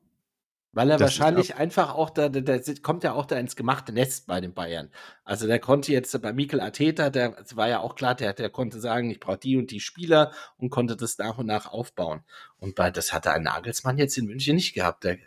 Weil 0.71 0.91
er 0.91 0.99
wahrscheinlich 0.99 1.55
einfach 1.55 1.95
auch 1.95 2.11
da, 2.11 2.29
da, 2.29 2.41
da 2.41 2.59
kommt 2.83 3.03
ja 3.03 3.13
auch 3.13 3.25
da 3.25 3.37
ins 3.39 3.55
gemachte 3.55 3.91
Nest 3.91 4.27
bei 4.27 4.39
den 4.39 4.53
Bayern. 4.53 4.91
Also 5.23 5.47
der 5.47 5.59
konnte 5.59 5.91
jetzt 5.91 6.21
bei 6.21 6.31
Mikel 6.31 6.61
Arteta, 6.61 7.09
der 7.09 7.35
war 7.55 7.67
ja 7.67 7.79
auch 7.79 7.95
klar, 7.95 8.13
der, 8.13 8.33
der 8.33 8.51
konnte 8.51 8.79
sagen, 8.79 9.09
ich 9.09 9.19
brauche 9.19 9.39
die 9.39 9.57
und 9.57 9.71
die 9.71 9.79
Spieler 9.79 10.31
und 10.57 10.69
konnte 10.69 10.95
das 10.95 11.17
nach 11.17 11.39
und 11.39 11.47
nach 11.47 11.71
aufbauen. 11.71 12.21
Und 12.59 12.75
bei, 12.75 12.91
das 12.91 13.13
hatte 13.13 13.31
ein 13.31 13.43
Nagelsmann 13.43 13.97
jetzt 13.97 14.15
in 14.19 14.27
München 14.27 14.55
nicht 14.55 14.75
gehabt. 14.75 15.03
Der, 15.05 15.17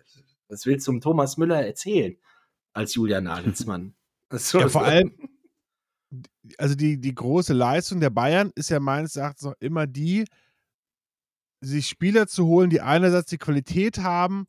was 0.48 0.64
willst 0.64 0.86
du 0.86 0.92
um 0.92 1.00
Thomas 1.00 1.36
Müller 1.36 1.66
erzählen 1.66 2.16
als 2.72 2.94
Julian 2.94 3.24
Nagelsmann? 3.24 3.94
So, 4.34 4.60
Ja, 4.60 4.70
vor 4.70 4.84
allem, 4.86 5.12
also 6.56 6.74
die, 6.74 6.98
die 6.98 7.14
große 7.14 7.52
Leistung 7.52 8.00
der 8.00 8.08
Bayern 8.08 8.50
ist 8.54 8.70
ja 8.70 8.80
meines 8.80 9.16
Erachtens 9.16 9.42
noch 9.42 9.54
immer 9.60 9.86
die, 9.86 10.24
sich 11.62 11.88
Spieler 11.88 12.26
zu 12.26 12.46
holen, 12.46 12.70
die 12.70 12.80
einerseits 12.80 13.30
die 13.30 13.38
Qualität 13.38 13.98
haben, 13.98 14.46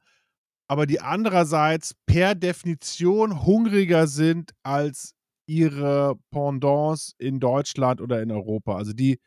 aber 0.67 0.86
die 0.86 1.02
andererseits 1.02 1.93
per 2.06 2.36
Definition 2.36 3.45
hungriger 3.45 4.08
sind 4.08 4.52
als 4.63 5.13
ihre 5.45 6.15
Pendants 6.32 7.13
in 7.17 7.39
Deutschland 7.39 8.02
oder 8.02 8.21
in 8.21 8.32
Europa. 8.32 8.76
Also 8.76 8.93
die 8.93 9.19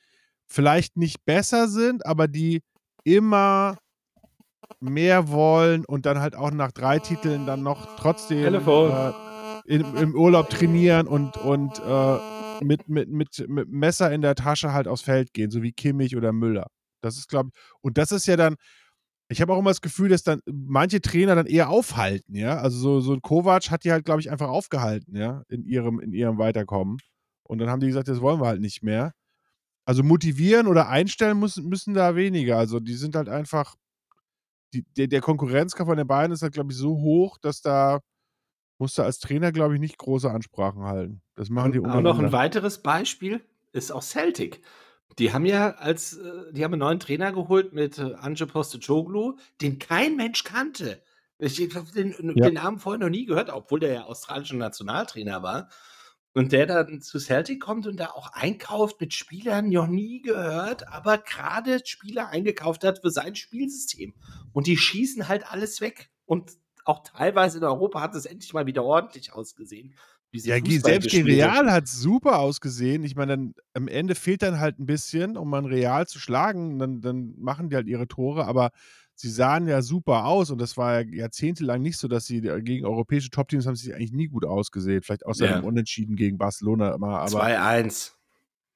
vielleicht 0.47 0.97
nicht 0.97 1.25
besser 1.25 1.69
sind, 1.69 2.05
aber 2.07 2.29
die 2.29 2.63
immer 3.05 3.79
mehr 4.81 5.29
wollen 5.29 5.85
und 5.85 6.07
dann 6.07 6.21
halt 6.21 6.35
auch 6.35 6.51
nach 6.51 6.73
drei 6.73 6.99
Titeln 6.99 7.47
dann 7.47 7.63
noch 7.63 7.97
trotzdem 7.97 8.55
äh, 8.55 9.13
im, 9.67 9.97
im 9.97 10.15
Urlaub 10.15 10.51
trainieren 10.51 11.07
und, 11.07 11.37
und 11.37 11.79
äh, 11.79 12.65
mit, 12.65 12.89
mit, 12.89 13.09
mit, 13.09 13.49
mit 13.49 13.69
Messer 13.69 14.13
in 14.13 14.23
der 14.23 14.35
Tasche 14.35 14.73
halt 14.73 14.89
aufs 14.89 15.03
Feld 15.03 15.33
gehen, 15.33 15.51
so 15.51 15.63
wie 15.63 15.73
Kimmich 15.73 16.17
oder 16.17 16.33
Müller. 16.33 16.67
Das 17.07 17.17
ist, 17.17 17.29
glaube 17.29 17.51
ich, 17.53 17.61
und 17.81 17.99
das 17.99 18.13
ist 18.13 18.27
ja 18.27 18.37
dann, 18.37 18.57
ich 19.29 19.41
habe 19.41 19.53
auch 19.53 19.59
immer 19.59 19.71
das 19.71 19.81
Gefühl, 19.81 20.09
dass 20.09 20.23
dann 20.23 20.41
manche 20.47 21.01
Trainer 21.01 21.35
dann 21.35 21.47
eher 21.47 21.69
aufhalten, 21.69 22.35
ja. 22.35 22.59
Also 22.59 22.79
so, 22.79 23.01
so 23.01 23.13
ein 23.13 23.23
Kovac 23.23 23.71
hat 23.71 23.85
die 23.85 23.93
halt, 23.93 24.05
glaube 24.05 24.21
ich, 24.21 24.31
einfach 24.31 24.49
aufgehalten, 24.49 25.17
ja, 25.17 25.43
in 25.49 25.65
ihrem, 25.65 26.01
in 26.01 26.13
ihrem 26.13 26.39
Weiterkommen. 26.39 26.99
Und 27.43 27.59
dann 27.59 27.71
haben 27.71 27.81
die 27.81 27.87
gesagt, 27.87 28.09
das 28.09 28.21
wollen 28.21 28.41
wir 28.41 28.47
halt 28.47 28.61
nicht 28.61 28.83
mehr. 28.83 29.13
Also 29.85 30.03
motivieren 30.03 30.67
oder 30.67 30.89
einstellen 30.89 31.39
müssen, 31.39 31.69
müssen 31.69 31.95
da 31.95 32.17
weniger. 32.17 32.59
Also 32.59 32.81
die 32.81 32.95
sind 32.95 33.15
halt 33.15 33.29
einfach, 33.29 33.77
die, 34.75 34.85
der, 34.97 35.07
der 35.07 35.21
Konkurrenzkampf 35.21 35.89
von 35.89 35.97
den 35.97 36.09
beiden 36.09 36.33
ist 36.33 36.43
halt, 36.43 36.55
glaube 36.55 36.73
ich, 36.73 36.79
so 36.79 36.97
hoch, 36.97 37.39
dass 37.39 37.63
da 37.63 38.01
musst 38.79 38.99
du 38.99 39.03
als 39.03 39.19
Trainer, 39.19 39.53
glaube 39.53 39.75
ich, 39.75 39.81
nicht 39.81 39.97
große 39.99 40.31
Ansprachen 40.31 40.83
halten. 40.83 41.23
Das 41.35 41.49
machen 41.51 41.73
die 41.73 41.81
Auch 41.81 42.01
noch 42.01 42.19
ein 42.19 42.33
weiteres 42.33 42.83
Beispiel 42.83 43.41
ist 43.73 43.93
auch 43.93 44.03
Celtic. 44.03 44.61
Die 45.19 45.33
haben 45.33 45.47
ja 45.47 45.71
als, 45.77 46.15
äh, 46.19 46.53
die 46.53 46.65
haben 46.65 46.75
einen 46.75 46.81
neuen 46.81 47.01
Trainer 47.01 47.33
geholt 47.33 47.73
mit 47.73 47.99
äh, 47.99 48.15
Anje 48.15 48.47
Postecoglou, 48.47 49.39
den 49.63 49.79
kein 49.79 50.17
Mensch 50.17 50.45
kannte. 50.45 51.03
Ich 51.39 51.61
habe 51.75 51.91
den, 51.93 52.15
Ja. 52.35 52.47
den 52.47 52.55
Namen 52.55 52.79
vorher 52.79 52.99
noch 52.99 53.11
nie 53.11 53.27
gehört, 53.27 53.51
obwohl 53.51 53.81
der 53.81 53.93
ja 53.93 54.05
australischer 54.05 54.57
Nationaltrainer 54.57 55.43
war. 55.43 55.69
Und 56.35 56.53
der 56.53 56.67
dann 56.67 57.01
zu 57.01 57.19
Celtic 57.19 57.63
kommt 57.63 57.87
und 57.87 57.97
da 57.99 58.09
auch 58.09 58.31
einkauft 58.35 59.01
mit 59.01 59.15
Spielern 59.15 59.71
noch 59.71 59.87
nie 59.87 60.21
gehört, 60.21 60.87
aber 60.87 61.17
gerade 61.17 61.81
Spieler 61.83 62.29
eingekauft 62.29 62.85
hat 62.85 63.01
für 63.01 63.11
sein 63.11 63.35
Spielsystem. 63.35 64.13
Und 64.53 64.67
die 64.67 64.77
schießen 64.77 65.29
halt 65.29 65.51
alles 65.51 65.81
weg. 65.81 66.11
Und 66.27 66.53
auch 66.85 67.03
teilweise 67.03 67.57
in 67.59 67.65
Europa 67.65 68.03
hat 68.03 68.15
es 68.15 68.27
endlich 68.27 68.53
mal 68.53 68.67
wieder 68.67 68.85
ordentlich 68.85 69.33
ausgesehen. 69.33 69.95
Wie 70.33 70.41
sie 70.41 70.49
Ja, 70.51 70.57
selbst 70.81 71.11
gegen. 71.11 71.27
Real 71.27 71.71
hat 71.73 71.89
super 71.89 72.39
ausgesehen. 72.39 73.03
Ich 73.05 73.17
meine, 73.17 73.37
dann 73.37 73.55
am 73.75 73.89
Ende 73.89 74.15
fehlt 74.15 74.43
dann 74.43 74.61
halt 74.61 74.79
ein 74.79 74.87
bisschen, 74.87 75.37
um 75.37 75.49
man 75.51 75.65
Real 75.67 76.07
zu 76.07 76.19
schlagen. 76.19 76.79
Dann, 76.79 77.01
dann 77.01 77.35
machen 77.39 77.69
die 77.71 77.77
halt 77.77 77.87
ihre 77.89 78.07
Tore, 78.09 78.47
aber 78.47 78.71
sie 79.15 79.31
sahen 79.31 79.67
ja 79.67 79.81
super 79.81 80.27
aus 80.27 80.51
und 80.51 80.61
das 80.61 80.77
war 80.77 81.01
ja 81.01 81.07
jahrzehntelang 81.09 81.81
nicht 81.81 81.97
so, 81.97 82.07
dass 82.07 82.27
sie 82.27 82.39
äh, 82.47 82.61
gegen 82.63 82.85
europäische 82.85 83.31
Top-Teams 83.31 83.67
haben 83.67 83.77
sie 83.77 83.95
eigentlich 83.95 84.13
nie 84.13 84.29
gut 84.29 84.45
ausgesehen. 84.45 85.03
Vielleicht 85.03 85.25
außer 85.25 85.47
Ja. 85.47 85.59
dem 85.59 85.65
Unentschieden 85.65 86.17
gegen 86.17 86.37
Barcelona 86.37 86.95
immer, 86.95 87.21
aber, 87.21 87.43
2-1. 87.47 88.13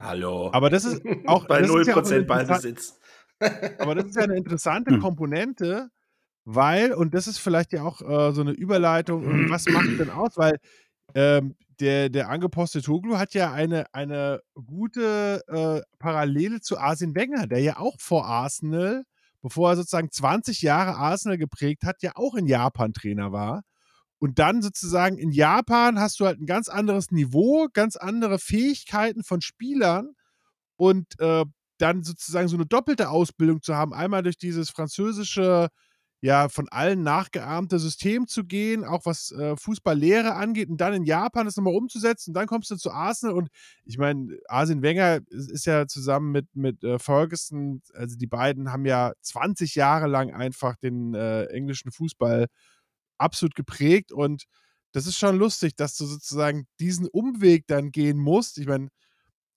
Hallo. 0.00 0.48
aber 0.52 0.70
das 0.70 0.84
ist 0.86 1.02
auch 1.26 1.44
bei 1.48 1.60
das 1.60 1.68
ist 1.74 1.86
ja 1.88 1.94
auch 1.94 1.98
0% 2.02 2.16
interessant- 2.20 2.26
Ballbesitz. 2.26 2.98
aber 3.78 3.94
das 3.94 4.06
ist 4.06 4.16
ja 4.16 4.22
eine 4.22 4.36
interessante 4.36 4.92
Hm. 4.92 5.00
Komponente, 5.00 5.90
weil, 6.46 6.92
und 6.94 7.12
das 7.12 7.26
ist 7.26 7.38
vielleicht 7.38 7.72
ja 7.72 7.82
auch 7.82 8.00
äh, 8.00 8.32
so 8.32 8.40
eine 8.40 8.52
Überleitung, 8.52 9.22
was 9.50 9.66
macht 9.66 9.98
denn 9.98 10.08
aus? 10.10 10.36
Weil 10.36 10.56
ähm, 11.14 11.56
der, 11.80 12.08
der 12.10 12.28
angepostet 12.28 12.84
Toglu 12.84 13.16
hat 13.18 13.34
ja 13.34 13.52
eine, 13.52 13.92
eine 13.94 14.40
gute 14.54 15.42
äh, 15.48 15.80
Parallele 15.98 16.60
zu 16.60 16.78
Arsene 16.78 17.14
Wenger, 17.14 17.46
der 17.46 17.60
ja 17.60 17.78
auch 17.78 17.96
vor 17.98 18.26
Arsenal, 18.26 19.04
bevor 19.42 19.70
er 19.70 19.76
sozusagen 19.76 20.10
20 20.10 20.62
Jahre 20.62 20.96
Arsenal 20.96 21.38
geprägt 21.38 21.84
hat, 21.84 22.02
ja 22.02 22.12
auch 22.14 22.34
in 22.34 22.46
Japan 22.46 22.92
Trainer 22.92 23.32
war. 23.32 23.62
Und 24.18 24.38
dann 24.38 24.60
sozusagen 24.60 25.16
in 25.16 25.30
Japan 25.32 25.98
hast 25.98 26.20
du 26.20 26.26
halt 26.26 26.40
ein 26.40 26.46
ganz 26.46 26.68
anderes 26.68 27.10
Niveau, 27.10 27.68
ganz 27.72 27.96
andere 27.96 28.38
Fähigkeiten 28.38 29.24
von 29.24 29.40
Spielern 29.40 30.12
und 30.76 31.18
äh, 31.18 31.46
dann 31.78 32.02
sozusagen 32.02 32.48
so 32.48 32.56
eine 32.56 32.66
doppelte 32.66 33.08
Ausbildung 33.08 33.62
zu 33.62 33.74
haben, 33.74 33.94
einmal 33.94 34.22
durch 34.22 34.36
dieses 34.36 34.68
französische, 34.68 35.68
ja, 36.22 36.50
von 36.50 36.68
allen 36.68 37.02
nachgeahmte 37.02 37.78
System 37.78 38.26
zu 38.26 38.44
gehen, 38.44 38.84
auch 38.84 39.06
was 39.06 39.32
äh, 39.32 39.56
Fußballlehre 39.56 40.34
angeht, 40.34 40.68
und 40.68 40.78
dann 40.80 40.92
in 40.92 41.04
Japan 41.04 41.46
das 41.46 41.56
nochmal 41.56 41.74
umzusetzen. 41.74 42.30
Und 42.30 42.34
dann 42.34 42.46
kommst 42.46 42.70
du 42.70 42.76
zu 42.76 42.90
Arsenal 42.90 43.34
und 43.36 43.48
ich 43.84 43.96
meine, 43.96 44.38
Arsene 44.46 44.82
Wenger 44.82 45.20
ist, 45.28 45.50
ist, 45.50 45.64
ja 45.66 45.86
zusammen 45.86 46.30
mit, 46.30 46.54
mit 46.54 46.84
äh, 46.84 46.98
Ferguson, 46.98 47.80
also 47.94 48.16
die 48.16 48.26
beiden 48.26 48.70
haben 48.70 48.84
ja 48.84 49.12
20 49.22 49.74
Jahre 49.76 50.08
lang 50.08 50.32
einfach 50.32 50.76
den 50.76 51.14
äh, 51.14 51.44
englischen 51.46 51.90
Fußball 51.90 52.46
absolut 53.18 53.54
geprägt 53.54 54.12
und 54.12 54.44
das 54.92 55.06
ist 55.06 55.18
schon 55.18 55.36
lustig, 55.36 55.76
dass 55.76 55.96
du 55.96 56.04
sozusagen 56.04 56.66
diesen 56.80 57.06
Umweg 57.06 57.66
dann 57.66 57.92
gehen 57.92 58.18
musst. 58.18 58.58
Ich 58.58 58.66
meine, 58.66 58.88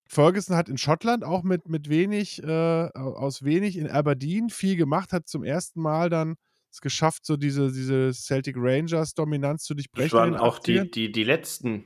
Ferguson 0.08 0.56
hat 0.56 0.70
in 0.70 0.78
Schottland 0.78 1.24
auch 1.24 1.44
mit, 1.44 1.68
mit 1.68 1.90
wenig, 1.90 2.44
äh, 2.44 2.90
aus 2.94 3.44
wenig 3.44 3.78
in 3.78 3.90
Aberdeen 3.90 4.50
viel 4.50 4.76
gemacht, 4.76 5.12
hat 5.12 5.28
zum 5.28 5.44
ersten 5.44 5.82
Mal 5.82 6.10
dann 6.10 6.36
es 6.74 6.82
geschafft, 6.82 7.26
so 7.26 7.38
diese, 7.38 7.72
diese 7.72 8.12
Celtic 8.14 8.56
Rangers-Dominanz 8.58 9.64
zu 9.64 9.76
durchbrechen. 9.76 10.10
Das 10.10 10.20
waren 10.20 10.36
auch 10.36 10.60
die, 10.60 10.90
die, 10.90 11.12
die 11.12 11.24
letzten, 11.24 11.86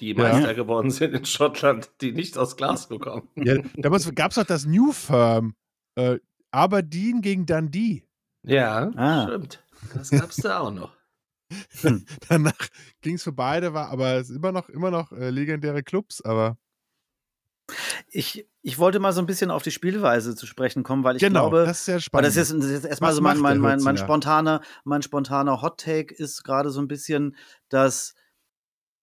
die 0.00 0.14
Meister 0.14 0.48
ja. 0.48 0.52
geworden 0.54 0.90
sind 0.90 1.14
in 1.14 1.24
Schottland, 1.24 1.90
die 2.00 2.12
nicht 2.12 2.38
aus 2.38 2.56
Glasgow 2.56 2.98
kommen. 2.98 3.28
Ja, 3.36 3.58
damals 3.76 4.12
gab 4.14 4.30
es 4.30 4.36
doch 4.36 4.44
das 4.44 4.64
New 4.64 4.92
Firm. 4.92 5.54
Äh, 5.96 6.18
Aberdeen 6.50 7.20
gegen 7.20 7.46
Dundee. 7.46 8.04
Ja, 8.42 8.90
ah. 8.96 9.24
stimmt. 9.24 9.64
Das 9.94 10.10
gab 10.10 10.30
es 10.30 10.36
da 10.36 10.60
auch 10.60 10.70
noch. 10.70 10.96
Danach 12.28 12.68
ging 13.02 13.16
es 13.16 13.24
für 13.24 13.32
beide, 13.32 13.74
war, 13.74 13.90
aber 13.90 14.14
es 14.14 14.30
ist 14.30 14.36
immer 14.36 14.52
noch, 14.52 14.68
immer 14.70 14.90
noch 14.90 15.12
äh, 15.12 15.30
legendäre 15.30 15.82
Clubs, 15.82 16.22
aber. 16.22 16.56
Ich, 18.08 18.46
ich 18.62 18.78
wollte 18.78 18.98
mal 18.98 19.12
so 19.12 19.20
ein 19.20 19.26
bisschen 19.26 19.50
auf 19.50 19.62
die 19.62 19.70
Spielweise 19.70 20.34
zu 20.34 20.46
sprechen 20.46 20.82
kommen, 20.82 21.04
weil 21.04 21.16
ich 21.16 21.22
genau, 21.22 21.50
glaube, 21.50 21.66
das 21.66 21.80
ist 21.80 21.84
sehr 21.86 22.00
spannend. 22.00 22.26
das 22.28 22.36
ist, 22.36 22.52
das 22.52 22.64
ist 22.70 22.84
erstmal 22.84 23.12
so 23.12 23.22
mein, 23.22 23.38
mein, 23.38 23.58
mein, 23.58 23.80
mein 23.82 23.96
spontaner, 23.96 24.60
mein 24.84 25.02
spontaner 25.02 25.62
Hot 25.62 25.80
Take 25.80 26.14
ist 26.14 26.44
gerade 26.44 26.70
so 26.70 26.80
ein 26.80 26.88
bisschen, 26.88 27.36
dass 27.68 28.14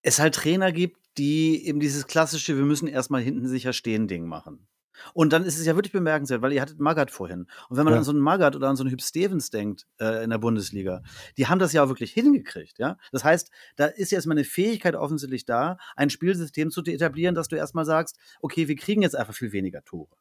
es 0.01 0.19
halt 0.19 0.35
Trainer 0.35 0.71
gibt, 0.71 0.97
die 1.17 1.65
eben 1.65 1.79
dieses 1.79 2.07
klassische, 2.07 2.55
wir 2.55 2.63
müssen 2.63 2.87
erstmal 2.87 3.21
hinten 3.21 3.47
sicher 3.47 3.73
stehen 3.73 4.07
Ding 4.07 4.25
machen. 4.25 4.68
Und 5.13 5.33
dann 5.33 5.45
ist 5.45 5.59
es 5.59 5.65
ja 5.65 5.75
wirklich 5.75 5.91
bemerkenswert, 5.91 6.41
weil 6.41 6.53
ihr 6.53 6.61
hattet 6.61 6.79
Magath 6.79 7.11
vorhin. 7.11 7.47
Und 7.69 7.77
wenn 7.77 7.85
man 7.85 7.93
ja. 7.93 7.99
an 7.99 8.03
so 8.03 8.11
einen 8.11 8.19
Magath 8.19 8.55
oder 8.55 8.67
an 8.67 8.75
so 8.75 8.83
einen 8.83 8.91
Hüb 8.91 9.01
Stevens 9.01 9.49
denkt 9.49 9.87
äh, 9.99 10.23
in 10.23 10.29
der 10.29 10.37
Bundesliga, 10.37 11.03
die 11.37 11.47
haben 11.47 11.59
das 11.59 11.73
ja 11.73 11.83
auch 11.83 11.89
wirklich 11.89 12.11
hingekriegt. 12.11 12.79
Ja? 12.79 12.97
Das 13.11 13.23
heißt, 13.23 13.51
da 13.75 13.85
ist 13.85 14.11
jetzt 14.11 14.25
mal 14.25 14.33
eine 14.33 14.43
Fähigkeit 14.43 14.95
offensichtlich 14.95 15.45
da, 15.45 15.77
ein 15.95 16.09
Spielsystem 16.09 16.71
zu 16.71 16.83
etablieren, 16.83 17.35
dass 17.35 17.47
du 17.47 17.55
erstmal 17.55 17.85
sagst, 17.85 18.17
okay, 18.41 18.67
wir 18.67 18.75
kriegen 18.75 19.01
jetzt 19.01 19.15
einfach 19.15 19.33
viel 19.33 19.51
weniger 19.51 19.83
Tore. 19.83 20.15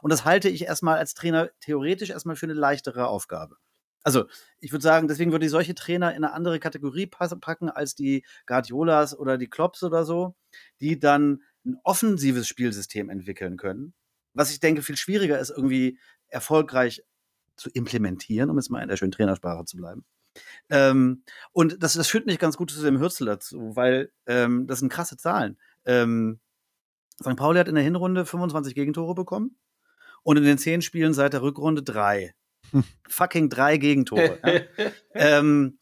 Und 0.00 0.10
das 0.10 0.24
halte 0.24 0.48
ich 0.48 0.64
erstmal 0.64 0.98
als 0.98 1.14
Trainer 1.14 1.50
theoretisch 1.60 2.10
erstmal 2.10 2.36
für 2.36 2.46
eine 2.46 2.54
leichtere 2.54 3.06
Aufgabe. 3.06 3.56
Also, 4.04 4.26
ich 4.58 4.72
würde 4.72 4.82
sagen, 4.82 5.06
deswegen 5.06 5.30
würde 5.30 5.44
ich 5.46 5.52
solche 5.52 5.74
Trainer 5.74 6.10
in 6.10 6.24
eine 6.24 6.32
andere 6.32 6.58
Kategorie 6.58 7.06
packen 7.06 7.70
als 7.70 7.94
die 7.94 8.24
Guardiolas 8.46 9.16
oder 9.16 9.38
die 9.38 9.48
Klopps 9.48 9.82
oder 9.84 10.04
so, 10.04 10.34
die 10.80 10.98
dann 10.98 11.42
ein 11.64 11.76
offensives 11.84 12.48
Spielsystem 12.48 13.10
entwickeln 13.10 13.56
können, 13.56 13.94
was 14.34 14.50
ich 14.50 14.60
denke 14.60 14.82
viel 14.82 14.96
schwieriger 14.96 15.38
ist, 15.38 15.50
irgendwie 15.50 15.98
erfolgreich 16.28 17.02
zu 17.56 17.70
implementieren, 17.70 18.50
um 18.50 18.56
jetzt 18.56 18.70
mal 18.70 18.82
in 18.82 18.88
der 18.88 18.96
schönen 18.96 19.12
Trainersprache 19.12 19.64
zu 19.64 19.76
bleiben. 19.76 20.04
Ähm, 20.70 21.24
und 21.52 21.82
das, 21.82 21.94
das 21.94 22.08
führt 22.08 22.26
mich 22.26 22.38
ganz 22.38 22.56
gut 22.56 22.70
zu 22.70 22.82
dem 22.82 22.98
Hürzel 22.98 23.26
dazu, 23.26 23.76
weil 23.76 24.10
ähm, 24.26 24.66
das 24.66 24.78
sind 24.78 24.90
krasse 24.90 25.16
Zahlen. 25.16 25.58
Ähm, 25.84 26.40
St. 27.20 27.36
Pauli 27.36 27.58
hat 27.58 27.68
in 27.68 27.74
der 27.74 27.84
Hinrunde 27.84 28.24
25 28.24 28.74
Gegentore 28.74 29.14
bekommen 29.14 29.56
und 30.22 30.38
in 30.38 30.44
den 30.44 30.58
zehn 30.58 30.82
Spielen 30.82 31.12
seit 31.12 31.34
der 31.34 31.42
Rückrunde 31.42 31.82
drei. 31.82 32.34
Hm. 32.70 32.84
Fucking 33.08 33.50
drei 33.50 33.76
Gegentore. 33.76 34.38
ja. 34.78 34.90
ähm, 35.14 35.78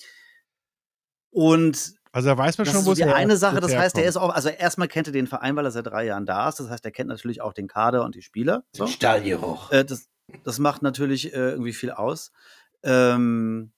und 1.30 1.94
also 2.12 2.28
da 2.28 2.36
weiß 2.36 2.58
man 2.58 2.64
das 2.64 2.74
schon, 2.74 2.84
wo 2.86 2.92
es 2.92 2.98
die 2.98 3.04
eine 3.04 3.36
Sache, 3.36 3.60
das 3.60 3.74
heißt, 3.74 3.96
er 3.96 4.04
ist 4.04 4.16
auch, 4.16 4.30
also 4.30 4.48
erstmal 4.48 4.88
kennt 4.88 5.06
er 5.06 5.12
den 5.12 5.28
Verein, 5.28 5.54
weil 5.54 5.64
er 5.64 5.70
seit 5.70 5.86
drei 5.86 6.06
Jahren 6.06 6.26
da 6.26 6.48
ist. 6.48 6.58
Das 6.58 6.68
heißt, 6.68 6.84
er 6.84 6.90
kennt 6.90 7.08
natürlich 7.08 7.40
auch 7.40 7.52
den 7.52 7.68
Kader 7.68 8.04
und 8.04 8.14
die 8.14 8.22
Spieler. 8.22 8.64
So. 8.72 8.86
Stallgeruch. 8.86 9.70
Äh, 9.70 9.84
das, 9.84 10.08
das 10.42 10.58
macht 10.58 10.82
natürlich 10.82 11.32
äh, 11.32 11.50
irgendwie 11.50 11.72
viel 11.72 11.92
aus. 11.92 12.32
Ähm, 12.82 13.72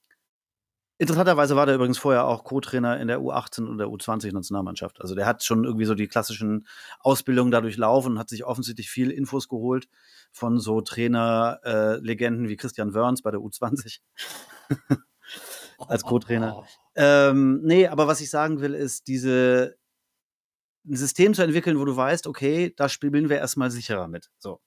interessanterweise 0.97 1.57
war 1.57 1.67
der 1.67 1.75
übrigens 1.75 1.99
vorher 1.99 2.25
auch 2.25 2.45
Co-Trainer 2.45 2.99
in 3.01 3.09
der 3.09 3.21
U18 3.21 3.67
und 3.67 3.77
der 3.77 3.89
U20-Nationalmannschaft. 3.89 5.03
Also 5.03 5.15
der 5.15 5.27
hat 5.27 5.45
schon 5.45 5.65
irgendwie 5.65 5.85
so 5.85 5.95
die 5.95 6.09
klassischen 6.09 6.67
Ausbildungen 7.01 7.51
dadurch 7.51 7.77
laufen 7.77 8.13
und 8.13 8.19
hat 8.19 8.31
sich 8.31 8.45
offensichtlich 8.45 8.89
viel 8.89 9.11
Infos 9.11 9.49
geholt 9.49 9.89
von 10.33 10.59
so 10.59 10.81
Trainer-Legenden 10.81 12.47
äh, 12.47 12.49
wie 12.49 12.57
Christian 12.57 12.95
Wörns 12.95 13.21
bei 13.21 13.31
der 13.31 13.41
U20 13.41 14.01
als 15.87 16.03
Co-Trainer. 16.05 16.65
Ähm, 16.95 17.61
nee, 17.63 17.87
aber 17.87 18.07
was 18.07 18.21
ich 18.21 18.31
sagen 18.31 18.61
will, 18.61 18.75
ist, 18.75 19.07
diese 19.09 19.77
ein 20.85 20.97
System 20.97 21.33
zu 21.35 21.43
entwickeln, 21.43 21.79
wo 21.79 21.85
du 21.85 21.97
weißt, 21.97 22.27
okay, 22.27 22.73
da 22.77 22.89
spielen 22.89 23.29
wir 23.29 23.39
erstmal 23.39 23.71
sicherer 23.71 24.09
mit. 24.09 24.31
So. 24.39 24.61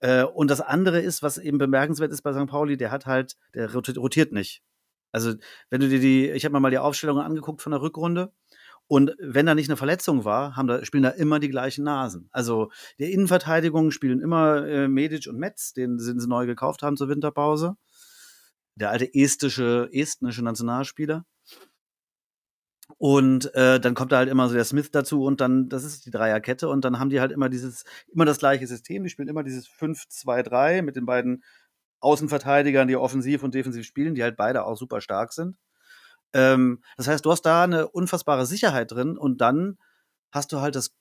Äh, 0.00 0.24
und 0.24 0.50
das 0.50 0.60
andere 0.60 1.00
ist, 1.00 1.22
was 1.22 1.38
eben 1.38 1.58
bemerkenswert 1.58 2.12
ist 2.12 2.22
bei 2.22 2.32
St. 2.32 2.46
Pauli, 2.46 2.76
der 2.76 2.90
hat 2.90 3.06
halt, 3.06 3.36
der 3.54 3.72
rotiert 3.72 4.32
nicht. 4.32 4.62
Also, 5.12 5.34
wenn 5.70 5.80
du 5.80 5.88
dir 5.88 6.00
die, 6.00 6.30
ich 6.30 6.44
habe 6.44 6.52
mir 6.52 6.60
mal 6.60 6.70
die 6.70 6.78
Aufstellungen 6.78 7.24
angeguckt 7.24 7.62
von 7.62 7.72
der 7.72 7.82
Rückrunde. 7.82 8.32
Und 8.86 9.14
wenn 9.20 9.46
da 9.46 9.54
nicht 9.54 9.68
eine 9.68 9.76
Verletzung 9.76 10.24
war, 10.24 10.56
haben 10.56 10.66
da, 10.66 10.84
spielen 10.84 11.04
da 11.04 11.10
immer 11.10 11.38
die 11.38 11.48
gleichen 11.48 11.84
Nasen. 11.84 12.28
Also 12.32 12.72
der 12.98 13.10
Innenverteidigung 13.10 13.92
spielen 13.92 14.20
immer 14.20 14.66
äh, 14.66 14.88
Medic 14.88 15.28
und 15.28 15.38
Metz, 15.38 15.72
den 15.72 16.00
sie 16.00 16.12
neu 16.26 16.44
gekauft 16.46 16.82
haben 16.82 16.96
zur 16.96 17.08
Winterpause. 17.08 17.76
Der 18.74 18.90
alte 18.90 19.14
estische, 19.14 19.88
estnische 19.92 20.42
Nationalspieler. 20.42 21.24
Und 23.00 23.54
äh, 23.54 23.80
dann 23.80 23.94
kommt 23.94 24.12
da 24.12 24.18
halt 24.18 24.28
immer 24.28 24.46
so 24.46 24.54
der 24.54 24.64
Smith 24.66 24.90
dazu 24.90 25.24
und 25.24 25.40
dann, 25.40 25.70
das 25.70 25.84
ist 25.84 26.04
die 26.04 26.10
Dreierkette 26.10 26.68
und 26.68 26.84
dann 26.84 26.98
haben 26.98 27.08
die 27.08 27.18
halt 27.18 27.32
immer 27.32 27.48
dieses, 27.48 27.84
immer 28.12 28.26
das 28.26 28.38
gleiche 28.38 28.66
System. 28.66 29.04
Die 29.04 29.08
spielen 29.08 29.28
immer 29.28 29.42
dieses 29.42 29.66
5-2-3 29.70 30.82
mit 30.82 30.96
den 30.96 31.06
beiden 31.06 31.42
Außenverteidigern, 32.00 32.88
die 32.88 32.96
offensiv 32.96 33.42
und 33.42 33.54
defensiv 33.54 33.86
spielen, 33.86 34.14
die 34.14 34.22
halt 34.22 34.36
beide 34.36 34.66
auch 34.66 34.76
super 34.76 35.00
stark 35.00 35.32
sind. 35.32 35.56
Ähm, 36.34 36.82
das 36.98 37.08
heißt, 37.08 37.24
du 37.24 37.30
hast 37.30 37.40
da 37.40 37.64
eine 37.64 37.88
unfassbare 37.88 38.44
Sicherheit 38.44 38.92
drin 38.92 39.16
und 39.16 39.40
dann 39.40 39.78
hast 40.30 40.52
du 40.52 40.60
halt 40.60 40.74
das 40.74 40.94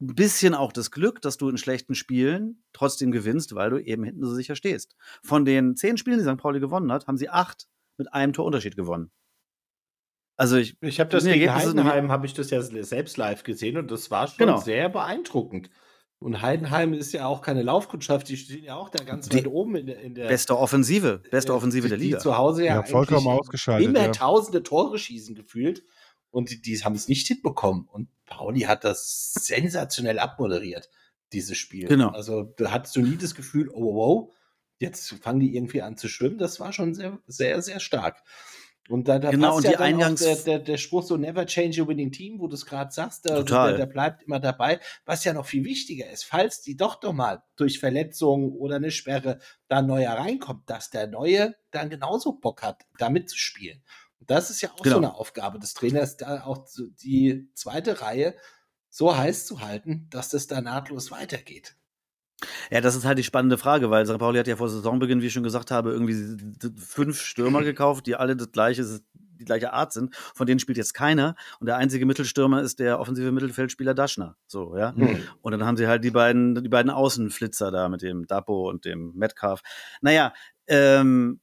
ein 0.00 0.16
bisschen 0.16 0.56
auch 0.56 0.72
das 0.72 0.90
Glück, 0.90 1.22
dass 1.22 1.36
du 1.36 1.48
in 1.48 1.58
schlechten 1.58 1.94
Spielen 1.94 2.64
trotzdem 2.72 3.12
gewinnst, 3.12 3.54
weil 3.54 3.70
du 3.70 3.78
eben 3.78 4.02
hinten 4.02 4.24
so 4.24 4.34
sicher 4.34 4.56
stehst. 4.56 4.96
Von 5.22 5.44
den 5.44 5.76
zehn 5.76 5.96
Spielen, 5.96 6.18
die 6.18 6.24
St. 6.24 6.38
Pauli 6.38 6.58
gewonnen 6.58 6.90
hat, 6.90 7.06
haben 7.06 7.18
sie 7.18 7.28
acht 7.28 7.68
mit 7.98 8.12
einem 8.12 8.32
Torunterschied 8.32 8.74
gewonnen. 8.74 9.12
Also 10.38 10.56
ich, 10.56 10.76
ich 10.80 11.00
habe 11.00 11.10
das 11.10 11.24
gegen 11.24 11.52
Heidenheim, 11.52 12.12
habe 12.12 12.24
ich 12.24 12.32
das 12.32 12.50
ja 12.50 12.62
selbst 12.62 13.16
live 13.16 13.42
gesehen 13.42 13.76
und 13.76 13.90
das 13.90 14.10
war 14.12 14.28
schon 14.28 14.38
genau. 14.38 14.58
sehr 14.58 14.88
beeindruckend. 14.88 15.68
Und 16.20 16.42
Heidenheim 16.42 16.94
ist 16.94 17.12
ja 17.12 17.26
auch 17.26 17.42
keine 17.42 17.62
Laufkundschaft, 17.62 18.28
die 18.28 18.36
stehen 18.36 18.62
ja 18.64 18.76
auch 18.76 18.88
da 18.88 19.02
ganz 19.02 19.28
die 19.28 19.38
weit 19.38 19.46
oben 19.48 19.74
in 19.74 19.86
der, 19.86 20.00
in 20.00 20.14
der 20.14 20.28
beste 20.28 20.56
Offensive, 20.56 21.22
beste 21.30 21.52
Offensive 21.52 21.82
die, 21.82 21.88
der 21.88 21.98
Liga. 21.98 22.18
Die 22.18 22.22
zu 22.22 22.36
Hause 22.36 22.64
ja, 22.64 22.76
ja 22.76 22.82
vollkommen 22.84 23.26
ausgeschaltet. 23.26 23.88
Immer 23.88 24.06
ja. 24.06 24.12
tausende 24.12 24.62
Tore 24.62 24.98
schießen 24.98 25.34
gefühlt 25.34 25.82
und 26.30 26.50
die, 26.50 26.62
die 26.62 26.76
haben 26.84 26.94
es 26.94 27.08
nicht 27.08 27.26
hinbekommen. 27.26 27.88
Und 27.88 28.08
Pauli 28.26 28.60
hat 28.60 28.84
das 28.84 29.32
sensationell 29.34 30.20
abmoderiert, 30.20 30.88
dieses 31.32 31.56
Spiel. 31.56 31.88
Genau. 31.88 32.10
Also 32.10 32.54
da 32.56 32.70
hattest 32.70 32.94
du 32.94 33.00
nie 33.00 33.16
das 33.16 33.34
Gefühl, 33.34 33.70
oh 33.72 33.94
wow, 33.94 34.32
jetzt 34.78 35.08
fangen 35.20 35.40
die 35.40 35.56
irgendwie 35.56 35.82
an 35.82 35.96
zu 35.96 36.08
schwimmen. 36.08 36.38
Das 36.38 36.60
war 36.60 36.72
schon 36.72 36.94
sehr, 36.94 37.18
sehr, 37.26 37.60
sehr 37.60 37.80
stark. 37.80 38.22
Und 38.88 39.06
da, 39.06 39.18
da 39.18 39.30
genau, 39.30 39.48
passt 39.48 39.58
und 39.58 39.64
ja 39.64 39.70
die 39.72 39.76
Eingangs 39.78 40.20
der, 40.20 40.36
der, 40.36 40.58
der 40.60 40.78
Spruch 40.78 41.02
so 41.02 41.16
never 41.16 41.44
change 41.44 41.82
a 41.82 41.86
winning 41.86 42.10
team, 42.10 42.40
wo 42.40 42.48
du 42.48 42.54
es 42.54 42.64
gerade 42.64 42.90
sagst, 42.90 43.28
also 43.30 43.42
Total. 43.42 43.70
Der, 43.70 43.78
der 43.78 43.86
bleibt 43.86 44.22
immer 44.22 44.40
dabei. 44.40 44.80
Was 45.04 45.24
ja 45.24 45.34
noch 45.34 45.44
viel 45.44 45.64
wichtiger 45.64 46.08
ist, 46.10 46.24
falls 46.24 46.62
die 46.62 46.76
doch 46.76 46.96
doch 46.96 47.12
mal 47.12 47.42
durch 47.56 47.78
Verletzungen 47.78 48.52
oder 48.52 48.76
eine 48.76 48.90
Sperre 48.90 49.40
da 49.68 49.82
neuer 49.82 50.12
reinkommt, 50.12 50.70
dass 50.70 50.90
der 50.90 51.06
Neue 51.06 51.54
dann 51.70 51.90
genauso 51.90 52.32
Bock 52.32 52.62
hat, 52.62 52.86
da 52.98 53.10
mitzuspielen. 53.10 53.82
Und 54.20 54.30
das 54.30 54.48
ist 54.50 54.62
ja 54.62 54.70
auch 54.72 54.82
genau. 54.82 54.96
so 54.96 55.02
eine 55.02 55.14
Aufgabe 55.14 55.58
des 55.58 55.74
Trainers, 55.74 56.16
da 56.16 56.44
auch 56.44 56.66
die 57.02 57.50
zweite 57.54 58.00
Reihe 58.00 58.34
so 58.88 59.16
heiß 59.16 59.46
zu 59.46 59.60
halten, 59.60 60.06
dass 60.10 60.30
das 60.30 60.46
da 60.46 60.60
nahtlos 60.60 61.10
weitergeht. 61.10 61.76
Ja, 62.70 62.80
das 62.80 62.94
ist 62.94 63.04
halt 63.04 63.18
die 63.18 63.24
spannende 63.24 63.58
Frage, 63.58 63.90
weil 63.90 64.06
St. 64.06 64.18
Pauli 64.18 64.38
hat 64.38 64.46
ja 64.46 64.56
vor 64.56 64.68
Saisonbeginn, 64.68 65.22
wie 65.22 65.26
ich 65.26 65.32
schon 65.32 65.42
gesagt 65.42 65.70
habe, 65.70 65.90
irgendwie 65.90 66.36
fünf 66.76 67.20
Stürmer 67.20 67.62
gekauft, 67.62 68.06
die 68.06 68.14
alle 68.14 68.36
das 68.36 68.52
gleiche, 68.52 69.00
die 69.12 69.44
gleiche 69.44 69.72
Art 69.72 69.92
sind. 69.92 70.14
Von 70.14 70.46
denen 70.46 70.60
spielt 70.60 70.78
jetzt 70.78 70.94
keiner. 70.94 71.34
Und 71.58 71.66
der 71.66 71.76
einzige 71.76 72.06
Mittelstürmer 72.06 72.62
ist 72.62 72.78
der 72.78 73.00
offensive 73.00 73.32
Mittelfeldspieler 73.32 73.94
Daschner. 73.94 74.36
So, 74.46 74.76
ja. 74.76 74.92
Mhm. 74.92 75.22
Und 75.42 75.52
dann 75.52 75.64
haben 75.64 75.76
sie 75.76 75.88
halt 75.88 76.04
die 76.04 76.10
beiden, 76.10 76.62
die 76.62 76.68
beiden 76.68 76.90
Außenflitzer 76.90 77.70
da 77.70 77.88
mit 77.88 78.02
dem 78.02 78.26
Dapo 78.26 78.68
und 78.68 78.84
dem 78.84 79.12
Metcalf. 79.14 79.62
Naja, 80.00 80.32
ähm, 80.68 81.40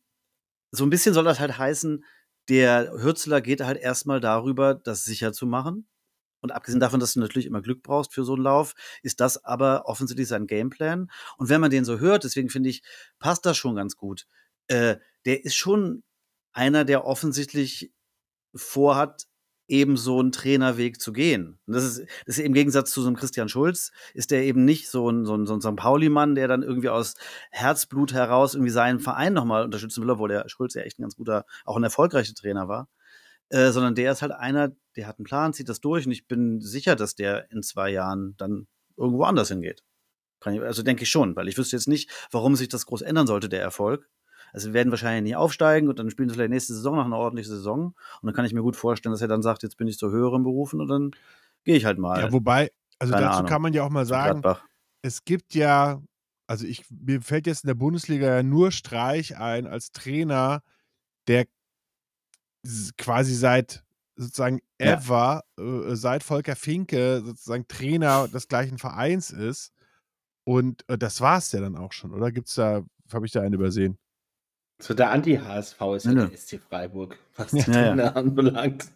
so 0.72 0.86
ein 0.86 0.90
bisschen 0.90 1.14
soll 1.14 1.24
das 1.24 1.40
halt 1.40 1.58
heißen, 1.58 2.04
der 2.50 2.92
Hürzler 3.02 3.42
geht 3.42 3.62
halt 3.62 3.80
erstmal 3.80 4.20
darüber, 4.20 4.76
das 4.76 5.04
sicher 5.04 5.34
zu 5.34 5.48
machen. 5.48 5.88
Und 6.46 6.52
abgesehen 6.52 6.80
davon, 6.80 7.00
dass 7.00 7.14
du 7.14 7.20
natürlich 7.20 7.48
immer 7.48 7.64
Glück 7.64 7.82
brauchst 7.82 8.14
für 8.14 8.24
so 8.24 8.36
einen 8.36 8.44
Lauf, 8.44 8.76
ist 9.02 9.20
das 9.20 9.44
aber 9.44 9.88
offensichtlich 9.88 10.28
sein 10.28 10.46
Gameplan. 10.46 11.10
Und 11.38 11.50
wenn 11.50 11.60
man 11.60 11.72
den 11.72 11.86
so 11.86 11.98
hört, 11.98 12.24
deswegen 12.24 12.50
finde 12.50 12.70
ich, 12.70 12.84
passt 13.18 13.48
das 13.48 13.58
schon 13.58 13.76
ganz 13.76 13.96
gut. 13.96 14.28
Äh, 14.68 14.98
der 15.26 15.44
ist 15.44 15.56
schon 15.56 16.04
einer, 16.54 16.86
der 16.86 17.04
offensichtlich 17.04 17.92
vorhat, 18.54 19.26
eben 19.68 19.98
so 19.98 20.20
einen 20.20 20.32
Trainerweg 20.32 21.02
zu 21.02 21.12
gehen. 21.12 21.58
Und 21.66 21.74
das 21.74 21.84
ist, 21.84 22.02
das 22.28 22.38
ist 22.38 22.46
im 22.46 22.54
Gegensatz 22.54 22.92
zu 22.92 23.02
so 23.02 23.08
einem 23.08 23.16
Christian 23.16 23.50
Schulz, 23.50 23.92
ist 24.14 24.30
der 24.30 24.44
eben 24.44 24.64
nicht 24.66 24.88
so 24.88 25.10
ein, 25.10 25.26
so 25.26 25.36
ein, 25.36 25.48
so 25.48 25.56
ein 25.56 25.62
St. 25.62 25.76
Pauli-Mann, 25.76 26.36
der 26.36 26.48
dann 26.48 26.62
irgendwie 26.62 26.90
aus 26.90 27.16
Herzblut 27.50 28.14
heraus 28.14 28.54
irgendwie 28.54 28.72
seinen 28.72 29.00
Verein 29.00 29.34
nochmal 29.34 29.64
unterstützen 29.64 30.04
will, 30.04 30.12
obwohl 30.12 30.30
der 30.30 30.48
Schulz 30.50 30.76
ja 30.76 30.84
echt 30.84 31.00
ein 31.00 31.02
ganz 31.02 31.16
guter, 31.16 31.46
auch 31.66 31.78
ein 31.78 31.84
erfolgreicher 31.84 32.36
Trainer 32.36 32.68
war. 32.68 32.88
Äh, 33.50 33.72
sondern 33.72 33.96
der 33.96 34.12
ist 34.12 34.22
halt 34.22 34.32
einer, 34.32 34.72
der 34.96 35.08
hat 35.08 35.20
einen 35.20 35.26
Plan, 35.26 35.54
zieht 35.54 35.70
das 35.70 35.82
durch 35.82 36.06
und 36.06 36.12
ich 36.12 36.28
bin 36.28 36.62
sicher, 36.62 36.96
dass 36.96 37.16
der 37.16 37.52
in 37.52 37.62
zwei 37.62 37.90
Jahren 37.90 38.36
dann 38.38 38.68
irgendwo 38.98 39.24
anders 39.24 39.50
hingeht. 39.50 39.84
Ich, 40.46 40.62
also 40.62 40.84
denke 40.84 41.04
ich 41.04 41.10
schon, 41.10 41.36
weil 41.36 41.48
ich 41.48 41.58
wüsste 41.58 41.76
jetzt 41.76 41.88
nicht, 41.88 42.12
warum 42.32 42.56
sich 42.56 42.70
das 42.70 42.86
groß 42.86 43.02
ändern 43.02 43.28
sollte, 43.28 43.50
der 43.50 43.62
Erfolg. 43.62 44.10
Also 44.54 44.68
wir 44.68 44.74
werden 44.74 44.92
wahrscheinlich 44.92 45.32
nie 45.32 45.36
aufsteigen 45.36 45.90
und 45.90 46.00
dann 46.00 46.10
spielen 46.10 46.30
sie 46.30 46.36
vielleicht 46.36 46.52
nächste 46.52 46.74
Saison 46.74 46.96
noch 46.96 47.06
eine 47.06 47.18
ordentliche 47.18 47.50
Saison. 47.50 47.88
Und 48.22 48.26
dann 48.26 48.34
kann 48.34 48.46
ich 48.46 48.54
mir 48.54 48.62
gut 48.62 48.76
vorstellen, 48.76 49.12
dass 49.12 49.22
er 49.22 49.28
dann 49.28 49.42
sagt, 49.42 49.64
jetzt 49.64 49.78
bin 49.78 49.88
ich 49.88 49.98
zu 49.98 50.12
höheren 50.12 50.44
Berufen 50.44 50.80
und 50.80 50.88
dann 50.88 51.12
gehe 51.64 51.76
ich 51.76 51.86
halt 51.86 51.98
mal. 51.98 52.22
Ja, 52.22 52.32
wobei, 52.32 52.72
also 53.00 53.14
Keine 53.14 53.26
dazu 53.26 53.40
Ahnung. 53.40 53.50
kann 53.50 53.62
man 53.62 53.74
ja 53.74 53.84
auch 53.84 53.90
mal 53.90 54.06
sagen, 54.06 54.44
es 55.02 55.26
gibt 55.26 55.56
ja, 55.56 56.02
also 56.48 56.66
ich, 56.66 56.86
mir 56.90 57.22
fällt 57.22 57.48
jetzt 57.48 57.64
in 57.64 57.68
der 57.68 57.76
Bundesliga 57.76 58.28
ja 58.28 58.44
nur 58.44 58.72
Streich 58.72 59.38
ein 59.38 59.68
als 59.68 59.92
Trainer, 59.92 60.62
der 61.28 61.46
quasi 62.98 63.34
seit 63.36 63.84
sozusagen 64.16 64.62
ever, 64.78 65.44
ja. 65.58 65.64
äh, 65.64 65.96
seit 65.96 66.24
Volker 66.24 66.56
Finke 66.56 67.22
sozusagen 67.24 67.68
Trainer 67.68 68.28
des 68.28 68.48
gleichen 68.48 68.78
Vereins 68.78 69.32
ist. 69.32 69.74
Und 70.44 70.88
äh, 70.90 70.98
das 70.98 71.22
war 71.22 71.40
es 71.40 71.52
ja 71.52 71.60
dann 71.60 71.76
auch 71.76 71.92
schon, 71.92 72.14
oder? 72.14 72.32
Gibt's 72.32 72.56
da, 72.56 72.84
habe 73.12 73.26
ich 73.26 73.32
da 73.32 73.42
einen 73.42 73.54
übersehen? 73.54 73.98
So 74.80 74.94
der 74.94 75.12
Anti-HSV 75.12 75.82
ist 75.96 76.06
ja 76.06 76.14
der 76.14 76.38
SC 76.38 76.60
Freiburg, 76.60 77.18
was 77.38 77.52
die 77.52 77.72
ja, 77.72 77.96
ja. 77.96 78.08
anbelangt. 78.14 78.92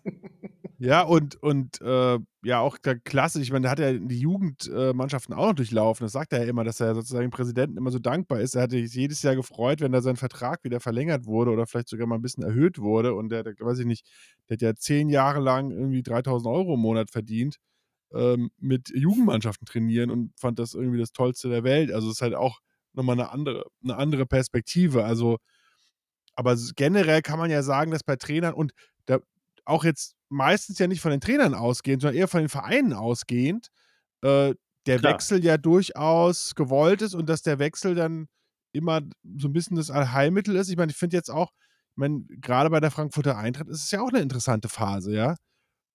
Ja, 0.81 1.01
und, 1.01 1.41
und 1.41 1.81
äh, 1.81 2.19
ja, 2.41 2.59
auch 2.61 2.77
der 2.77 2.97
Klasse, 2.99 3.41
ich 3.41 3.51
meine, 3.51 3.63
der 3.63 3.71
hat 3.71 3.79
ja 3.79 3.91
die 3.91 4.19
Jugendmannschaften 4.19 5.33
auch 5.33 5.47
noch 5.47 5.55
durchlaufen. 5.55 6.05
Das 6.05 6.13
sagt 6.13 6.31
er 6.31 6.43
ja 6.43 6.49
immer, 6.49 6.63
dass 6.63 6.79
er 6.79 6.95
sozusagen 6.95 7.27
dem 7.27 7.31
Präsidenten 7.31 7.77
immer 7.77 7.91
so 7.91 7.99
dankbar 7.99 8.39
ist. 8.39 8.55
Er 8.55 8.61
hatte 8.61 8.77
sich 8.77 8.93
jedes 8.93 9.21
Jahr 9.21 9.35
gefreut, 9.35 9.81
wenn 9.81 9.91
da 9.91 10.01
sein 10.01 10.15
Vertrag 10.15 10.63
wieder 10.63 10.79
verlängert 10.79 11.25
wurde 11.25 11.51
oder 11.51 11.67
vielleicht 11.67 11.89
sogar 11.89 12.07
mal 12.07 12.15
ein 12.15 12.21
bisschen 12.21 12.43
erhöht 12.43 12.79
wurde. 12.79 13.13
Und 13.13 13.29
der, 13.29 13.43
der 13.43 13.55
weiß 13.59 13.79
ich 13.79 13.85
nicht, 13.85 14.05
der 14.47 14.55
hat 14.55 14.61
ja 14.61 14.75
zehn 14.75 15.09
Jahre 15.09 15.41
lang 15.41 15.71
irgendwie 15.71 16.01
3000 16.01 16.47
Euro 16.47 16.75
im 16.75 16.79
Monat 16.79 17.11
verdient 17.11 17.57
ähm, 18.13 18.49
mit 18.57 18.89
Jugendmannschaften 18.89 19.65
trainieren 19.65 20.09
und 20.11 20.31
fand 20.39 20.59
das 20.59 20.73
irgendwie 20.73 20.99
das 20.99 21.11
Tollste 21.11 21.49
der 21.49 21.63
Welt. 21.63 21.91
Also 21.91 22.07
es 22.07 22.15
ist 22.15 22.21
halt 22.21 22.35
auch 22.35 22.59
nochmal 22.93 23.19
eine 23.19 23.31
andere, 23.31 23.65
eine 23.83 23.97
andere 23.97 24.25
Perspektive. 24.25 25.03
Also, 25.03 25.37
aber 26.39 26.55
generell 26.77 27.21
kann 27.21 27.37
man 27.37 27.51
ja 27.51 27.61
sagen, 27.63 27.91
dass 27.91 28.01
bei 28.01 28.15
Trainern 28.15 28.53
und 28.53 28.71
da 29.07 29.19
auch 29.65 29.83
jetzt 29.83 30.15
meistens 30.29 30.79
ja 30.79 30.87
nicht 30.87 31.01
von 31.01 31.11
den 31.11 31.19
Trainern 31.19 31.53
ausgehend, 31.53 32.01
sondern 32.01 32.15
eher 32.15 32.29
von 32.29 32.39
den 32.39 32.47
Vereinen 32.47 32.93
ausgehend, 32.93 33.67
äh, 34.21 34.53
der 34.85 34.99
Klar. 34.99 35.13
Wechsel 35.15 35.43
ja 35.43 35.57
durchaus 35.57 36.55
gewollt 36.55 37.01
ist 37.01 37.13
und 37.13 37.27
dass 37.27 37.41
der 37.41 37.59
Wechsel 37.59 37.93
dann 37.93 38.29
immer 38.71 39.01
so 39.37 39.49
ein 39.49 39.53
bisschen 39.53 39.75
das 39.75 39.91
Allheilmittel 39.91 40.55
ist. 40.55 40.69
Ich 40.69 40.77
meine, 40.77 40.93
ich 40.93 40.97
finde 40.97 41.17
jetzt 41.17 41.29
auch, 41.29 41.51
ich 41.51 41.97
meine, 41.97 42.23
gerade 42.29 42.69
bei 42.69 42.79
der 42.79 42.91
Frankfurter 42.91 43.37
Eintracht 43.37 43.67
ist 43.67 43.83
es 43.83 43.91
ja 43.91 43.99
auch 43.99 44.09
eine 44.09 44.19
interessante 44.19 44.69
Phase, 44.69 45.13
ja. 45.13 45.35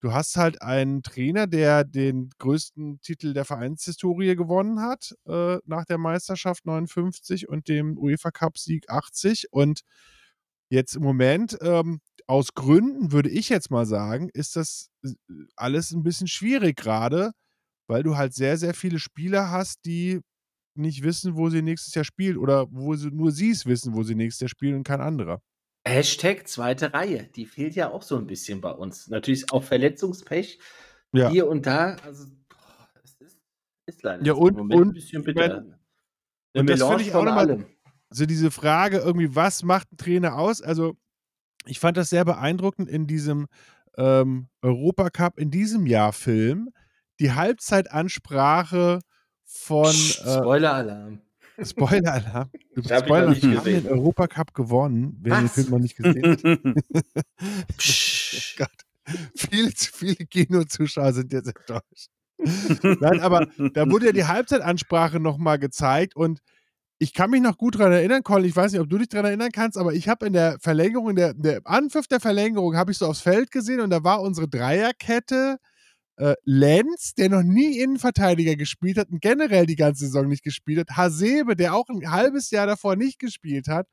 Du 0.02 0.12
hast 0.12 0.36
halt 0.36 0.60
einen 0.60 1.02
Trainer, 1.02 1.46
der 1.46 1.84
den 1.84 2.28
größten 2.36 3.00
Titel 3.00 3.32
der 3.32 3.46
Vereinshistorie 3.46 4.36
gewonnen 4.36 4.82
hat, 4.82 5.14
äh, 5.26 5.56
nach 5.64 5.86
der 5.86 5.96
Meisterschaft 5.96 6.66
59 6.66 7.48
und 7.48 7.66
dem 7.68 7.96
UEFA 7.96 8.30
Cup-Sieg 8.30 8.90
80 8.90 9.46
und 9.50 9.80
Jetzt 10.74 10.96
im 10.96 11.04
Moment, 11.04 11.56
ähm, 11.60 12.00
aus 12.26 12.52
Gründen 12.52 13.12
würde 13.12 13.30
ich 13.30 13.48
jetzt 13.48 13.70
mal 13.70 13.86
sagen, 13.86 14.28
ist 14.34 14.56
das 14.56 14.88
äh, 15.04 15.12
alles 15.54 15.92
ein 15.92 16.02
bisschen 16.02 16.26
schwierig 16.26 16.76
gerade, 16.76 17.30
weil 17.88 18.02
du 18.02 18.16
halt 18.16 18.34
sehr, 18.34 18.56
sehr 18.56 18.74
viele 18.74 18.98
Spieler 18.98 19.52
hast, 19.52 19.84
die 19.84 20.20
nicht 20.76 21.04
wissen, 21.04 21.36
wo 21.36 21.48
sie 21.48 21.62
nächstes 21.62 21.94
Jahr 21.94 22.04
spielen 22.04 22.38
oder 22.38 22.66
wo 22.72 22.96
sie 22.96 23.12
nur 23.12 23.30
sie 23.30 23.50
es 23.50 23.66
wissen, 23.66 23.94
wo 23.94 24.02
sie 24.02 24.16
nächstes 24.16 24.40
Jahr 24.40 24.48
spielen 24.48 24.74
und 24.74 24.82
kein 24.82 25.00
anderer. 25.00 25.40
Hashtag 25.86 26.48
zweite 26.48 26.92
Reihe, 26.92 27.28
die 27.36 27.46
fehlt 27.46 27.76
ja 27.76 27.92
auch 27.92 28.02
so 28.02 28.16
ein 28.16 28.26
bisschen 28.26 28.60
bei 28.60 28.72
uns. 28.72 29.06
Natürlich 29.06 29.52
auch 29.52 29.62
Verletzungspech 29.62 30.58
ja. 31.12 31.30
hier 31.30 31.46
und 31.46 31.66
da. 31.66 31.94
Also, 32.04 32.26
es 33.04 33.14
ist, 33.20 33.38
ist 33.86 34.02
leider 34.02 34.24
ja, 34.24 34.32
und, 34.32 34.58
und, 34.58 34.72
ein 34.72 34.92
bisschen 34.92 35.22
bitter. 35.22 35.78
Und 36.56 36.68
das 36.68 36.82
finde 36.82 37.02
ich 37.02 37.14
auch 37.14 37.22
nochmal 37.22 37.64
also 38.10 38.26
diese 38.26 38.50
Frage 38.50 38.98
irgendwie, 38.98 39.34
was 39.34 39.62
macht 39.62 39.92
ein 39.92 39.96
Trainer 39.96 40.36
aus? 40.36 40.62
Also 40.62 40.96
ich 41.66 41.80
fand 41.80 41.96
das 41.96 42.10
sehr 42.10 42.24
beeindruckend 42.24 42.88
in 42.88 43.06
diesem 43.06 43.46
ähm, 43.96 44.48
Europacup 44.62 45.38
in 45.38 45.50
diesem 45.50 45.86
Jahr 45.86 46.12
Film. 46.12 46.70
Die 47.20 47.32
Halbzeitansprache 47.32 49.00
von 49.44 49.86
äh, 49.86 49.92
Spoiler-Alarm. 49.92 51.20
Spoiler-Alarm. 51.62 52.50
Spoiler, 52.76 53.40
wir 53.40 53.56
haben 53.58 53.64
den 53.64 53.86
Europacup 53.86 54.52
gewonnen, 54.54 55.16
wer 55.20 55.38
den 55.38 55.48
Film 55.48 55.70
noch 55.70 55.78
nicht 55.78 55.96
gesehen 55.96 56.32
hat. 56.32 56.42
oh 57.44 58.58
Gott. 58.58 58.68
Viele 59.36 59.72
zu 59.74 59.92
viele 59.92 60.16
Kinozuschauer 60.16 61.12
sind 61.12 61.32
jetzt 61.32 61.48
enttäuscht. 61.48 62.08
Nein, 63.00 63.20
aber 63.20 63.46
da 63.74 63.88
wurde 63.88 64.06
ja 64.06 64.12
die 64.12 64.24
Halbzeitansprache 64.24 65.20
nochmal 65.20 65.58
gezeigt 65.58 66.16
und 66.16 66.40
ich 66.98 67.12
kann 67.12 67.30
mich 67.30 67.42
noch 67.42 67.58
gut 67.58 67.74
daran 67.74 67.92
erinnern, 67.92 68.22
Colin, 68.22 68.48
ich 68.48 68.56
weiß 68.56 68.72
nicht, 68.72 68.80
ob 68.80 68.88
du 68.88 68.98
dich 68.98 69.08
daran 69.08 69.26
erinnern 69.26 69.50
kannst, 69.52 69.76
aber 69.76 69.92
ich 69.92 70.08
habe 70.08 70.26
in 70.26 70.32
der 70.32 70.58
Verlängerung, 70.60 71.10
in 71.10 71.16
der, 71.16 71.34
der 71.34 71.60
Anpfiff 71.64 72.06
der 72.06 72.20
Verlängerung, 72.20 72.76
habe 72.76 72.92
ich 72.92 72.98
so 72.98 73.06
aufs 73.06 73.20
Feld 73.20 73.50
gesehen 73.50 73.80
und 73.80 73.90
da 73.90 74.04
war 74.04 74.22
unsere 74.22 74.48
Dreierkette 74.48 75.58
äh, 76.16 76.34
Lenz, 76.44 77.14
der 77.14 77.30
noch 77.30 77.42
nie 77.42 77.78
Innenverteidiger 77.78 78.56
gespielt 78.56 78.98
hat 78.98 79.10
und 79.10 79.20
generell 79.20 79.66
die 79.66 79.76
ganze 79.76 80.06
Saison 80.06 80.28
nicht 80.28 80.44
gespielt 80.44 80.78
hat, 80.78 80.96
Hasebe, 80.96 81.56
der 81.56 81.74
auch 81.74 81.88
ein 81.88 82.10
halbes 82.10 82.50
Jahr 82.50 82.66
davor 82.66 82.96
nicht 82.96 83.18
gespielt 83.18 83.66
hat 83.68 83.88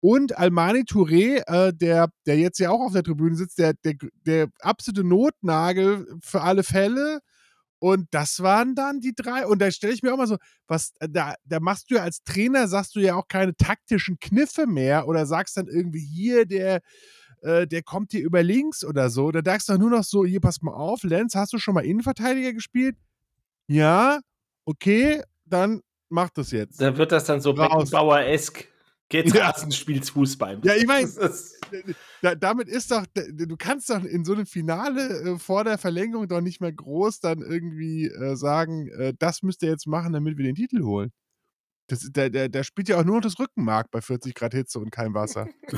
und 0.00 0.38
Almani 0.38 0.82
Touré, 0.82 1.42
äh, 1.46 1.72
der, 1.74 2.08
der 2.26 2.38
jetzt 2.38 2.60
ja 2.60 2.70
auch 2.70 2.80
auf 2.80 2.92
der 2.92 3.02
Tribüne 3.02 3.34
sitzt, 3.36 3.58
der, 3.58 3.74
der, 3.74 3.94
der 4.26 4.48
absolute 4.60 5.04
Notnagel 5.04 6.06
für 6.22 6.42
alle 6.42 6.62
Fälle 6.62 7.20
und 7.86 8.08
das 8.10 8.42
waren 8.42 8.74
dann 8.74 8.98
die 8.98 9.14
drei. 9.14 9.46
Und 9.46 9.60
da 9.60 9.70
stelle 9.70 9.92
ich 9.92 10.02
mir 10.02 10.12
auch 10.12 10.16
mal 10.16 10.26
so, 10.26 10.38
was, 10.66 10.92
äh, 10.98 11.08
da, 11.08 11.36
da 11.44 11.60
machst 11.60 11.88
du 11.88 11.94
ja 11.94 12.02
als 12.02 12.24
Trainer, 12.24 12.66
sagst 12.66 12.96
du 12.96 13.00
ja 13.00 13.14
auch 13.14 13.28
keine 13.28 13.56
taktischen 13.56 14.18
Kniffe 14.18 14.66
mehr 14.66 15.06
oder 15.06 15.24
sagst 15.24 15.56
dann 15.56 15.68
irgendwie 15.68 16.04
hier, 16.04 16.46
der, 16.46 16.80
äh, 17.42 17.64
der 17.68 17.84
kommt 17.84 18.10
hier 18.10 18.24
über 18.24 18.42
links 18.42 18.84
oder 18.84 19.08
so. 19.08 19.30
Da 19.30 19.40
sagst 19.44 19.68
du 19.68 19.78
nur 19.78 19.90
noch 19.90 20.02
so, 20.02 20.24
hier, 20.24 20.40
pass 20.40 20.62
mal 20.62 20.74
auf, 20.74 21.04
Lenz, 21.04 21.36
hast 21.36 21.52
du 21.52 21.58
schon 21.58 21.74
mal 21.74 21.84
Innenverteidiger 21.84 22.52
gespielt? 22.52 22.96
Ja, 23.68 24.18
okay, 24.64 25.22
dann 25.44 25.80
mach 26.08 26.30
das 26.30 26.50
jetzt. 26.50 26.80
Da 26.80 26.96
wird 26.96 27.12
das 27.12 27.26
dann 27.26 27.40
so 27.40 27.54
Beckenbauer-esk. 27.54 28.66
Geht's 29.08 29.32
ja. 29.32 29.54
spielt 29.70 30.08
Fußball. 30.08 30.58
Ja, 30.64 30.74
ich 30.74 30.86
meine, 30.86 31.08
da, 32.22 32.34
damit 32.34 32.68
ist 32.68 32.90
doch, 32.90 33.04
du 33.14 33.56
kannst 33.56 33.88
doch 33.88 34.02
in 34.02 34.24
so 34.24 34.32
einem 34.32 34.46
Finale 34.46 35.20
äh, 35.20 35.38
vor 35.38 35.62
der 35.62 35.78
Verlängerung 35.78 36.26
doch 36.26 36.40
nicht 36.40 36.60
mehr 36.60 36.72
groß 36.72 37.20
dann 37.20 37.40
irgendwie 37.40 38.06
äh, 38.06 38.34
sagen, 38.34 38.88
äh, 38.88 39.14
das 39.16 39.42
müsst 39.42 39.62
ihr 39.62 39.68
jetzt 39.68 39.86
machen, 39.86 40.12
damit 40.12 40.36
wir 40.38 40.44
den 40.44 40.56
Titel 40.56 40.82
holen. 40.82 41.12
Das, 41.88 42.00
der, 42.00 42.30
der, 42.30 42.48
der 42.48 42.64
spielt 42.64 42.88
ja 42.88 42.98
auch 42.98 43.04
nur 43.04 43.14
noch 43.16 43.22
das 43.22 43.38
Rückenmark 43.38 43.92
bei 43.92 44.00
40 44.00 44.34
Grad 44.34 44.54
Hitze 44.54 44.80
und 44.80 44.90
kein 44.90 45.14
Wasser. 45.14 45.46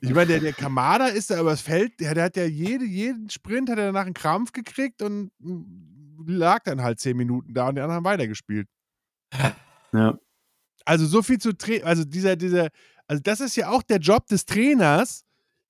ich 0.00 0.12
meine, 0.12 0.26
der, 0.26 0.40
der 0.40 0.52
Kamada 0.52 1.06
ist 1.06 1.30
da 1.30 1.40
übers 1.40 1.60
Feld, 1.60 2.00
der, 2.00 2.14
der 2.14 2.24
hat 2.24 2.36
ja 2.36 2.44
jede, 2.44 2.84
jeden 2.84 3.30
Sprint 3.30 3.70
hat 3.70 3.78
er 3.78 3.86
danach 3.86 4.06
einen 4.06 4.14
Krampf 4.14 4.50
gekriegt 4.50 5.00
und 5.00 5.30
hm, 5.40 6.24
lag 6.26 6.64
dann 6.64 6.82
halt 6.82 6.98
10 6.98 7.16
Minuten 7.16 7.54
da 7.54 7.68
und 7.68 7.76
die 7.76 7.82
anderen 7.82 7.98
haben 7.98 8.04
weitergespielt. 8.04 8.66
Ja. 9.92 10.18
Also 10.86 11.04
so 11.04 11.22
viel 11.22 11.38
zu 11.38 11.52
Tra 11.52 11.74
also 11.84 12.04
dieser, 12.04 12.36
dieser, 12.36 12.68
also 13.06 13.20
das 13.22 13.40
ist 13.40 13.56
ja 13.56 13.68
auch 13.68 13.82
der 13.82 13.98
Job 13.98 14.26
des 14.28 14.46
Trainers, 14.46 15.24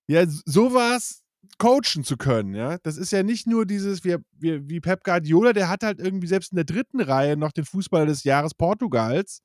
ja, 0.07 0.25
sowas 0.27 1.23
coachen 1.59 2.05
zu 2.05 2.17
können, 2.17 2.55
ja. 2.55 2.79
Das 2.83 2.97
ist 2.97 3.11
ja 3.13 3.23
nicht 3.23 3.47
nur 3.47 3.67
dieses, 3.67 4.05
wie, 4.05 4.17
wie, 4.39 4.69
wie 4.69 4.81
Pep 4.81 5.03
Guardiola, 5.03 5.53
der 5.53 5.69
hat 5.69 5.83
halt 5.83 5.99
irgendwie 6.01 6.27
selbst 6.27 6.53
in 6.53 6.57
der 6.57 6.65
dritten 6.65 7.01
Reihe 7.01 7.37
noch 7.37 7.51
den 7.53 7.65
Fußballer 7.65 8.07
des 8.07 8.23
Jahres 8.25 8.55
Portugals. 8.55 9.41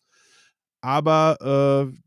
Aber 0.81 1.89
äh, 1.91 1.97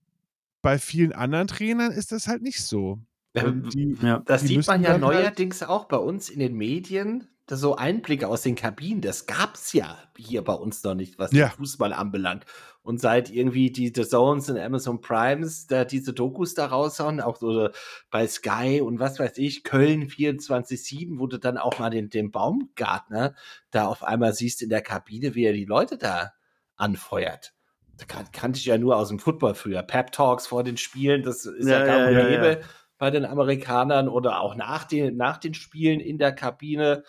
bei 0.62 0.78
vielen 0.78 1.12
anderen 1.12 1.46
Trainern 1.46 1.92
ist 1.92 2.12
das 2.12 2.26
halt 2.28 2.42
nicht 2.42 2.62
so. 2.62 2.98
Ähm, 3.34 3.68
die, 3.70 3.96
Ja. 4.02 4.20
Das 4.26 4.42
sieht 4.42 4.66
man 4.66 4.82
ja 4.82 4.90
halt- 4.90 5.00
neuerdings 5.00 5.62
auch 5.62 5.86
bei 5.86 5.96
uns 5.96 6.28
in 6.28 6.38
den 6.40 6.54
Medien. 6.54 7.28
So 7.50 7.76
Einblicke 7.76 8.26
aus 8.26 8.40
den 8.42 8.54
Kabinen, 8.54 9.02
das 9.02 9.26
gab's 9.26 9.74
ja 9.74 9.98
hier 10.16 10.42
bei 10.42 10.54
uns 10.54 10.82
noch 10.82 10.94
nicht, 10.94 11.18
was 11.18 11.32
Ja. 11.32 11.48
den 11.48 11.56
Fußball 11.56 11.92
anbelangt. 11.92 12.46
Und 12.82 13.00
seit 13.00 13.30
irgendwie 13.30 13.70
die 13.70 13.92
The 13.94 14.06
Zones 14.06 14.48
und 14.48 14.58
Amazon 14.58 15.00
Primes 15.02 15.66
da 15.66 15.84
diese 15.84 16.14
Dokus 16.14 16.54
da 16.54 16.66
raushauen, 16.66 17.20
auch 17.20 17.36
so 17.36 17.68
bei 18.10 18.26
Sky 18.26 18.80
und 18.82 18.98
was 18.98 19.18
weiß 19.18 19.36
ich, 19.38 19.62
Köln 19.62 20.08
24-7, 20.08 21.18
wo 21.18 21.26
du 21.26 21.38
dann 21.38 21.58
auch 21.58 21.78
mal 21.78 21.90
den, 21.90 22.08
den 22.08 22.30
Baumgartner 22.30 23.34
da 23.70 23.86
auf 23.86 24.04
einmal 24.04 24.32
siehst 24.34 24.62
in 24.62 24.70
der 24.70 24.82
Kabine, 24.82 25.34
wie 25.34 25.44
er 25.44 25.52
die 25.52 25.64
Leute 25.66 25.98
da 25.98 26.32
anfeuert. 26.76 27.52
Da 27.98 28.06
kan 28.06 28.26
kannte 28.32 28.58
ich 28.58 28.64
ja 28.66 28.76
nur 28.78 28.96
aus 28.96 29.08
dem 29.08 29.18
Football 29.18 29.54
früher. 29.54 29.82
Pep 29.82 30.12
Talks 30.12 30.46
vor 30.46 30.64
den 30.64 30.76
Spielen, 30.76 31.22
das 31.22 31.44
ist 31.46 31.68
ja, 31.68 31.80
Ja, 31.80 31.86
gang 31.86 32.12
ja, 32.12 32.28
ja. 32.28 32.56
bei 32.98 33.10
den 33.10 33.24
Amerikanern 33.24 34.08
oder 34.08 34.40
auch 34.40 34.54
nach 34.56 34.84
den, 34.84 35.16
nach 35.16 35.36
den 35.38 35.54
Spielen 35.54 36.00
in 36.00 36.18
der 36.18 36.32
Kabine, 36.32 37.04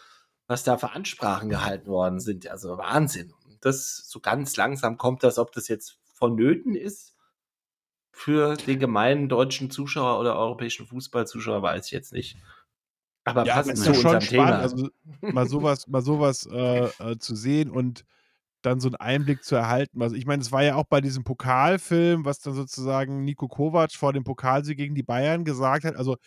was 0.48 0.64
da 0.64 0.78
für 0.78 0.92
Ansprachen 0.92 1.50
gehalten 1.50 1.88
worden 1.88 2.20
sind. 2.20 2.48
Also 2.48 2.78
Wahnsinn. 2.78 3.34
Und 3.46 3.64
das 3.66 4.08
so 4.10 4.20
ganz 4.20 4.56
langsam 4.58 4.98
kommt 4.98 5.24
das, 5.24 5.38
ob 5.38 5.52
das 5.52 5.68
jetzt 5.68 5.98
vonnöten 6.14 6.76
ist 6.76 7.16
für 8.12 8.56
den 8.56 8.80
gemeinen 8.80 9.28
deutschen 9.28 9.70
Zuschauer 9.70 10.20
oder 10.20 10.38
europäischen 10.38 10.86
Fußballzuschauer, 10.88 11.62
weiß 11.62 11.88
ich 11.88 11.92
jetzt 11.92 12.14
nicht. 12.14 12.38
Aber 13.26 13.46
Ja, 13.46 13.60
ist 13.60 13.84
zu 13.84 13.90
unserem 13.90 14.22
spannend, 14.22 14.30
Thema. 14.30 14.60
also 14.60 14.90
mal 15.22 15.48
sowas, 15.48 15.88
mal 15.88 16.02
sowas 16.02 16.48
äh, 16.50 16.86
äh, 16.86 17.18
zu 17.18 17.36
sehen 17.36 17.70
und 17.70 18.06
dann 18.62 18.80
so 18.80 18.88
einen 18.88 18.96
Einblick 18.96 19.44
zu 19.44 19.56
erhalten. 19.56 20.02
Also 20.02 20.16
ich 20.16 20.26
meine, 20.26 20.42
es 20.42 20.52
war 20.52 20.64
ja 20.64 20.76
auch 20.76 20.86
bei 20.86 21.02
diesem 21.02 21.24
Pokalfilm, 21.24 22.24
was 22.26 22.40
dann 22.40 22.54
sozusagen 22.54 23.24
Nico 23.24 23.48
Kovac 23.48 23.92
vor 23.94 24.14
dem 24.14 24.24
Pokalsieg 24.24 24.78
gegen 24.78 24.96
die 24.96 25.04
Bayern 25.04 25.44
gesagt 25.44 25.86
hat. 25.86 25.96
Also 25.96 26.18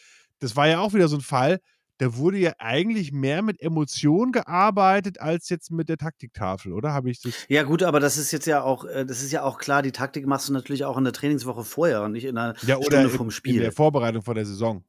das 0.40 0.54
war 0.56 0.68
ja 0.68 0.80
auch 0.80 0.92
wieder 0.92 1.08
so 1.08 1.16
ein 1.16 1.22
Fall, 1.22 1.60
da 1.98 2.16
wurde 2.16 2.38
ja 2.38 2.52
eigentlich 2.58 3.12
mehr 3.12 3.42
mit 3.42 3.60
Emotionen 3.60 4.32
gearbeitet 4.32 5.20
als 5.20 5.48
jetzt 5.48 5.70
mit 5.70 5.88
der 5.88 5.98
Taktiktafel, 5.98 6.72
oder? 6.72 6.92
Habe 6.92 7.10
ich 7.10 7.20
das? 7.20 7.34
Ja, 7.48 7.64
gut, 7.64 7.82
aber 7.82 8.00
das 8.00 8.16
ist 8.16 8.32
jetzt 8.32 8.46
ja 8.46 8.62
auch, 8.62 8.84
äh, 8.84 9.04
das 9.04 9.22
ist 9.22 9.32
ja 9.32 9.42
auch 9.42 9.58
klar, 9.58 9.82
die 9.82 9.92
Taktik 9.92 10.26
machst 10.26 10.48
du 10.48 10.52
natürlich 10.52 10.84
auch 10.84 10.96
in 10.96 11.04
der 11.04 11.12
Trainingswoche 11.12 11.64
vorher 11.64 12.02
und 12.02 12.12
nicht 12.12 12.24
in 12.24 12.38
einer 12.38 12.54
Ja, 12.62 12.76
Stunde 12.82 13.04
in, 13.04 13.10
vom 13.10 13.26
in 13.26 13.30
Spiel. 13.30 13.60
der 13.60 13.72
Vorbereitung 13.72 14.22
vor 14.22 14.34
der 14.34 14.46
Saison. 14.46 14.84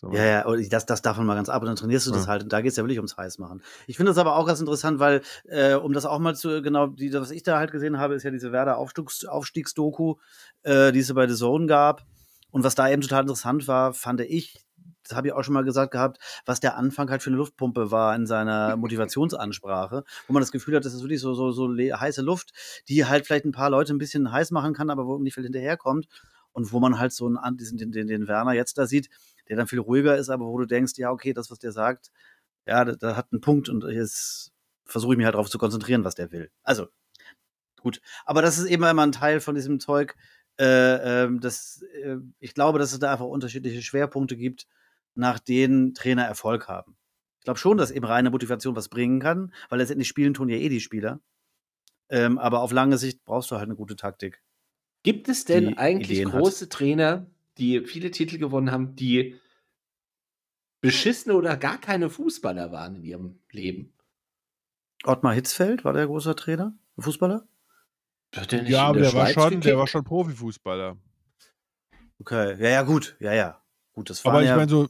So. 0.00 0.12
Ja, 0.14 0.24
ja, 0.24 0.46
und 0.46 0.72
das, 0.72 0.86
das 0.86 1.02
davon 1.02 1.26
mal 1.26 1.34
ganz 1.34 1.50
ab 1.50 1.60
und 1.60 1.66
dann 1.66 1.76
trainierst 1.76 2.06
du 2.06 2.10
das 2.10 2.22
Ja. 2.22 2.28
halt. 2.28 2.42
Und 2.44 2.52
da 2.52 2.62
geht 2.62 2.70
es 2.70 2.76
ja 2.76 2.82
wirklich 2.82 2.98
ums 2.98 3.18
Heißmachen. 3.18 3.62
Ich 3.86 3.96
finde 3.98 4.10
das 4.10 4.18
aber 4.18 4.36
auch 4.36 4.46
ganz 4.46 4.58
interessant, 4.58 4.98
weil, 4.98 5.20
äh, 5.44 5.74
um 5.74 5.92
das 5.92 6.06
auch 6.06 6.18
mal 6.18 6.34
zu, 6.34 6.62
genau, 6.62 6.86
die, 6.86 7.12
was 7.12 7.30
ich 7.30 7.42
da 7.42 7.58
halt 7.58 7.70
gesehen 7.70 7.98
habe, 7.98 8.14
ist 8.14 8.22
ja 8.22 8.30
diese 8.30 8.50
Werder 8.50 8.78
Aufstiegs, 8.78 9.26
Aufstiegsdoku, 9.26 10.14
äh, 10.62 10.90
die 10.92 11.00
es 11.00 11.12
bei 11.12 11.28
The 11.28 11.34
Zone 11.34 11.66
gab. 11.66 12.06
Und 12.50 12.64
was 12.64 12.74
da 12.74 12.88
eben 12.88 13.02
total 13.02 13.22
interessant 13.22 13.68
war, 13.68 13.92
fand 13.92 14.22
ich, 14.22 14.64
das 15.02 15.16
habe 15.16 15.28
ich 15.28 15.34
auch 15.34 15.42
schon 15.42 15.54
mal 15.54 15.64
gesagt 15.64 15.92
gehabt, 15.92 16.18
was 16.44 16.60
der 16.60 16.76
Anfang 16.76 17.10
halt 17.10 17.22
für 17.22 17.30
eine 17.30 17.36
Luftpumpe 17.36 17.90
war 17.90 18.14
in 18.14 18.26
seiner 18.26 18.76
Motivationsansprache, 18.76 20.04
wo 20.26 20.32
man 20.32 20.40
das 20.40 20.52
Gefühl 20.52 20.76
hat, 20.76 20.84
das 20.84 20.94
ist 20.94 21.02
wirklich 21.02 21.20
so, 21.20 21.34
so, 21.34 21.50
so 21.52 21.68
heiße 21.68 22.22
Luft, 22.22 22.52
die 22.88 23.06
halt 23.06 23.26
vielleicht 23.26 23.44
ein 23.44 23.52
paar 23.52 23.70
Leute 23.70 23.94
ein 23.94 23.98
bisschen 23.98 24.30
heiß 24.30 24.50
machen 24.50 24.74
kann, 24.74 24.90
aber 24.90 25.06
wo 25.06 25.18
nicht 25.18 25.34
viel 25.34 25.44
hinterherkommt. 25.44 26.06
Und 26.52 26.72
wo 26.72 26.80
man 26.80 26.98
halt 26.98 27.12
so 27.12 27.26
einen, 27.26 27.56
diesen, 27.56 27.78
den, 27.78 27.92
den, 27.92 28.08
den 28.08 28.26
Werner 28.26 28.54
jetzt 28.54 28.76
da 28.76 28.84
sieht, 28.84 29.08
der 29.48 29.56
dann 29.56 29.68
viel 29.68 29.78
ruhiger 29.78 30.16
ist, 30.16 30.30
aber 30.30 30.46
wo 30.46 30.58
du 30.58 30.66
denkst, 30.66 30.94
ja, 30.96 31.12
okay, 31.12 31.32
das, 31.32 31.48
was 31.48 31.60
der 31.60 31.70
sagt, 31.70 32.10
ja, 32.66 32.84
da, 32.84 33.16
hat 33.16 33.28
einen 33.30 33.40
Punkt 33.40 33.68
und 33.68 33.84
jetzt 33.84 34.50
versuche 34.84 35.14
ich 35.14 35.16
mich 35.16 35.26
halt 35.26 35.34
darauf 35.34 35.48
zu 35.48 35.58
konzentrieren, 35.58 36.04
was 36.04 36.16
der 36.16 36.32
will. 36.32 36.50
Also, 36.64 36.88
gut. 37.80 38.00
Aber 38.24 38.42
das 38.42 38.58
ist 38.58 38.66
eben 38.66 38.82
immer 38.82 39.02
ein 39.02 39.12
Teil 39.12 39.40
von 39.40 39.54
diesem 39.54 39.78
Zeug, 39.78 40.16
äh, 40.58 41.24
ähm, 41.24 41.40
das, 41.40 41.82
äh, 42.02 42.16
ich 42.38 42.54
glaube, 42.54 42.78
dass 42.78 42.92
es 42.92 42.98
da 42.98 43.12
einfach 43.12 43.24
unterschiedliche 43.24 43.80
Schwerpunkte 43.80 44.36
gibt, 44.36 44.66
nach 45.14 45.38
denen 45.38 45.94
Trainer 45.94 46.24
Erfolg 46.24 46.68
haben. 46.68 46.96
Ich 47.38 47.44
glaube 47.44 47.58
schon, 47.58 47.78
dass 47.78 47.90
eben 47.90 48.04
reine 48.04 48.30
Motivation 48.30 48.76
was 48.76 48.88
bringen 48.88 49.20
kann, 49.20 49.52
weil 49.68 49.78
letztendlich 49.78 50.08
spielen 50.08 50.34
tun 50.34 50.48
ja 50.48 50.56
eh 50.56 50.68
die 50.68 50.80
Spieler. 50.80 51.20
Ähm, 52.10 52.38
aber 52.38 52.60
auf 52.60 52.72
lange 52.72 52.98
Sicht 52.98 53.24
brauchst 53.24 53.50
du 53.50 53.56
halt 53.56 53.64
eine 53.64 53.76
gute 53.76 53.96
Taktik. 53.96 54.42
Gibt 55.02 55.28
es 55.28 55.44
denn 55.44 55.78
eigentlich 55.78 56.18
Ideen 56.18 56.32
hat. 56.32 56.40
große 56.40 56.68
Trainer, 56.68 57.26
die 57.56 57.80
viele 57.86 58.10
Titel 58.10 58.38
gewonnen 58.38 58.70
haben, 58.70 58.94
die 58.96 59.40
beschissene 60.80 61.34
oder 61.34 61.56
gar 61.56 61.78
keine 61.78 62.10
Fußballer 62.10 62.72
waren 62.72 62.96
in 62.96 63.04
ihrem 63.04 63.38
Leben? 63.50 63.94
Ottmar 65.04 65.34
Hitzfeld 65.34 65.84
war 65.84 65.92
der 65.94 66.06
großer 66.06 66.36
Trainer, 66.36 66.74
Fußballer? 66.98 67.46
Hat 68.36 68.52
der 68.52 68.62
nicht 68.62 68.72
Ja, 68.72 68.84
aber 68.84 69.00
der 69.00 69.10
der 69.10 69.18
war, 69.18 69.26
schon, 69.28 69.60
der 69.60 69.78
war 69.78 69.86
schon 69.86 70.04
Profifußballer. 70.04 70.98
Okay, 72.18 72.62
ja, 72.62 72.68
ja, 72.68 72.82
gut, 72.82 73.16
ja, 73.18 73.32
ja. 73.32 73.59
Gut, 74.00 74.08
das 74.08 74.24
war 74.24 74.32
Aber 74.32 74.42
ich 74.42 74.48
ja 74.48 74.56
meine, 74.56 74.70
so, 74.70 74.88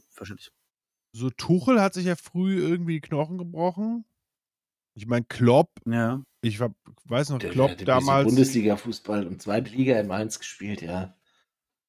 so 1.11 1.29
Tuchel 1.31 1.81
hat 1.81 1.93
sich 1.93 2.05
ja 2.05 2.15
früh 2.15 2.57
irgendwie 2.57 2.93
die 2.93 3.01
Knochen 3.01 3.37
gebrochen. 3.37 4.05
Ich 4.93 5.05
meine, 5.05 5.25
Klopp, 5.25 5.69
Ja. 5.85 6.23
ich 6.39 6.61
hab, 6.61 6.71
weiß 7.09 7.31
noch, 7.31 7.39
Der, 7.39 7.49
Klopp 7.49 7.71
der 7.71 7.75
bisschen 7.75 7.87
damals. 7.87 8.27
Bundesliga-Fußball 8.27 9.27
und 9.27 9.41
Zweitliga 9.41 9.99
in 9.99 10.07
Mainz 10.07 10.39
gespielt, 10.39 10.81
ja. 10.81 11.03
In 11.03 11.11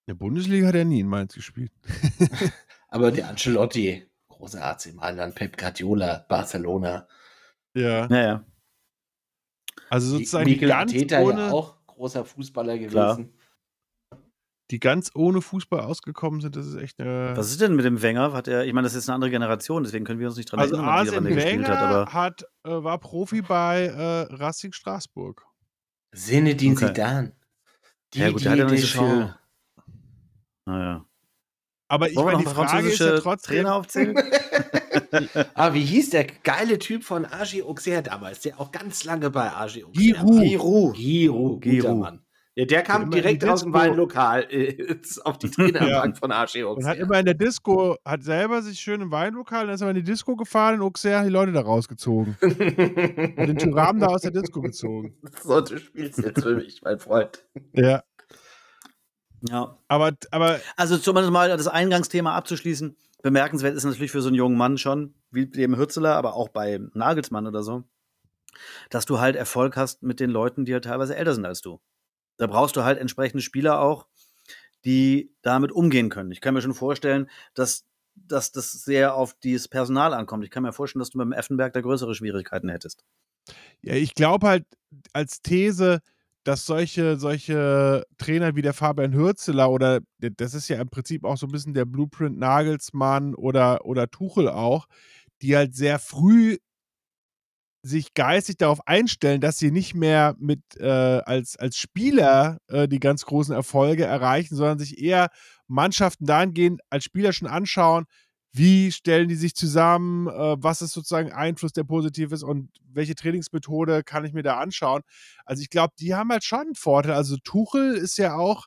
der 0.08 0.14
Bundesliga 0.14 0.66
hat 0.66 0.74
er 0.74 0.84
nie 0.84 0.98
in 0.98 1.06
Mainz 1.06 1.34
gespielt. 1.36 1.70
Aber 2.88 3.12
der 3.12 3.28
Ancelotti, 3.28 4.04
großer 4.28 4.60
Arzt 4.60 4.86
im 4.86 4.96
Mailand, 4.96 5.36
Pep 5.36 5.56
Guardiola, 5.56 6.26
Barcelona. 6.28 7.06
Ja. 7.76 8.08
Ja, 8.08 8.20
ja. 8.20 8.44
Also 9.90 10.08
sozusagen 10.08 10.46
die 10.46 10.54
Mikel 10.54 10.70
ganz, 10.70 10.92
Arteta 10.92 11.20
ja 11.20 11.24
ohne, 11.24 11.52
auch 11.52 11.86
großer 11.86 12.24
Fußballer 12.24 12.78
Klar. 12.78 13.20
Die 14.72 14.80
ganz 14.80 15.10
ohne 15.14 15.42
Fußball 15.42 15.80
ausgekommen 15.80 16.40
sind, 16.40 16.56
das 16.56 16.66
ist 16.66 16.76
echt 16.76 16.98
eine. 16.98 17.36
Was 17.36 17.50
ist 17.50 17.60
denn 17.60 17.76
mit 17.76 17.84
dem 17.84 18.00
Wenger? 18.00 18.32
Hat 18.32 18.48
er, 18.48 18.64
ich 18.64 18.72
meine, 18.72 18.86
das 18.86 18.94
ist 18.94 19.08
eine 19.08 19.14
andere 19.14 19.30
Generation, 19.30 19.84
deswegen 19.84 20.06
können 20.06 20.18
wir 20.18 20.26
uns 20.26 20.36
nicht 20.38 20.50
dran 20.50 20.60
also 20.60 20.76
erinnern, 20.76 20.86
wie 20.86 20.90
er 20.90 20.98
Arsene 20.98 21.16
wann 21.16 21.24
der 21.24 21.34
gespielt 21.34 21.68
Wenger 21.68 21.78
hat, 21.78 21.82
aber 21.82 22.12
hat, 22.12 22.42
äh, 22.64 22.82
war 22.82 22.98
Profi 22.98 23.42
bei 23.42 23.84
äh, 23.84 24.34
Racing 24.34 24.72
Straßburg. 24.72 25.44
Zinedine 26.14 26.74
Okay. 26.74 26.86
Zidane. 26.86 27.32
ja 28.14 28.30
gut, 28.30 28.44
der 28.44 28.52
hat 28.52 28.58
ja 28.58 28.64
noch 28.64 28.70
nicht 28.70 28.90
so 28.90 28.98
viel. 28.98 29.34
Naja. 30.64 31.04
Aber 31.88 32.08
ich 32.08 32.16
meine, 32.16 32.38
die 32.38 32.46
Frage 32.46 32.88
ist 32.88 32.98
ja 32.98 33.18
trotzdem, 33.18 33.56
Trainer 33.56 33.74
aufzählen? 33.74 34.16
Ah, 35.54 35.72
wie 35.72 35.84
hieß 35.84 36.10
der 36.10 36.24
geile 36.24 36.78
Typ 36.78 37.04
von 37.04 37.24
AG 37.24 37.62
Auxerre 37.62 38.02
damals, 38.02 38.40
der 38.40 38.60
auch 38.60 38.72
ganz 38.72 39.04
lange 39.04 39.30
bei 39.30 39.50
AG 39.50 39.84
Auxerre 39.84 40.26
war? 40.26 40.40
Giroud. 40.42 40.96
Giroud, 40.96 41.62
guter 41.62 41.70
Giroud. 41.70 41.98
Mann. 41.98 42.21
Ja, 42.54 42.66
der 42.66 42.82
kam 42.82 43.10
direkt 43.10 43.44
aus 43.46 43.62
dem 43.62 43.72
Weinlokal 43.72 44.46
äh, 44.50 44.96
auf 45.24 45.38
die 45.38 45.50
Trainerbank 45.50 46.18
von 46.18 46.30
AG 46.32 46.54
und 46.56 46.62
hat 46.62 46.66
Auxerre. 46.66 46.96
immer 46.96 47.18
in 47.18 47.24
der 47.24 47.34
Disco, 47.34 47.96
hat 48.04 48.22
selber 48.24 48.60
sich 48.60 48.78
schön 48.78 49.00
im 49.00 49.10
Weinlokal, 49.10 49.66
dann 49.66 49.74
ist 49.74 49.80
er 49.80 49.88
in 49.88 49.94
die 49.96 50.02
Disco 50.02 50.36
gefahren 50.36 50.74
in 50.74 50.80
Auxerre, 50.82 51.24
die 51.24 51.30
Leute 51.30 51.52
da 51.52 51.62
rausgezogen. 51.62 52.36
Hat 52.42 53.48
den 53.48 53.56
Tyram 53.56 54.00
da 54.00 54.08
aus 54.08 54.20
der 54.20 54.32
Disco 54.32 54.60
gezogen. 54.60 55.16
so, 55.42 55.62
du 55.62 55.78
spielst 55.78 56.18
jetzt 56.18 56.42
für 56.42 56.54
mich, 56.56 56.82
mein 56.82 56.98
Freund. 56.98 57.42
Ja. 57.72 58.02
Ja. 59.48 59.78
Aber, 59.88 60.12
aber 60.30 60.60
Also 60.76 60.98
zumindest 60.98 61.32
mal 61.32 61.48
das 61.48 61.68
Eingangsthema 61.68 62.34
abzuschließen. 62.36 62.96
Bemerkenswert 63.22 63.74
ist 63.74 63.84
natürlich 63.84 64.12
für 64.12 64.20
so 64.20 64.28
einen 64.28 64.36
jungen 64.36 64.56
Mann 64.58 64.76
schon, 64.78 65.14
wie 65.30 65.46
dem 65.46 65.76
Hürzeler, 65.76 66.16
aber 66.16 66.34
auch 66.34 66.48
bei 66.48 66.80
Nagelsmann 66.92 67.46
oder 67.46 67.62
so, 67.62 67.84
dass 68.90 69.06
du 69.06 69.20
halt 69.20 69.36
Erfolg 69.36 69.76
hast 69.76 70.02
mit 70.02 70.20
den 70.20 70.30
Leuten, 70.30 70.64
die 70.64 70.74
halt 70.74 70.84
teilweise 70.84 71.16
älter 71.16 71.34
sind 71.34 71.46
als 71.46 71.62
du. 71.62 71.80
Da 72.36 72.46
brauchst 72.46 72.76
du 72.76 72.84
halt 72.84 72.98
entsprechende 72.98 73.42
Spieler 73.42 73.80
auch, 73.80 74.06
die 74.84 75.32
damit 75.42 75.72
umgehen 75.72 76.08
können. 76.08 76.32
Ich 76.32 76.40
kann 76.40 76.54
mir 76.54 76.62
schon 76.62 76.74
vorstellen, 76.74 77.30
dass, 77.54 77.84
dass 78.14 78.52
das 78.52 78.72
sehr 78.72 79.14
auf 79.14 79.34
dieses 79.34 79.68
Personal 79.68 80.12
ankommt. 80.14 80.44
Ich 80.44 80.50
kann 80.50 80.62
mir 80.62 80.72
vorstellen, 80.72 81.00
dass 81.00 81.10
du 81.10 81.18
mit 81.18 81.26
dem 81.26 81.32
Effenberg 81.32 81.72
da 81.72 81.80
größere 81.80 82.14
Schwierigkeiten 82.14 82.68
hättest. 82.68 83.04
Ja, 83.80 83.94
ich 83.94 84.14
glaube 84.14 84.46
halt 84.46 84.66
als 85.12 85.42
These, 85.42 86.00
dass 86.44 86.66
solche, 86.66 87.16
solche 87.16 88.04
Trainer 88.18 88.56
wie 88.56 88.62
der 88.62 88.74
Fabian 88.74 89.14
Hürzeler 89.14 89.70
oder 89.70 90.00
das 90.18 90.54
ist 90.54 90.68
ja 90.68 90.80
im 90.80 90.88
Prinzip 90.88 91.24
auch 91.24 91.36
so 91.36 91.46
ein 91.46 91.52
bisschen 91.52 91.74
der 91.74 91.84
Blueprint 91.84 92.38
Nagelsmann 92.38 93.34
oder, 93.34 93.84
oder 93.84 94.10
Tuchel 94.10 94.48
auch, 94.48 94.86
die 95.40 95.56
halt 95.56 95.74
sehr 95.74 95.98
früh 95.98 96.58
sich 97.82 98.14
geistig 98.14 98.58
darauf 98.58 98.86
einstellen, 98.86 99.40
dass 99.40 99.58
sie 99.58 99.70
nicht 99.72 99.94
mehr 99.94 100.36
mit 100.38 100.60
äh, 100.78 100.86
als, 100.86 101.56
als 101.56 101.76
Spieler 101.76 102.58
äh, 102.68 102.86
die 102.88 103.00
ganz 103.00 103.24
großen 103.26 103.54
Erfolge 103.54 104.04
erreichen, 104.04 104.54
sondern 104.54 104.78
sich 104.78 104.98
eher 104.98 105.28
Mannschaften 105.66 106.26
dahingehend 106.26 106.80
als 106.90 107.04
Spieler 107.04 107.32
schon 107.32 107.48
anschauen, 107.48 108.04
wie 108.52 108.92
stellen 108.92 109.28
die 109.28 109.34
sich 109.34 109.54
zusammen, 109.56 110.28
äh, 110.28 110.56
was 110.62 110.82
ist 110.82 110.92
sozusagen 110.92 111.32
Einfluss, 111.32 111.72
der 111.72 111.84
positiv 111.84 112.32
ist 112.32 112.44
und 112.44 112.70
welche 112.84 113.14
Trainingsmethode 113.16 114.04
kann 114.04 114.24
ich 114.24 114.32
mir 114.32 114.42
da 114.42 114.58
anschauen. 114.58 115.02
Also 115.44 115.62
ich 115.62 115.70
glaube, 115.70 115.94
die 115.98 116.14
haben 116.14 116.30
halt 116.30 116.44
schon 116.44 116.60
einen 116.60 116.74
Vorteil. 116.76 117.14
Also 117.14 117.36
Tuchel 117.42 117.94
ist 117.94 118.18
ja 118.18 118.36
auch 118.36 118.66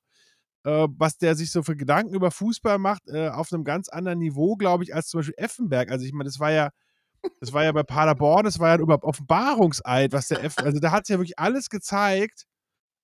äh, 0.65 0.87
was 0.97 1.17
der 1.17 1.35
sich 1.35 1.51
so 1.51 1.63
für 1.63 1.75
Gedanken 1.75 2.13
über 2.15 2.31
Fußball 2.31 2.79
macht, 2.79 3.07
äh, 3.07 3.29
auf 3.29 3.53
einem 3.53 3.63
ganz 3.63 3.89
anderen 3.89 4.19
Niveau, 4.19 4.55
glaube 4.55 4.83
ich, 4.83 4.93
als 4.95 5.07
zum 5.09 5.19
Beispiel 5.19 5.35
Effenberg. 5.37 5.91
Also 5.91 6.05
ich 6.05 6.13
meine, 6.13 6.25
das 6.27 6.39
war 6.39 6.51
ja, 6.51 6.71
das 7.39 7.53
war 7.53 7.63
ja 7.63 7.71
bei 7.71 7.84
Paderborn, 7.84 8.45
das 8.45 8.59
war 8.59 8.76
ja 8.76 8.82
über 8.82 9.03
Offenbarungseid, 9.03 10.13
was 10.13 10.28
der 10.28 10.43
Eff, 10.43 10.57
also 10.57 10.80
da 10.80 10.91
hat 10.91 11.03
es 11.03 11.09
ja 11.09 11.17
wirklich 11.17 11.39
alles 11.39 11.69
gezeigt. 11.69 12.45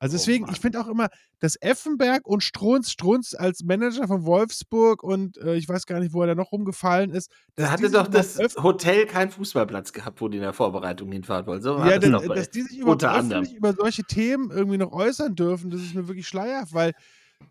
Also 0.02 0.16
Oh 0.16 0.18
deswegen, 0.18 0.46
Mann. 0.46 0.56
ich 0.56 0.60
finde 0.60 0.82
auch 0.82 0.88
immer, 0.88 1.10
dass 1.40 1.62
Effenberg 1.62 2.26
und 2.26 2.44
Strunz, 2.44 2.90
Strunz 2.90 3.36
als 3.36 3.64
Manager 3.64 4.08
von 4.08 4.26
Wolfsburg 4.26 5.04
und 5.04 5.38
äh, 5.38 5.54
ich 5.56 5.70
weiß 5.70 5.86
gar 5.86 6.00
nicht, 6.00 6.12
wo 6.12 6.22
er 6.22 6.28
da 6.28 6.36
noch 6.36 6.52
rumgefallen 6.52 7.12
ist. 7.12 7.32
Da 7.54 7.70
hatte 7.70 7.92
doch 7.92 8.08
das 8.08 8.40
Hotel 8.64 9.06
keinen 9.06 9.30
Fußballplatz 9.30 9.94
gehabt, 9.94 10.20
wo 10.20 10.28
die 10.28 10.38
in 10.38 10.44
der 10.44 10.54
Vorbereitung 10.54 11.12
hinfahren 11.12 11.46
wollen. 11.46 11.62
So 11.62 11.78
war 11.78 11.88
ja, 11.88 12.00
das 12.00 12.26
dass, 12.26 12.50
die 12.50 12.64
sich 12.64 12.84
öffentlich 12.84 13.54
über 13.54 13.74
solche 13.74 14.04
Themen 14.04 14.50
irgendwie 14.50 14.80
noch 14.80 14.92
äußern 14.92 15.36
dürfen, 15.36 15.70
das 15.70 15.82
ist 15.82 15.94
mir 15.94 16.08
wirklich 16.08 16.28
schleierhaft, 16.28 16.74
weil 16.74 16.94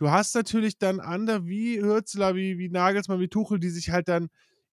du 0.01 0.11
hast 0.11 0.35
natürlich 0.35 0.77
dann 0.77 0.99
andere 0.99 1.47
wie 1.47 1.81
Hürzler, 1.81 2.35
wie, 2.35 2.59
wie 2.59 2.69
Nagelsmann, 2.69 3.21
wie 3.21 3.29
Tuchel, 3.29 3.61
die 3.61 3.71
sich 3.71 3.91
halt 3.91 4.09
dann 4.09 4.29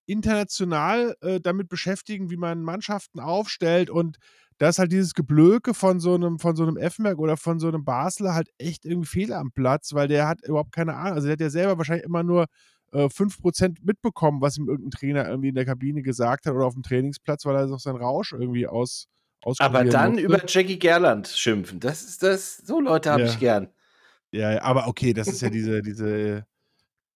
international 0.08 1.16
äh, 1.22 1.40
damit 1.40 1.70
beschäftigen, 1.70 2.30
wie 2.32 2.38
man 2.38 2.64
Mannschaften 2.64 3.20
aufstellt 3.20 3.90
und 3.90 4.18
da 4.58 4.70
ist 4.70 4.80
halt 4.80 4.92
dieses 4.92 5.14
Geblöke 5.14 5.74
von 5.76 6.00
so 6.00 6.16
einem, 6.16 6.40
von 6.40 6.56
so 6.56 6.64
einem 6.64 6.78
Effenberg 6.78 7.20
oder 7.20 7.38
von 7.38 7.60
so 7.60 7.68
einem 7.68 7.86
Basler 7.86 8.34
halt 8.34 8.50
echt 8.58 8.86
irgendwie 8.86 9.08
fehl 9.08 9.34
am 9.34 9.52
Platz, 9.52 9.94
weil 9.94 10.08
der 10.08 10.28
hat 10.28 10.40
überhaupt 10.44 10.72
keine 10.72 10.96
Ahnung. 10.96 11.14
Also 11.14 11.28
der 11.28 11.34
hat 11.34 11.42
ja 11.42 11.50
selber 11.52 11.78
wahrscheinlich 11.78 12.06
immer 12.06 12.24
nur 12.24 12.48
äh, 12.92 13.08
5% 13.10 13.78
mitbekommen, 13.84 14.42
was 14.42 14.58
ihm 14.58 14.68
irgendein 14.68 14.92
Trainer 14.92 15.30
irgendwie 15.30 15.50
in 15.50 15.56
der 15.56 15.66
Kabine 15.66 16.02
gesagt 16.02 16.48
hat 16.48 16.54
oder 16.56 16.66
auf 16.66 16.74
dem 16.74 16.82
Trainingsplatz, 16.84 17.46
weil 17.46 17.56
er 17.56 17.68
doch 17.68 17.80
seinen 17.80 17.98
Rausch 17.98 18.34
irgendwie 18.34 18.66
aus, 18.66 19.08
Aber 19.60 19.84
dann 19.84 20.12
musste. 20.14 20.26
über 20.26 20.42
Jackie 20.48 20.80
Gerland 20.80 21.28
schimpfen. 21.28 21.80
Das 21.80 22.04
ist 22.04 22.24
das. 22.24 22.58
So 22.58 22.80
Leute 22.80 23.12
habe 23.12 23.24
Ja. 23.24 23.30
ich 23.30 23.40
gern. 23.40 23.70
Ja, 24.32 24.54
ja, 24.54 24.62
aber 24.64 24.88
okay, 24.88 25.14
das 25.14 25.28
ist 25.28 25.42
ja 25.42 25.50
diese, 25.50 25.82
diese, 25.82 26.46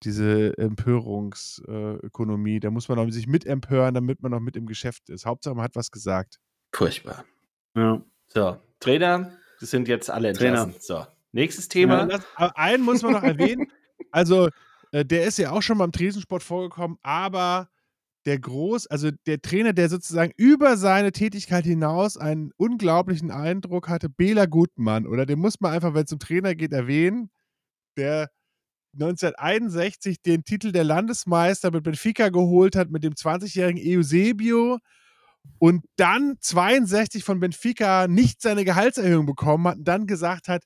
diese 0.04 0.58
Empörungsökonomie. 0.58 2.60
Da 2.60 2.72
muss 2.72 2.90
man 2.90 3.00
auch 3.00 3.10
sich 3.10 3.28
mit 3.28 3.46
empören, 3.46 3.94
damit 3.94 4.22
man 4.22 4.32
noch 4.32 4.40
mit 4.40 4.56
im 4.56 4.66
Geschäft 4.66 5.10
ist. 5.10 5.26
Hauptsache, 5.26 5.56
man 5.56 5.64
hat 5.64 5.76
was 5.76 5.92
gesagt. 5.92 6.40
Furchtbar. 6.74 7.26
Ja. 7.76 8.02
So, 8.28 8.58
Trainer, 8.80 9.32
das 9.60 9.72
sind 9.72 9.88
jetzt 9.88 10.10
alle 10.10 10.34
Trainer. 10.34 10.72
So, 10.80 11.06
nächstes 11.32 11.68
Thema. 11.68 12.00
Ja, 12.00 12.06
das, 12.06 12.26
aber 12.36 12.58
einen 12.58 12.84
muss 12.84 13.02
man 13.02 13.14
noch 13.14 13.24
erwähnen. 13.24 13.68
Also, 14.14 14.50
äh, 14.92 15.06
der 15.06 15.26
ist 15.26 15.38
ja 15.38 15.52
auch 15.52 15.62
schon 15.62 15.78
mal 15.78 15.86
im 15.86 15.94
Tresensport 15.94 16.44
vorgekommen, 16.44 16.98
aber 17.02 17.70
der 18.26 18.40
Groß, 18.40 18.88
also 18.88 19.10
der 19.26 19.42
Trainer, 19.42 19.74
der 19.74 19.90
sozusagen 19.90 20.34
über 20.38 20.76
seine 20.76 21.12
Tätigkeit 21.12 21.64
hinaus 21.64 22.18
einen 22.18 22.52
unglaublichen 22.58 23.32
Eindruck 23.32 23.90
hatte, 23.90 24.10
Bela 24.10 24.48
Gutmann, 24.48 25.08
oder 25.08 25.26
den 25.26 25.40
muss 25.40 25.62
man 25.62 25.72
einfach, 25.72 25.94
wenn 25.94 26.06
es 26.06 26.12
um 26.12 26.20
Trainer 26.20 26.56
geht, 26.56 26.74
erwähnen, 26.74 27.30
der 27.96 28.30
1961 28.94 30.22
den 30.22 30.44
Titel 30.44 30.72
der 30.72 30.84
Landesmeister 30.84 31.72
mit 31.72 31.84
Benfica 31.84 32.30
geholt 32.30 32.76
hat, 32.76 32.90
mit 32.90 33.04
dem 33.04 33.14
20-jährigen 33.14 33.82
Eusebio 33.84 34.80
und 35.60 35.86
dann 35.96 36.38
62 36.40 37.24
von 37.24 37.40
Benfica 37.40 38.08
nicht 38.08 38.42
seine 38.42 38.66
Gehaltserhöhung 38.66 39.26
bekommen 39.26 39.68
hat 39.68 39.78
und 39.78 39.88
dann 39.88 40.08
gesagt 40.08 40.48
hat, 40.48 40.64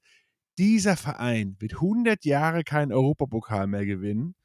dieser 0.57 0.95
Verein 0.95 1.55
wird 1.59 1.73
100 1.75 2.23
Jahre 2.25 2.63
keinen 2.63 2.91
Europapokal 2.91 3.67
mehr 3.67 3.85
gewinnen 3.85 4.35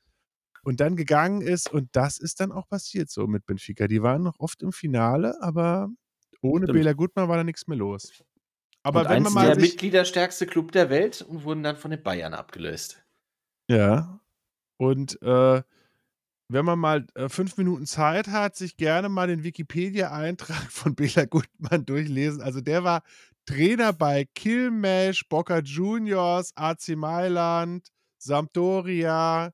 und 0.62 0.80
dann 0.80 0.96
gegangen 0.96 1.40
ist 1.40 1.72
und 1.72 1.88
das 1.92 2.18
ist 2.18 2.40
dann 2.40 2.52
auch 2.52 2.68
passiert 2.68 3.10
so 3.10 3.26
mit 3.26 3.46
Benfica. 3.46 3.86
Die 3.86 4.02
waren 4.02 4.22
noch 4.22 4.38
oft 4.38 4.62
im 4.62 4.72
Finale, 4.72 5.40
aber 5.40 5.88
ohne 6.42 6.66
Stimmt. 6.66 6.78
Bela 6.78 6.92
Gutmann 6.92 7.28
war 7.28 7.36
da 7.36 7.44
nichts 7.44 7.66
mehr 7.66 7.78
los. 7.78 8.22
Aber 8.82 9.00
und 9.02 9.10
wenn 9.10 9.22
man 9.22 9.34
der 9.34 9.42
mal 9.42 9.54
sich, 9.54 9.72
mitgliederstärkste 9.72 10.46
Club 10.46 10.72
der 10.72 10.90
Welt 10.90 11.22
und 11.22 11.44
wurden 11.44 11.62
dann 11.62 11.76
von 11.76 11.90
den 11.90 12.02
Bayern 12.02 12.34
abgelöst. 12.34 13.02
Ja. 13.70 14.20
Und 14.78 15.20
äh, 15.22 15.62
wenn 16.48 16.64
man 16.64 16.78
mal 16.78 17.06
äh, 17.14 17.28
fünf 17.28 17.56
Minuten 17.56 17.86
Zeit 17.86 18.26
hat, 18.28 18.56
sich 18.56 18.76
gerne 18.76 19.08
mal 19.08 19.28
den 19.28 19.44
Wikipedia-Eintrag 19.44 20.56
von 20.70 20.96
Bela 20.96 21.24
Gutmann 21.24 21.86
durchlesen. 21.86 22.42
Also 22.42 22.60
der 22.60 22.82
war 22.82 23.02
Trainer 23.46 23.92
bei 23.92 24.26
Kilmesh, 24.34 25.28
Boca 25.28 25.60
Juniors, 25.60 26.52
AC 26.56 26.96
Mailand, 26.96 27.88
Sampdoria, 28.18 29.52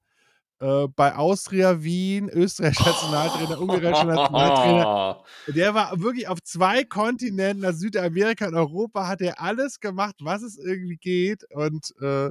äh, 0.60 0.88
bei 0.88 1.14
Austria 1.14 1.82
Wien, 1.82 2.30
österreichischer 2.30 2.90
Nationaltrainer, 2.90 3.60
ungarischer 3.60 4.04
Nationaltrainer. 4.04 5.24
Der 5.48 5.74
war 5.74 6.00
wirklich 6.00 6.28
auf 6.28 6.42
zwei 6.42 6.84
Kontinenten, 6.84 7.66
also 7.66 7.80
Südamerika 7.80 8.46
und 8.48 8.54
Europa, 8.54 9.06
hat 9.06 9.20
er 9.20 9.40
alles 9.42 9.80
gemacht, 9.80 10.16
was 10.20 10.42
es 10.42 10.56
irgendwie 10.56 10.96
geht. 10.96 11.44
Und 11.52 11.92
äh, 12.00 12.30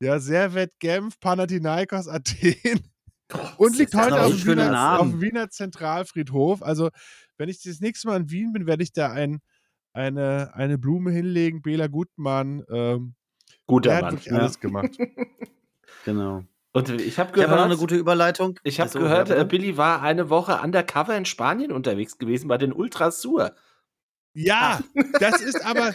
ja, 0.00 0.18
Servet 0.18 0.72
Genf, 0.78 1.18
Panathinaikos 1.20 2.08
Athen. 2.08 2.80
Und 3.58 3.76
liegt 3.76 3.94
heute 3.94 4.22
auf 4.22 4.30
dem, 4.36 4.46
Wiener, 4.46 5.00
auf 5.00 5.10
dem 5.10 5.20
Wiener 5.20 5.50
Zentralfriedhof. 5.50 6.62
Also, 6.62 6.90
wenn 7.38 7.48
ich 7.48 7.62
das 7.62 7.80
nächste 7.80 8.08
Mal 8.08 8.20
in 8.20 8.30
Wien 8.30 8.52
bin, 8.52 8.66
werde 8.66 8.82
ich 8.82 8.92
da 8.92 9.10
ein, 9.10 9.40
eine, 9.92 10.54
eine 10.54 10.78
Blume 10.78 11.10
hinlegen. 11.10 11.62
Bela 11.62 11.88
Gutmann. 11.88 12.62
Ähm, 12.70 13.14
Guter 13.66 13.88
der 13.90 13.96
hat 13.96 14.02
Mann. 14.04 14.12
wirklich 14.12 14.32
ja. 14.32 14.38
alles 14.38 14.60
gemacht. 14.60 14.96
Genau. 16.04 16.44
Und 16.72 16.88
ich 16.88 17.18
habe 17.18 17.32
Ich 17.36 17.42
habe 17.42 17.52
noch 17.56 17.62
eine 17.62 17.74
gehört, 17.74 17.80
gute 17.80 17.96
Überleitung. 17.96 18.60
ich 18.62 18.78
habe 18.78 18.88
Also, 18.88 19.00
gehört, 19.00 19.30
äh. 19.30 19.44
Billy 19.44 19.76
war 19.76 20.02
eine 20.02 20.30
Woche 20.30 20.60
undercover 20.62 21.16
in 21.16 21.24
Spanien 21.24 21.72
unterwegs 21.72 22.18
gewesen 22.18 22.46
bei 22.46 22.58
den 22.58 22.72
Ultras 22.72 23.20
Sur. 23.20 23.54
Ja, 24.38 24.80
das 25.18 25.40
ist 25.40 25.64
aber. 25.64 25.94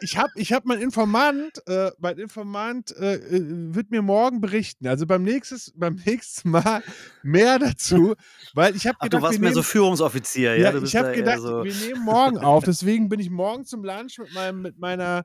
Ich 0.00 0.16
habe 0.16 0.30
ich 0.36 0.52
hab 0.52 0.66
mein 0.66 0.80
Informant, 0.80 1.66
äh, 1.66 1.90
mein 1.98 2.16
Informant 2.16 2.96
äh, 2.96 3.16
äh, 3.16 3.74
wird 3.74 3.90
mir 3.90 4.02
morgen 4.02 4.40
berichten. 4.40 4.86
Also 4.86 5.04
beim, 5.04 5.24
nächstes, 5.24 5.72
beim 5.74 5.96
nächsten 6.06 6.50
Mal 6.50 6.84
mehr 7.24 7.58
dazu, 7.58 8.14
weil 8.54 8.76
ich 8.76 8.86
habe 8.86 8.98
Ach, 9.00 9.04
gedacht, 9.04 9.20
du 9.20 9.26
warst 9.26 9.40
nehmen, 9.40 9.52
so 9.52 9.64
Führungsoffizier, 9.64 10.56
ja? 10.56 10.70
ja, 10.70 10.80
ich 10.80 10.94
habe 10.94 11.12
gedacht, 11.12 11.40
so. 11.40 11.64
wir 11.64 11.74
nehmen 11.74 12.04
morgen 12.04 12.38
auf. 12.38 12.62
Deswegen 12.66 13.08
bin 13.08 13.18
ich 13.18 13.30
morgen 13.30 13.64
zum 13.64 13.82
Lunch 13.82 14.18
mit 14.18 14.32
meinem, 14.32 14.62
mit 14.62 14.78
meiner, 14.78 15.24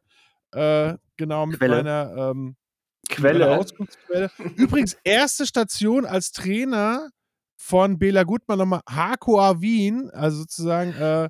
äh, 0.51 0.95
genau, 1.17 1.45
mit 1.45 1.59
Quelle. 1.59 1.75
meiner 1.77 2.31
ähm, 2.31 2.55
Quelle. 3.07 3.63
Übrigens, 4.55 4.97
erste 5.03 5.45
Station 5.45 6.05
als 6.05 6.31
Trainer 6.31 7.09
von 7.55 7.99
Bela 7.99 8.23
Gutmann 8.23 8.57
nochmal 8.57 8.81
Hakoa 8.89 9.61
Wien, 9.61 10.09
also 10.09 10.39
sozusagen 10.39 10.93
äh, 10.93 11.29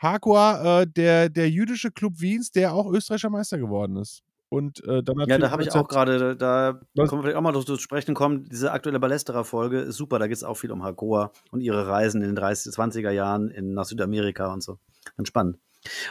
Hakoa, 0.00 0.82
äh, 0.82 0.86
der, 0.86 1.28
der 1.28 1.50
jüdische 1.50 1.90
Club 1.90 2.14
Wiens, 2.20 2.50
der 2.50 2.74
auch 2.74 2.90
österreichischer 2.90 3.30
Meister 3.30 3.58
geworden 3.58 3.96
ist. 3.96 4.22
Und 4.50 4.82
äh, 4.84 5.02
dann 5.02 5.18
Ja, 5.26 5.38
da 5.38 5.50
habe 5.50 5.62
ich 5.62 5.68
19 5.68 5.82
auch 5.82 5.88
gerade, 5.88 6.36
da 6.36 6.80
Was? 6.94 7.08
kommen 7.08 7.20
wir 7.20 7.24
vielleicht 7.24 7.36
auch 7.36 7.42
mal 7.42 7.64
zu 7.64 7.76
sprechen 7.76 8.14
kommen. 8.14 8.44
Diese 8.44 8.72
aktuelle 8.72 8.98
Ballesterer-Folge 8.98 9.80
ist 9.80 9.96
super, 9.96 10.18
da 10.18 10.26
geht 10.26 10.36
es 10.36 10.44
auch 10.44 10.54
viel 10.54 10.72
um 10.72 10.82
Hakoa 10.82 11.32
und 11.50 11.60
ihre 11.60 11.86
Reisen 11.86 12.22
in 12.22 12.28
den 12.28 12.36
30, 12.36 12.72
20er 12.72 13.10
Jahren 13.10 13.50
in, 13.50 13.74
nach 13.74 13.84
Südamerika 13.84 14.52
und 14.52 14.62
so. 14.62 14.78
Ganz 15.16 15.28
spannend. 15.28 15.58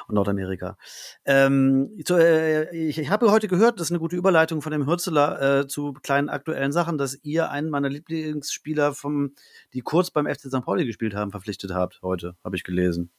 Und 0.07 0.15
Nordamerika. 0.15 0.77
Ähm, 1.25 1.89
zu, 2.05 2.15
äh, 2.15 2.73
ich 2.75 2.99
ich 2.99 3.09
habe 3.09 3.31
heute 3.31 3.47
gehört, 3.47 3.79
das 3.79 3.87
ist 3.87 3.91
eine 3.91 3.99
gute 3.99 4.15
Überleitung 4.15 4.61
von 4.61 4.71
dem 4.71 4.85
Hürzeler 4.85 5.61
äh, 5.61 5.67
zu 5.67 5.93
kleinen 5.93 6.29
aktuellen 6.29 6.71
Sachen, 6.71 6.97
dass 6.97 7.15
ihr 7.23 7.49
einen 7.49 7.69
meiner 7.69 7.89
Lieblingsspieler, 7.89 8.93
vom, 8.93 9.33
die 9.73 9.81
kurz 9.81 10.11
beim 10.11 10.25
FC 10.25 10.43
St. 10.43 10.63
Pauli 10.63 10.85
gespielt 10.85 11.15
haben, 11.15 11.31
verpflichtet 11.31 11.71
habt. 11.73 11.99
Heute, 12.01 12.35
habe 12.43 12.55
ich 12.55 12.63
gelesen. 12.63 13.11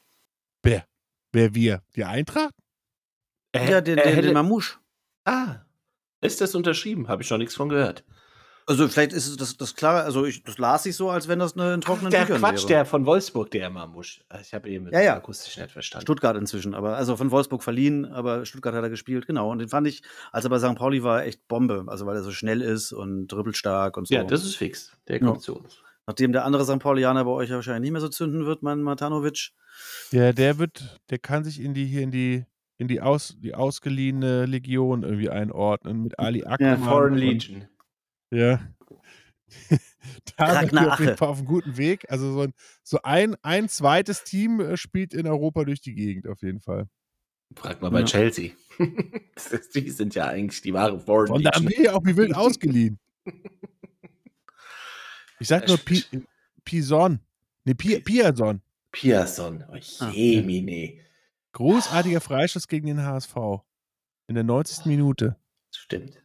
Wer? 0.63 0.85
Wer 1.33 1.55
wir? 1.55 1.83
Die 1.97 2.05
Eintracht? 2.05 2.55
Er, 3.53 3.69
ja, 3.71 3.81
den, 3.81 3.99
er 3.99 4.05
den, 4.05 4.15
hätte, 4.15 4.27
den 4.29 4.35
Mamouche. 4.35 4.79
ah, 5.25 5.57
ist 6.21 6.41
das 6.41 6.55
unterschrieben? 6.55 7.09
Habe 7.09 7.23
ich 7.23 7.31
noch 7.31 7.39
nichts 7.39 7.55
von 7.55 7.69
gehört. 7.69 8.05
Also 8.67 8.87
vielleicht 8.87 9.15
ist 9.15 9.27
es 9.29 9.37
das, 9.39 9.57
das 9.57 9.75
klar, 9.77 10.05
also 10.05 10.27
ich, 10.27 10.43
das 10.43 10.59
las 10.59 10.85
ich 10.85 10.95
so, 10.95 11.09
als 11.09 11.27
wenn 11.27 11.39
das 11.39 11.57
eine 11.57 11.73
in 11.73 11.81
trockenen 11.81 12.11
Der 12.11 12.27
Tüchern 12.27 12.41
Quatsch, 12.41 12.59
wäre. 12.65 12.67
der 12.69 12.85
von 12.85 13.07
Wolfsburg, 13.07 13.51
der 13.51 13.71
Marmusch. 13.71 14.21
Ich 14.43 14.53
habe 14.53 14.69
eben 14.69 14.91
Ja, 14.93 15.01
ja. 15.01 15.17
akustisch 15.17 15.57
nicht 15.57 15.71
verstanden. 15.73 16.03
Stuttgart 16.03 16.37
inzwischen, 16.37 16.75
aber 16.75 16.97
also 16.99 17.17
von 17.17 17.31
Wolfsburg 17.31 17.63
verliehen, 17.63 18.05
aber 18.05 18.45
Stuttgart 18.45 18.75
hat 18.75 18.83
er 18.83 18.91
gespielt, 18.91 19.27
genau. 19.27 19.51
Und 19.51 19.61
den 19.61 19.69
fand 19.69 19.87
ich, 19.87 20.03
als 20.33 20.45
er 20.45 20.51
bei 20.51 20.59
St. 20.59 20.75
Pauli 20.75 21.03
war, 21.03 21.25
echt 21.25 21.49
Bombe. 21.49 21.85
Also 21.87 22.05
weil 22.05 22.17
er 22.17 22.23
so 22.23 22.31
schnell 22.31 22.61
ist 22.61 22.93
und 22.93 23.29
dribbelstark 23.29 23.97
und 23.97 24.07
so. 24.09 24.15
Ja, 24.15 24.25
das 24.25 24.45
ist 24.45 24.57
fix. 24.57 24.93
Der 25.09 25.19
Ja. 25.19 25.25
kommt 25.27 25.41
zu 25.41 25.57
uns. 25.57 25.79
Nachdem 26.09 26.33
der 26.33 26.47
andere 26.47 26.65
St. 26.65 26.79
Paulianer 26.79 27.23
bei 27.27 27.31
euch 27.33 27.51
ja 27.51 27.57
wahrscheinlich 27.57 27.83
nicht 27.83 27.93
mehr 27.93 28.01
so 28.01 28.09
zünden 28.09 28.47
wird, 28.47 28.63
mein 28.63 28.81
Matanovic. 28.81 29.51
Ja, 30.11 30.33
der 30.33 30.59
wird, 30.59 30.99
der 31.11 31.19
kann 31.19 31.45
sich 31.45 31.61
in 31.61 31.75
die 31.75 31.85
hier 31.85 32.01
in 32.01 32.11
die 32.11 32.47
in 32.79 32.89
die, 32.89 33.03
aus, 33.03 33.37
die 33.39 33.55
ausgeliehene 33.55 34.47
Legion 34.47 35.03
irgendwie 35.03 35.29
einordnen 35.29 36.03
mit 36.03 36.19
Ali 36.19 36.45
Ackermann. 36.45 36.83
Foreign 36.89 37.13
und- 37.13 37.19
Legion. 37.19 37.69
Ja. 38.31 38.61
da 40.37 40.61
sind 40.61 40.73
wir 40.73 40.93
auf 40.95 40.99
jeden. 41.01 41.17
Fall 41.19 41.29
auf 41.29 41.39
einem 41.39 41.47
guten 41.47 41.77
Weg. 41.77 42.07
Also 42.11 42.33
so 42.33 42.41
ein, 42.41 42.53
so 42.83 43.01
ein, 43.03 43.37
ein 43.43 43.69
zweites 43.69 44.25
Team 44.25 44.61
äh, 44.61 44.77
spielt 44.79 45.13
in 45.13 45.27
Europa 45.27 45.65
durch 45.65 45.81
die 45.83 45.95
Gegend 45.95 46.27
auf 46.27 46.41
jeden 46.43 46.61
Fall. 46.61 46.87
Frag 47.57 47.83
mal 47.83 47.91
bei 47.91 48.01
Ja. 48.01 48.07
Chelsea. 48.07 48.53
Das- 49.35 49.69
die 49.71 49.91
sind 49.91 50.15
ja 50.15 50.27
eigentlich 50.29 50.63
die 50.63 50.73
wahre 50.73 50.99
Foreign 51.01 51.33
Und 51.33 51.43
da 51.45 51.51
haben 51.53 51.65
Legion. 51.65 51.85
wir 51.85 51.91
ja 51.91 51.97
auch 51.99 52.05
wie 52.07 52.17
wild 52.17 52.35
ausgeliehen. 52.35 52.99
Ich 55.41 55.49
sag 55.49 55.67
nur 55.69 55.79
Pi, 55.79 56.05
Pison. 56.65 57.21
Ne, 57.65 57.75
Pi, 57.75 58.01
Piason. 58.01 58.61
Pierson. 58.93 59.65
Oh, 59.71 59.77
Ah, 60.01 60.11
Jemine. 60.11 61.01
Großartiger 61.53 62.21
Freischuss 62.21 62.69
gegen 62.69 62.87
den 62.87 63.03
HSV. 63.03 63.37
In 64.27 64.35
der 64.35 64.45
90. 64.45 64.87
Minute. 64.87 65.37
Stimmt. 65.75 66.23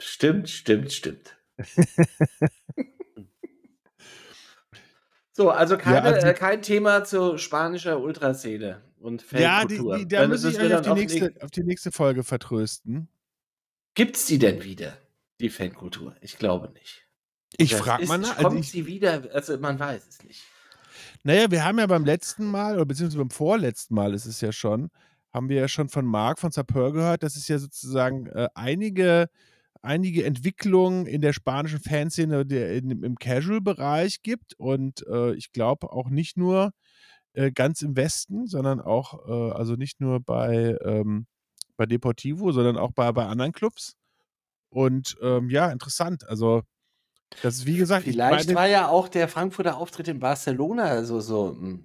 Stimmt, 0.00 0.48
stimmt, 0.48 0.92
stimmt. 0.92 1.36
so, 5.32 5.50
also, 5.50 5.76
keine, 5.78 6.02
also- 6.02 6.26
äh, 6.26 6.34
kein 6.34 6.62
Thema 6.62 7.04
zur 7.04 7.38
spanischer 7.38 8.00
Ultraszene 8.00 8.82
und 8.98 9.24
Ja, 9.32 9.64
die, 9.64 9.76
Fankultur. 9.76 9.98
die, 9.98 10.08
da 10.08 10.26
muss 10.28 10.38
ich 10.44 10.56
müssen 10.58 10.68
wir 10.70 10.80
euch 10.80 10.88
auf 10.88 10.94
die, 10.94 11.00
nächste, 11.00 11.34
auf 11.44 11.50
die 11.50 11.64
nächste 11.64 11.92
Folge 11.92 12.24
vertrösten. 12.24 13.08
Gibt's 13.94 14.26
die 14.26 14.38
denn 14.38 14.62
wieder, 14.62 14.96
die 15.40 15.48
Fankultur? 15.50 16.16
Ich 16.20 16.38
glaube 16.38 16.70
nicht. 16.72 17.06
Ich 17.56 17.74
frage 17.74 18.06
mal 18.06 18.18
nach. 18.18 18.36
Kommt 18.36 18.46
Also 18.46 18.58
ich, 18.58 18.70
sie 18.70 18.86
wieder? 18.86 19.22
Also 19.32 19.58
man 19.58 19.78
weiß 19.78 20.06
es 20.08 20.24
nicht. 20.24 20.42
naja, 21.24 21.50
wir 21.50 21.64
haben 21.64 21.78
ja 21.78 21.86
beim 21.86 22.04
letzten 22.04 22.46
Mal, 22.46 22.74
oder 22.74 22.86
beziehungsweise 22.86 23.18
beim 23.18 23.30
vorletzten 23.30 23.94
Mal 23.94 24.14
ist 24.14 24.26
es 24.26 24.40
ja 24.40 24.52
schon, 24.52 24.90
haben 25.32 25.48
wir 25.48 25.56
ja 25.56 25.68
schon 25.68 25.88
von 25.88 26.04
Marc 26.06 26.38
von 26.38 26.50
Sapeur 26.50 26.92
gehört, 26.92 27.22
dass 27.22 27.36
es 27.36 27.48
ja 27.48 27.58
sozusagen 27.58 28.26
äh, 28.26 28.48
einige, 28.54 29.28
einige 29.82 30.24
Entwicklungen 30.24 31.06
in 31.06 31.20
der 31.20 31.32
spanischen 31.32 31.80
Fanszene 31.80 32.46
der, 32.46 32.74
in, 32.74 33.02
im 33.02 33.16
Casual-Bereich 33.16 34.22
gibt. 34.22 34.54
Und 34.54 35.06
äh, 35.08 35.34
ich 35.34 35.52
glaube 35.52 35.92
auch 35.92 36.10
nicht 36.10 36.36
nur 36.36 36.72
äh, 37.34 37.52
ganz 37.52 37.82
im 37.82 37.96
Westen, 37.96 38.46
sondern 38.46 38.80
auch, 38.80 39.28
äh, 39.28 39.52
also 39.52 39.74
nicht 39.74 40.00
nur 40.00 40.20
bei, 40.20 40.76
ähm, 40.84 41.26
bei 41.76 41.86
Deportivo, 41.86 42.52
sondern 42.52 42.76
auch 42.76 42.92
bei, 42.92 43.10
bei 43.12 43.26
anderen 43.26 43.52
Clubs. 43.52 43.96
Und 44.68 45.16
ähm, 45.22 45.50
ja, 45.50 45.70
interessant. 45.70 46.28
Also, 46.28 46.62
das 47.42 47.56
ist 47.56 47.66
wie 47.66 47.76
gesagt, 47.76 48.06
ich 48.06 48.12
Vielleicht 48.14 48.46
meine- 48.48 48.58
war 48.58 48.66
ja 48.68 48.88
auch 48.88 49.08
der 49.08 49.28
Frankfurter 49.28 49.76
Auftritt 49.76 50.08
in 50.08 50.18
Barcelona 50.20 51.04
so, 51.04 51.20
so 51.20 51.50
hm, 51.52 51.84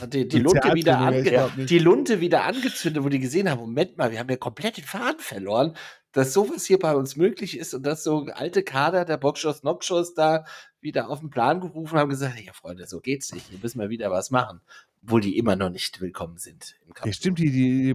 hat 0.00 0.14
die, 0.14 0.28
die, 0.28 0.38
Lunte 0.40 0.74
wieder 0.74 0.92
ja, 0.92 1.46
ange 1.46 1.66
die 1.66 1.78
Lunte 1.78 2.20
wieder 2.20 2.44
angezündet, 2.44 3.02
wo 3.02 3.08
die 3.08 3.18
gesehen 3.18 3.50
haben, 3.50 3.60
Moment 3.60 3.96
mal, 3.98 4.10
wir 4.12 4.18
haben 4.18 4.28
ja 4.30 4.36
komplett 4.36 4.76
den 4.76 4.84
Faden 4.84 5.20
verloren, 5.20 5.74
dass 6.12 6.32
sowas 6.32 6.64
hier 6.64 6.78
bei 6.78 6.94
uns 6.94 7.16
möglich 7.16 7.58
ist 7.58 7.74
und 7.74 7.82
dass 7.84 8.02
so 8.04 8.26
alte 8.32 8.62
Kader 8.62 9.04
der 9.04 9.16
Boxschuss, 9.18 9.60
Knockschuss 9.60 10.14
da 10.14 10.44
wieder 10.80 11.10
auf 11.10 11.20
den 11.20 11.30
Plan 11.30 11.60
gerufen 11.60 11.98
haben, 11.98 12.08
gesagt, 12.08 12.40
ja 12.40 12.52
Freunde, 12.52 12.86
so 12.86 13.00
geht's 13.00 13.32
nicht, 13.34 13.48
hier 13.48 13.58
müssen 13.58 13.80
wir 13.80 13.88
wieder 13.90 14.10
was 14.10 14.30
machen, 14.30 14.60
obwohl 15.02 15.20
die 15.20 15.36
immer 15.36 15.56
noch 15.56 15.68
nicht 15.70 16.00
willkommen 16.00 16.38
sind 16.38 16.76
im 16.82 16.88
Ja, 16.88 16.94
Kampf. 16.94 17.14
stimmt, 17.14 17.38
die, 17.38 17.50
die, 17.50 17.94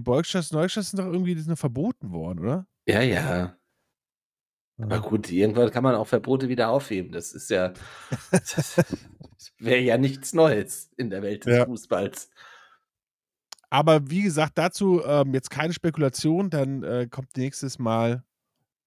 Neustadt 0.52 0.84
sind 0.84 0.98
doch 0.98 1.06
irgendwie 1.06 1.36
sind 1.38 1.56
verboten 1.56 2.12
worden, 2.12 2.40
oder? 2.40 2.66
Ja, 2.86 3.00
ja. 3.00 3.56
Aber 4.78 5.00
gut, 5.00 5.30
irgendwann 5.30 5.70
kann 5.70 5.84
man 5.84 5.94
auch 5.94 6.06
Verbote 6.08 6.48
wieder 6.48 6.70
aufheben. 6.70 7.12
Das 7.12 7.32
ist 7.32 7.50
ja, 7.50 7.72
das 8.30 8.80
wäre 9.58 9.80
ja 9.80 9.98
nichts 9.98 10.32
Neues 10.32 10.90
in 10.96 11.10
der 11.10 11.22
Welt 11.22 11.44
des 11.46 11.56
Ja. 11.58 11.66
Fußballs. 11.66 12.30
Aber 13.70 14.10
wie 14.10 14.22
gesagt, 14.22 14.58
dazu 14.58 15.02
ähm, 15.04 15.32
jetzt 15.34 15.50
keine 15.50 15.72
Spekulation, 15.72 16.50
dann 16.50 16.82
äh, 16.82 17.06
kommt 17.10 17.36
nächstes 17.36 17.78
Mal 17.78 18.24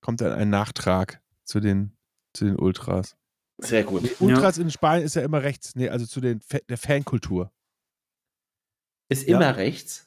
kommt 0.02 0.22
dann 0.22 0.34
ein 0.34 0.50
Nachtrag 0.50 1.22
zu 1.44 1.60
den, 1.60 1.98
zu 2.34 2.46
den 2.46 2.60
Ultras. 2.60 3.16
Sehr 3.58 3.84
gut. 3.84 4.20
Ultras 4.20 4.58
in 4.58 4.70
Spanien 4.70 5.06
ist 5.06 5.16
ja 5.16 5.24
immer 5.24 5.42
rechts, 5.42 5.76
nee, 5.76 5.90
also 5.90 6.06
zu 6.06 6.20
den 6.22 6.42
Fa 6.42 6.60
der 6.70 6.78
Fankultur. 6.78 7.52
Ist 9.10 9.28
Ja. 9.28 9.38
immer 9.38 9.56
rechts. 9.56 10.05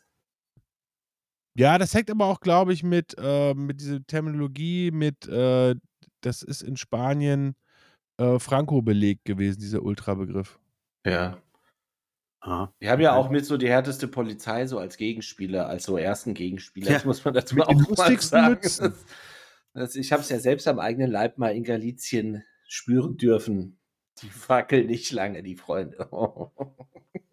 Ja, 1.59 1.77
das 1.77 1.93
hängt 1.93 2.09
aber 2.09 2.27
auch, 2.27 2.39
glaube 2.39 2.73
ich, 2.73 2.85
mit, 2.85 3.17
äh, 3.19 3.53
mit 3.53 3.81
dieser 3.81 4.01
Terminologie, 4.07 4.93
mit, 4.93 5.27
äh, 5.27 5.75
das 6.21 6.45
ist 6.45 6.63
in 6.63 6.77
Spanien 6.77 7.57
äh, 8.17 8.39
Franco 8.39 8.81
belegt 8.81 9.25
gewesen, 9.25 9.59
dieser 9.59 9.83
Ultra-Begriff. 9.83 10.61
Ja. 11.05 11.43
Ah. 12.41 12.69
Wir 12.79 12.93
haben 12.93 13.01
ja 13.01 13.15
auch 13.15 13.29
mit 13.29 13.45
so 13.45 13.57
die 13.57 13.69
härteste 13.69 14.07
Polizei 14.07 14.69
so 14.69 14.79
als 14.79 14.97
Gegenspieler, 14.97 15.67
als 15.67 15.83
so 15.83 15.99
ersten 15.99 16.33
Gegenspieler. 16.33 16.91
Ja. 16.91 16.95
Das 16.95 17.05
muss 17.05 17.25
man 17.25 17.35
dazu 17.35 17.57
Mit 17.57 17.67
auch 17.67 17.75
mal 17.75 18.21
sagen. 18.21 18.61
Das, 19.75 19.97
ich 19.97 20.13
habe 20.13 20.23
es 20.23 20.29
ja 20.29 20.39
selbst 20.39 20.69
am 20.69 20.79
eigenen 20.79 21.11
Leib 21.11 21.39
mal 21.39 21.57
in 21.57 21.65
Galizien 21.65 22.45
spüren 22.69 23.17
dürfen. 23.17 23.81
Die 24.23 24.31
wackeln 24.47 24.87
nicht 24.87 25.11
lange, 25.11 25.43
die 25.43 25.57
Freunde. 25.57 26.09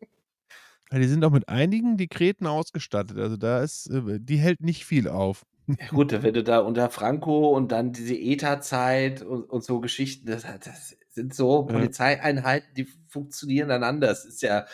Ja, 0.95 1.01
die 1.01 1.07
sind 1.07 1.25
auch 1.25 1.31
mit 1.31 1.49
einigen 1.49 1.97
Dekreten 1.97 2.47
ausgestattet. 2.47 3.17
Also 3.17 3.35
da 3.35 3.61
ist, 3.61 3.89
äh, 3.89 4.17
die 4.17 4.37
hält 4.37 4.61
nicht 4.61 4.85
viel 4.85 5.09
auf. 5.09 5.45
Ja 5.67 5.87
gut, 5.89 6.13
wenn 6.13 6.33
du 6.33 6.41
da 6.41 6.59
unter 6.59 6.89
Franco 6.89 7.49
und 7.49 7.73
dann 7.73 7.91
diese 7.91 8.15
ETA-Zeit 8.15 9.21
und, 9.21 9.43
und 9.43 9.61
so 9.61 9.81
Geschichten, 9.81 10.25
das, 10.25 10.43
das 10.43 10.95
sind 11.09 11.35
so. 11.35 11.63
Polizeieinheiten, 11.65 12.73
die 12.77 12.87
funktionieren 13.09 13.67
dann 13.67 13.83
anders. 13.83 14.23
Ist 14.23 14.41
ja 14.41 14.67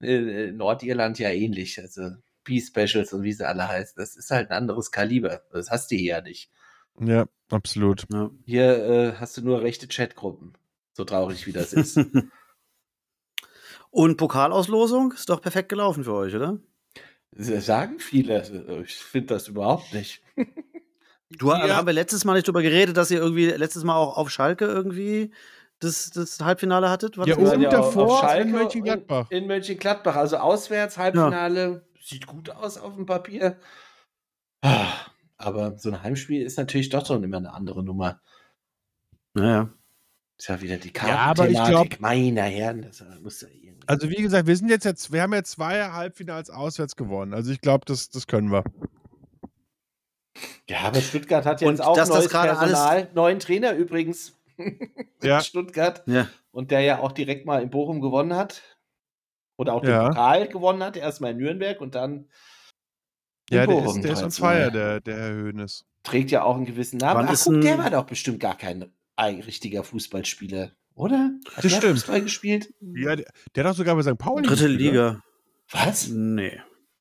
äh, 0.00 0.50
Nordirland 0.50 1.20
ja 1.20 1.30
ähnlich. 1.30 1.78
Also 1.80 2.10
Peace-Specials 2.42 3.12
und 3.12 3.22
wie 3.22 3.32
sie 3.32 3.46
alle 3.46 3.68
heißen. 3.68 3.94
Das 3.96 4.16
ist 4.16 4.32
halt 4.32 4.50
ein 4.50 4.56
anderes 4.56 4.90
Kaliber. 4.90 5.42
Das 5.52 5.70
hast 5.70 5.92
du 5.92 5.94
hier 5.94 6.16
ja 6.16 6.20
nicht. 6.22 6.50
Ja, 6.98 7.26
absolut. 7.50 8.04
Ja. 8.12 8.32
Hier 8.46 8.84
äh, 8.84 9.12
hast 9.20 9.36
du 9.36 9.42
nur 9.42 9.62
rechte 9.62 9.86
Chatgruppen. 9.86 10.54
So 10.92 11.04
traurig 11.04 11.46
wie 11.46 11.52
das 11.52 11.72
ist. 11.72 12.00
Und 13.98 14.16
Pokalauslosung 14.16 15.10
ist 15.10 15.28
doch 15.28 15.40
perfekt 15.40 15.70
gelaufen 15.70 16.04
für 16.04 16.14
euch, 16.14 16.32
oder? 16.32 16.56
Das 17.32 17.66
sagen 17.66 17.98
viele. 17.98 18.84
Ich 18.84 18.94
finde 18.94 19.34
das 19.34 19.48
überhaupt 19.48 19.92
nicht. 19.92 20.22
Du 21.30 21.48
Ja. 21.48 21.74
haben 21.74 21.86
wir 21.88 21.92
letztes 21.94 22.24
Mal 22.24 22.34
nicht 22.34 22.46
drüber 22.46 22.62
geredet, 22.62 22.96
dass 22.96 23.10
ihr 23.10 23.18
irgendwie 23.18 23.46
letztes 23.46 23.82
Mal 23.82 23.96
auch 23.96 24.16
auf 24.16 24.30
Schalke 24.30 24.66
irgendwie 24.66 25.32
das, 25.80 26.10
das 26.10 26.38
Halbfinale 26.40 26.88
hattet? 26.90 27.18
War 27.18 27.26
Ja, 27.26 27.34
das 27.34 27.44
oben 27.44 27.58
nicht? 27.58 27.72
Ja, 27.72 27.78
davor 27.80 28.04
auf 28.04 28.20
Schalke 28.20 28.42
in 28.44 28.52
Mönchengladbach. 28.52 29.30
In, 29.32 29.38
in 29.38 29.46
Mönchengladbach, 29.48 30.14
also 30.14 30.36
auswärts, 30.36 30.96
Halbfinale, 30.96 31.84
sieht 32.00 32.28
gut 32.28 32.50
aus 32.50 32.78
auf 32.78 32.94
dem 32.94 33.04
Papier. 33.04 33.58
Ah, 34.62 34.92
Aber 35.38 35.76
so 35.76 35.90
ein 35.90 36.00
Heimspiel 36.04 36.42
ist 36.42 36.56
natürlich 36.56 36.88
doch 36.88 37.04
schon 37.04 37.24
immer 37.24 37.38
eine 37.38 37.52
andere 37.52 37.82
Nummer. 37.82 38.20
Naja. 39.34 39.74
Ist 40.38 40.48
ja 40.48 40.60
wieder 40.60 40.76
die 40.76 40.92
Ja, 40.94 41.16
aber 41.18 41.48
ich 41.48 41.56
Kartenthematik. 41.56 41.90
glaub- 41.90 42.00
Meiner 42.00 42.42
Herren, 42.42 42.82
das 42.82 43.04
muss 43.22 43.40
ja 43.40 43.48
irgendwie. 43.48 43.82
Also 43.86 44.08
wie 44.08 44.22
gesagt, 44.22 44.46
wir 44.46 44.56
sind 44.56 44.68
jetzt, 44.68 44.84
jetzt 44.84 45.12
wir 45.12 45.22
haben 45.22 45.32
ja 45.34 45.42
zwei 45.42 45.82
Halbfinals 45.90 46.48
auswärts 46.50 46.94
gewonnen. 46.94 47.34
Also 47.34 47.50
ich 47.50 47.60
glaube, 47.60 47.84
das, 47.86 48.08
das 48.10 48.26
können 48.26 48.52
wir. 48.52 48.62
ja, 50.68 50.80
aber 50.82 51.00
Stuttgart 51.00 51.44
hat 51.46 51.62
Und 51.62 51.70
jetzt 51.70 51.80
auch 51.80 51.96
dass 51.96 52.08
das 52.08 52.18
neues 52.18 52.30
gerade 52.30 52.50
alles- 52.56 52.72
Personal, 52.74 53.08
neuen 53.14 53.38
Trainer 53.40 53.72
übrigens. 53.74 54.34
Ja. 55.22 55.40
Stuttgart. 55.40 56.02
Ja. 56.06 56.28
Und 56.52 56.70
der 56.70 56.80
ja 56.82 56.98
auch 57.00 57.10
direkt 57.12 57.44
mal 57.46 57.60
in 57.62 57.70
Bochum 57.70 58.00
gewonnen 58.00 58.34
hat. 58.36 58.62
Oder 59.56 59.72
auch 59.74 59.82
Ja. 59.84 60.04
den 60.04 60.08
Pokal 60.10 60.48
gewonnen 60.48 60.82
hat. 60.82 60.96
Erstmal 60.96 61.32
in 61.32 61.38
Nürnberg 61.38 61.80
und 61.80 61.94
dann 61.96 62.28
in 63.50 63.56
Ja, 63.56 63.66
der 63.66 63.72
Bochum 63.72 63.96
ist, 63.96 64.04
der 64.04 64.12
ist 64.12 64.22
on 64.22 64.30
3-2. 64.30 64.34
fire, 64.38 64.70
der, 64.72 65.00
der 65.00 65.16
Herr 65.16 65.30
Hoeneß. 65.34 65.84
trägt 66.04 66.30
ja 66.30 66.42
auch 66.44 66.54
einen 66.56 66.66
gewissen 66.66 66.98
Namen. 66.98 67.26
Wann 67.26 67.34
Ach, 67.36 67.40
guck, 67.44 67.60
der 67.62 67.78
war 67.78 67.90
doch 67.90 68.04
bestimmt 68.04 68.38
gar 68.40 68.56
kein 68.56 68.92
ein 69.18 69.40
richtiger 69.40 69.82
Fußballspieler, 69.84 70.70
oder? 70.94 71.30
Hat 71.54 71.64
Das 71.64 71.72
der 71.72 71.78
stimmt. 71.78 71.92
Fußball 71.94 72.22
gespielt? 72.22 72.72
Ja, 72.80 73.16
der, 73.16 73.26
der 73.54 73.64
hat 73.64 73.72
doch 73.72 73.76
sogar 73.76 73.94
bei 73.96 74.02
St. 74.02 74.16
Pauli 74.18 74.46
Dritte 74.46 74.68
gespielt, 74.68 74.92
oder? 74.92 75.10
Liga. 75.10 75.22
Was? 75.70 76.08
Nee. 76.08 76.60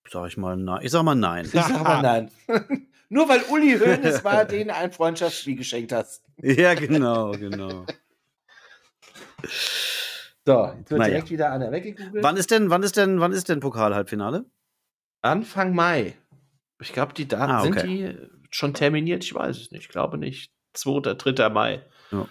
Sag 0.10 0.28
ich 0.30 0.38
mal 0.38 0.56
nein. 0.58 0.80
Ich 0.84 0.92
sag 0.92 1.04
mal 1.04 1.16
nein. 1.16 1.46
Ich 1.46 1.52
sag 1.52 1.84
mal 1.84 2.02
nein. 2.02 2.32
Nur 3.10 3.30
weil 3.30 3.42
Uli 3.50 3.78
Hoeneß 3.80 4.24
war, 4.24 4.46
den 4.46 4.70
ein 4.70 4.92
Freundschaftsspiel 4.92 5.56
geschenkt 5.56 5.92
hast. 5.94 6.24
ja, 6.42 6.74
genau, 6.74 7.32
genau. 7.32 7.86
So, 10.46 10.74
jetzt 10.78 10.92
wird 10.92 11.00
Naja. 11.00 11.10
direkt 11.14 11.30
wieder 11.30 11.52
einer 11.52 11.72
weggegoogelt. 11.72 12.24
Wann 12.24 12.38
ist 12.38 12.52
denn, 12.52 12.70
wann 12.70 12.84
ist 12.84 12.98
denn, 12.98 13.20
wann 13.20 13.32
ist 13.34 13.50
denn 13.50 13.60
Pokal-Halbfinale? 13.60 14.46
Anfang 15.22 15.74
Mai. 15.76 16.16
Ich 16.80 16.94
glaube, 16.94 17.14
die 17.14 17.28
Daten 17.28 17.52
Ah, 17.52 17.64
okay. 17.64 17.80
sind 17.80 17.88
die 17.90 18.18
schon 18.50 18.74
terminiert. 18.74 19.24
Ich 19.24 19.34
weiß 19.34 19.58
es 19.58 19.72
nicht. 19.72 19.84
Ich 19.84 19.90
glaube 19.90 20.18
nicht. 20.18 20.52
2. 20.74 20.90
oder 20.92 21.16
3. 21.16 21.50
Mai. 21.50 21.84
Ja. 22.12 22.28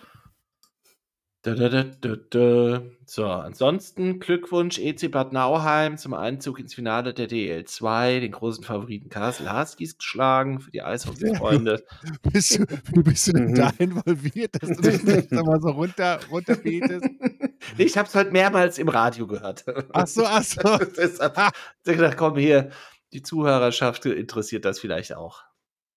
Da, 1.42 1.54
da, 1.54 1.68
da, 1.68 1.84
da, 1.84 2.16
da. 2.30 2.82
So, 3.04 3.24
ansonsten 3.26 4.18
Glückwunsch 4.18 4.80
EC 4.80 5.12
Bad 5.12 5.32
Nauheim 5.32 5.96
zum 5.96 6.12
Einzug 6.12 6.58
ins 6.58 6.74
Finale 6.74 7.14
der 7.14 7.28
DL2, 7.28 8.18
den 8.18 8.32
großen 8.32 8.64
Favoriten 8.64 9.10
Kassel 9.10 9.52
Huskies 9.52 9.96
geschlagen 9.96 10.58
für 10.58 10.72
die 10.72 10.82
Eishockey-Freunde. 10.82 11.84
Bist 12.32 12.58
du, 12.58 12.66
bist 13.04 13.28
du 13.28 13.32
denn 13.34 13.50
Mhm. 13.50 13.54
da 13.54 13.72
involviert, 13.78 14.60
dass 14.60 14.76
du 14.76 14.82
das 14.82 15.02
nicht 15.04 15.30
nochmal 15.30 15.60
so 15.60 15.68
runter, 15.68 16.18
runterbetest? 16.32 17.06
ich 17.78 17.96
habe 17.96 18.08
es 18.08 18.14
heute 18.16 18.32
mehrmals 18.32 18.78
im 18.78 18.88
Radio 18.88 19.28
gehört. 19.28 19.64
Ach 19.92 20.08
so, 20.08 20.24
ach 20.26 20.42
so. 20.42 20.60
Deshalb 21.86 22.16
komm 22.16 22.36
hier, 22.38 22.70
die 23.12 23.22
Zuhörerschaft 23.22 24.04
interessiert 24.06 24.64
das 24.64 24.80
vielleicht 24.80 25.14
auch. 25.14 25.44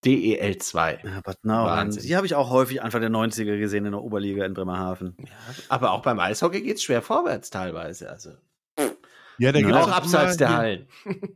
DEL2. 0.06 1.06
Ja, 1.06 1.22
Bad 1.22 1.44
Nauheim. 1.44 1.66
Wahnsinn. 1.88 2.04
Die 2.04 2.16
habe 2.16 2.26
ich 2.26 2.36
auch 2.36 2.50
häufig 2.50 2.82
Anfang 2.82 3.02
der 3.02 3.10
90er 3.10 3.58
gesehen 3.58 3.86
in 3.86 3.92
der 3.92 4.02
Oberliga 4.02 4.46
in 4.46 4.54
Bremerhaven. 4.54 5.16
Ja, 5.20 5.26
aber 5.68 5.92
auch 5.92 6.02
beim 6.02 6.20
Eishockey 6.20 6.62
geht 6.62 6.78
es 6.78 6.84
schwer 6.84 7.02
vorwärts 7.02 7.50
teilweise. 7.50 8.10
Also 8.10 8.32
Ja, 9.38 9.52
da 9.52 9.60
Ja, 9.60 9.66
gibt's 9.68 9.78
auch 9.78 9.92
abseits 9.92 10.38
der 10.38 10.56
Hallen. 10.56 10.88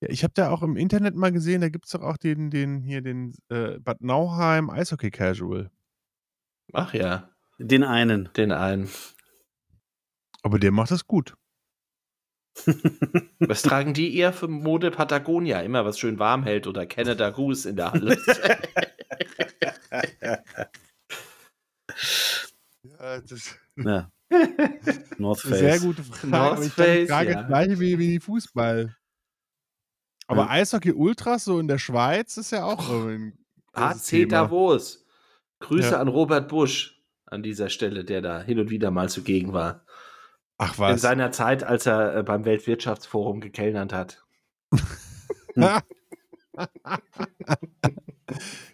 Ja, 0.00 0.10
ich 0.10 0.22
habe 0.22 0.32
da 0.32 0.50
auch 0.50 0.62
im 0.62 0.76
Internet 0.76 1.16
mal 1.16 1.32
gesehen, 1.32 1.60
da 1.60 1.68
gibt 1.70 1.86
es 1.86 1.90
doch 1.90 2.02
auch 2.02 2.16
den, 2.18 2.50
den 2.50 2.82
hier 2.82 3.02
den 3.02 3.34
äh, 3.48 3.80
Bad 3.80 4.00
Nauheim 4.00 4.70
Eishockey 4.70 5.10
Casual. 5.10 5.72
Ach 6.72 6.94
ja, 6.94 7.30
Den 7.58 7.82
einen. 7.82 8.28
den 8.36 8.52
einen. 8.52 8.88
Aber 10.44 10.60
der 10.60 10.70
macht 10.70 10.92
das 10.92 11.08
gut. 11.08 11.34
Was 13.40 13.62
tragen 13.62 13.94
die 13.94 14.16
eher 14.16 14.32
für 14.32 14.48
Mode 14.48 14.90
Patagonia? 14.90 15.60
Immer 15.60 15.84
was 15.84 15.98
schön 15.98 16.18
warm 16.18 16.42
hält 16.42 16.66
oder 16.66 16.86
Canada 16.86 17.30
Goose 17.30 17.68
in 17.68 17.76
der 17.76 17.92
Halle. 17.92 18.18
Ja, 22.82 23.20
das 23.20 23.56
Ja. 23.76 24.10
North 25.18 25.40
Face. 25.40 25.58
sehr 25.58 25.80
gute 25.80 26.02
Frage. 26.02 26.26
North 26.28 26.52
aber 26.58 26.64
ich 26.64 26.72
Face, 26.72 27.08
Frage 27.08 27.32
ja. 27.32 27.40
ist 27.40 27.46
gleiche 27.48 27.80
wie, 27.80 27.98
wie 27.98 28.08
die 28.08 28.20
Fußball. 28.20 28.94
Aber 30.26 30.42
Ja. 30.44 30.50
Eishockey 30.50 30.92
Ultras 30.92 31.44
so 31.44 31.58
in 31.58 31.68
der 31.68 31.78
Schweiz 31.78 32.36
ist 32.36 32.50
ja 32.52 32.64
auch 32.64 32.90
ein 32.90 33.38
HC 33.74 34.10
Thema. 34.26 34.30
Davos. 34.30 35.06
Grüße 35.60 35.92
Ja. 35.92 36.00
an 36.00 36.08
Robert 36.08 36.48
Busch 36.48 37.02
an 37.26 37.42
dieser 37.42 37.68
Stelle, 37.68 38.04
der 38.04 38.20
da 38.20 38.42
hin 38.42 38.58
und 38.60 38.70
wieder 38.70 38.90
mal 38.90 39.08
zugegen 39.08 39.52
war. 39.52 39.84
Ach 40.58 40.74
In 40.74 40.78
was. 40.80 41.00
seiner 41.00 41.30
Zeit, 41.30 41.62
als 41.64 41.86
er 41.86 42.16
äh, 42.16 42.22
beim 42.22 42.44
Weltwirtschaftsforum 42.44 43.40
gekellnert 43.40 43.92
hat. 43.92 44.24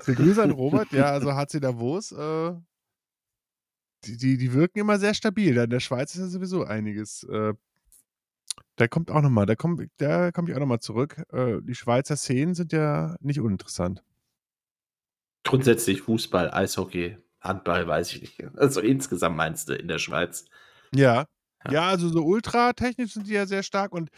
Für 0.01 0.14
Grüße 0.14 0.43
an 0.43 0.51
Robert, 0.51 0.91
ja, 0.93 1.07
also 1.07 1.35
HC 1.35 1.61
Davos, 1.61 2.12
äh, 2.12 2.55
die, 4.05 4.16
die, 4.16 4.37
die 4.39 4.53
wirken 4.53 4.78
immer 4.78 4.99
sehr 4.99 5.14
stabil. 5.14 5.55
Da 5.55 5.64
in 5.64 5.70
der 5.70 5.80
Schweiz 5.80 6.14
ist 6.14 6.20
ja 6.20 6.26
sowieso 6.26 6.64
einiges. 6.64 7.24
Äh, 7.24 7.55
da 8.76 8.89
kommt 8.89 9.11
auch 9.11 9.22
nochmal, 9.22 9.47
da 9.47 9.55
komme 9.55 9.89
da 9.99 10.32
komm 10.32 10.49
ich 10.49 10.55
auch 10.55 10.61
nochmal 10.61 10.80
zurück. 10.80 11.22
Äh, 11.32 11.61
die 11.62 11.74
Schweizer 11.74 12.16
Szenen 12.16 12.55
sind 12.55 12.72
ja 12.72 13.16
nicht 13.20 13.41
uninteressant. 13.41 14.03
Grundsätzlich 15.45 16.03
Fußball, 16.03 16.51
Eishockey, 16.53 17.18
Handball, 17.41 17.87
weiß 17.87 18.14
ich 18.14 18.20
nicht. 18.22 18.45
Also 18.57 18.80
insgesamt 18.80 19.37
meinst 19.37 19.68
du 19.68 19.74
in 19.74 19.89
der 19.89 19.99
Schweiz. 19.99 20.47
Ja. 20.95 21.26
Ja. 21.67 21.73
Ja, 21.73 21.89
also 21.89 22.09
so 22.09 22.25
ultratechnisch 22.25 23.15
sind 23.15 23.27
die 23.27 23.33
ja 23.33 23.47
sehr 23.47 23.62
stark 23.62 23.93
und 23.93 24.11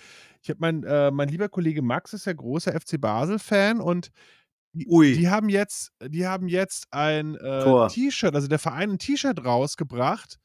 ich 0.43 0.51
habe 0.51 0.59
mein, 0.61 0.85
äh, 0.85 1.11
mein 1.11 1.29
lieber 1.29 1.49
Kollege 1.49 1.83
Max 1.83 2.13
ist 2.13 2.27
ja 2.27 2.33
großer 2.33 2.73
FC 2.73 3.01
Basel-Fan 3.01 3.81
und 3.81 4.11
die, 4.73 5.15
die 5.15 5.31
haben 5.31 5.49
jetzt, 5.49 5.93
die 6.05 6.27
haben 6.27 6.49
jetzt 6.49 6.87
ein 6.91 7.35
äh. 7.37 7.89
T-Shirt, 7.89 8.35
also 8.35 8.47
der 8.47 8.59
Verein 8.59 8.91
ein 8.91 8.99
T-Shirt 8.99 9.43
rausgebracht 9.45 10.39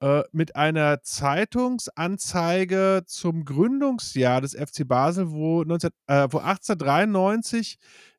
äh, 0.00 0.22
mit 0.32 0.54
einer 0.54 1.02
Zeitungsanzeige 1.02 3.04
zum 3.06 3.46
Gründungsjahr 3.46 4.42
des 4.42 4.54
FC 4.54 4.86
Basel, 4.86 5.30
wo, 5.30 5.64
19, 5.64 5.90
äh, 6.08 6.28
wo 6.30 6.38
1893 6.38 7.78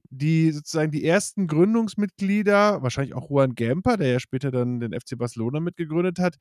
die 0.10 0.52
sozusagen 0.52 0.92
die 0.92 1.06
ersten 1.06 1.48
Gründungsmitglieder, 1.48 2.82
wahrscheinlich 2.82 3.16
auch 3.16 3.30
Juan 3.30 3.56
Gemper, 3.56 3.98
der 3.98 4.10
ja 4.10 4.20
später 4.20 4.52
dann 4.52 4.80
den 4.80 4.94
FC 4.94 5.18
Barcelona 5.18 5.60
mitgegründet 5.60 6.20
hat, 6.20 6.36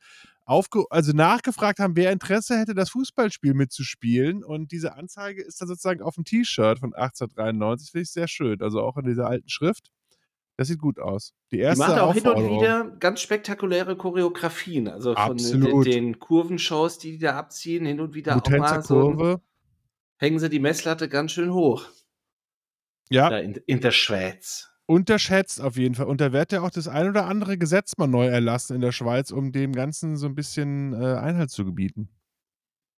aufge 0.45 0.85
also 0.91 1.13
nachgefragt 1.13 1.79
haben, 1.79 1.97
wer 1.97 2.13
Interesse 2.13 2.59
hätte, 2.59 2.75
das 2.75 2.91
Fußballspiel 2.91 3.55
mitzuspielen. 3.55 4.45
Und 4.45 4.73
diese 4.73 4.95
Anzeige 4.95 5.43
ist 5.43 5.61
dann 5.61 5.69
sozusagen 5.69 6.03
auf 6.03 6.15
dem 6.15 6.25
T-Shirt 6.25 6.79
von 6.79 6.95
1893. 6.95 7.91
Finde 7.91 8.03
ich 8.03 8.11
sehr 8.11 8.29
schön. 8.29 8.61
Also 8.63 8.81
auch 8.81 8.97
in 8.97 9.05
dieser 9.05 9.27
alten 9.27 9.49
Schrift. 9.49 9.91
Das 10.57 10.69
sieht 10.69 10.79
gut 10.79 11.01
aus. 11.01 11.35
Die 11.51 11.57
Die 11.57 11.63
erste 11.63 11.87
macht 11.87 11.99
auch 11.99 12.15
hin 12.15 12.29
und 12.29 12.61
wieder 12.61 12.85
ganz 13.01 13.21
spektakuläre 13.21 13.97
Choreografien. 13.97 14.87
Also 14.87 15.15
von 15.15 15.37
den, 15.37 15.83
den 15.83 16.19
Kurvenshows, 16.21 16.99
die 16.99 17.13
die 17.13 17.19
da 17.19 17.37
abziehen, 17.37 17.85
hin 17.87 18.01
und 18.01 18.15
wieder 18.15 18.33
auch 18.33 18.37
Mutenzer 18.37 18.59
mal 18.59 18.83
so 18.83 18.95
Kurve. 19.01 19.41
hängen 20.19 20.39
sie 20.39 20.49
die 20.49 20.61
Messlatte 20.61 21.09
ganz 21.09 21.33
schön 21.33 21.53
hoch. 21.53 21.87
Ja, 23.11 23.37
in, 23.39 23.55
in 23.67 23.81
der 23.81 23.91
Schweiz. 23.93 24.71
unterschätzt 24.87 25.61
auf 25.61 25.77
jeden 25.77 25.95
Fall. 25.95 26.07
Und 26.07 26.21
da 26.21 26.33
wird 26.33 26.53
ja 26.53 26.63
auch 26.63 26.71
das 26.71 26.89
ein 26.89 27.09
oder 27.09 27.27
andere 27.27 27.59
Gesetz 27.59 27.97
mal 27.97 28.07
neu 28.07 28.27
erlassen 28.27 28.75
in 28.75 28.81
der 28.81 28.93
Schweiz, 28.93 29.31
um 29.31 29.53
dem 29.53 29.73
Ganzen 29.73 30.17
so 30.17 30.27
ein 30.27 30.35
bisschen 30.35 30.93
äh, 30.95 31.15
Einhalt 31.17 31.51
zu 31.51 31.65
gebieten. 31.65 32.09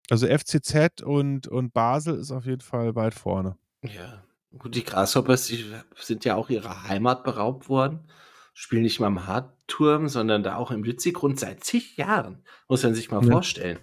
Also 0.09 0.26
FCZ 0.28 1.02
und, 1.02 1.48
und 1.48 1.72
Basel 1.72 2.18
ist 2.18 2.30
auf 2.30 2.46
jeden 2.46 2.61
Fall 2.61 2.94
weit 2.94 3.14
vorne. 3.14 3.57
Ja. 3.82 4.22
Gut, 4.57 4.74
die 4.74 4.84
Grasshoppers 4.84 5.46
die 5.48 5.64
sind 5.96 6.24
ja 6.24 6.34
auch 6.36 6.48
ihrer 6.48 6.84
Heimat 6.88 7.24
beraubt 7.24 7.68
worden. 7.68 8.09
Spielen 8.54 8.84
nicht 8.84 9.00
mal 9.00 9.09
im 9.09 9.26
Hartturm, 9.26 10.09
sondern 10.09 10.42
da 10.42 10.57
auch 10.57 10.70
im 10.70 10.82
Lützigrund 10.82 11.38
seit 11.38 11.62
zig 11.62 11.96
Jahren. 11.98 12.42
Muss 12.68 12.82
man 12.82 12.94
sich 12.94 13.11
mal 13.11 13.22
Ja. 13.22 13.32
vorstellen. 13.32 13.78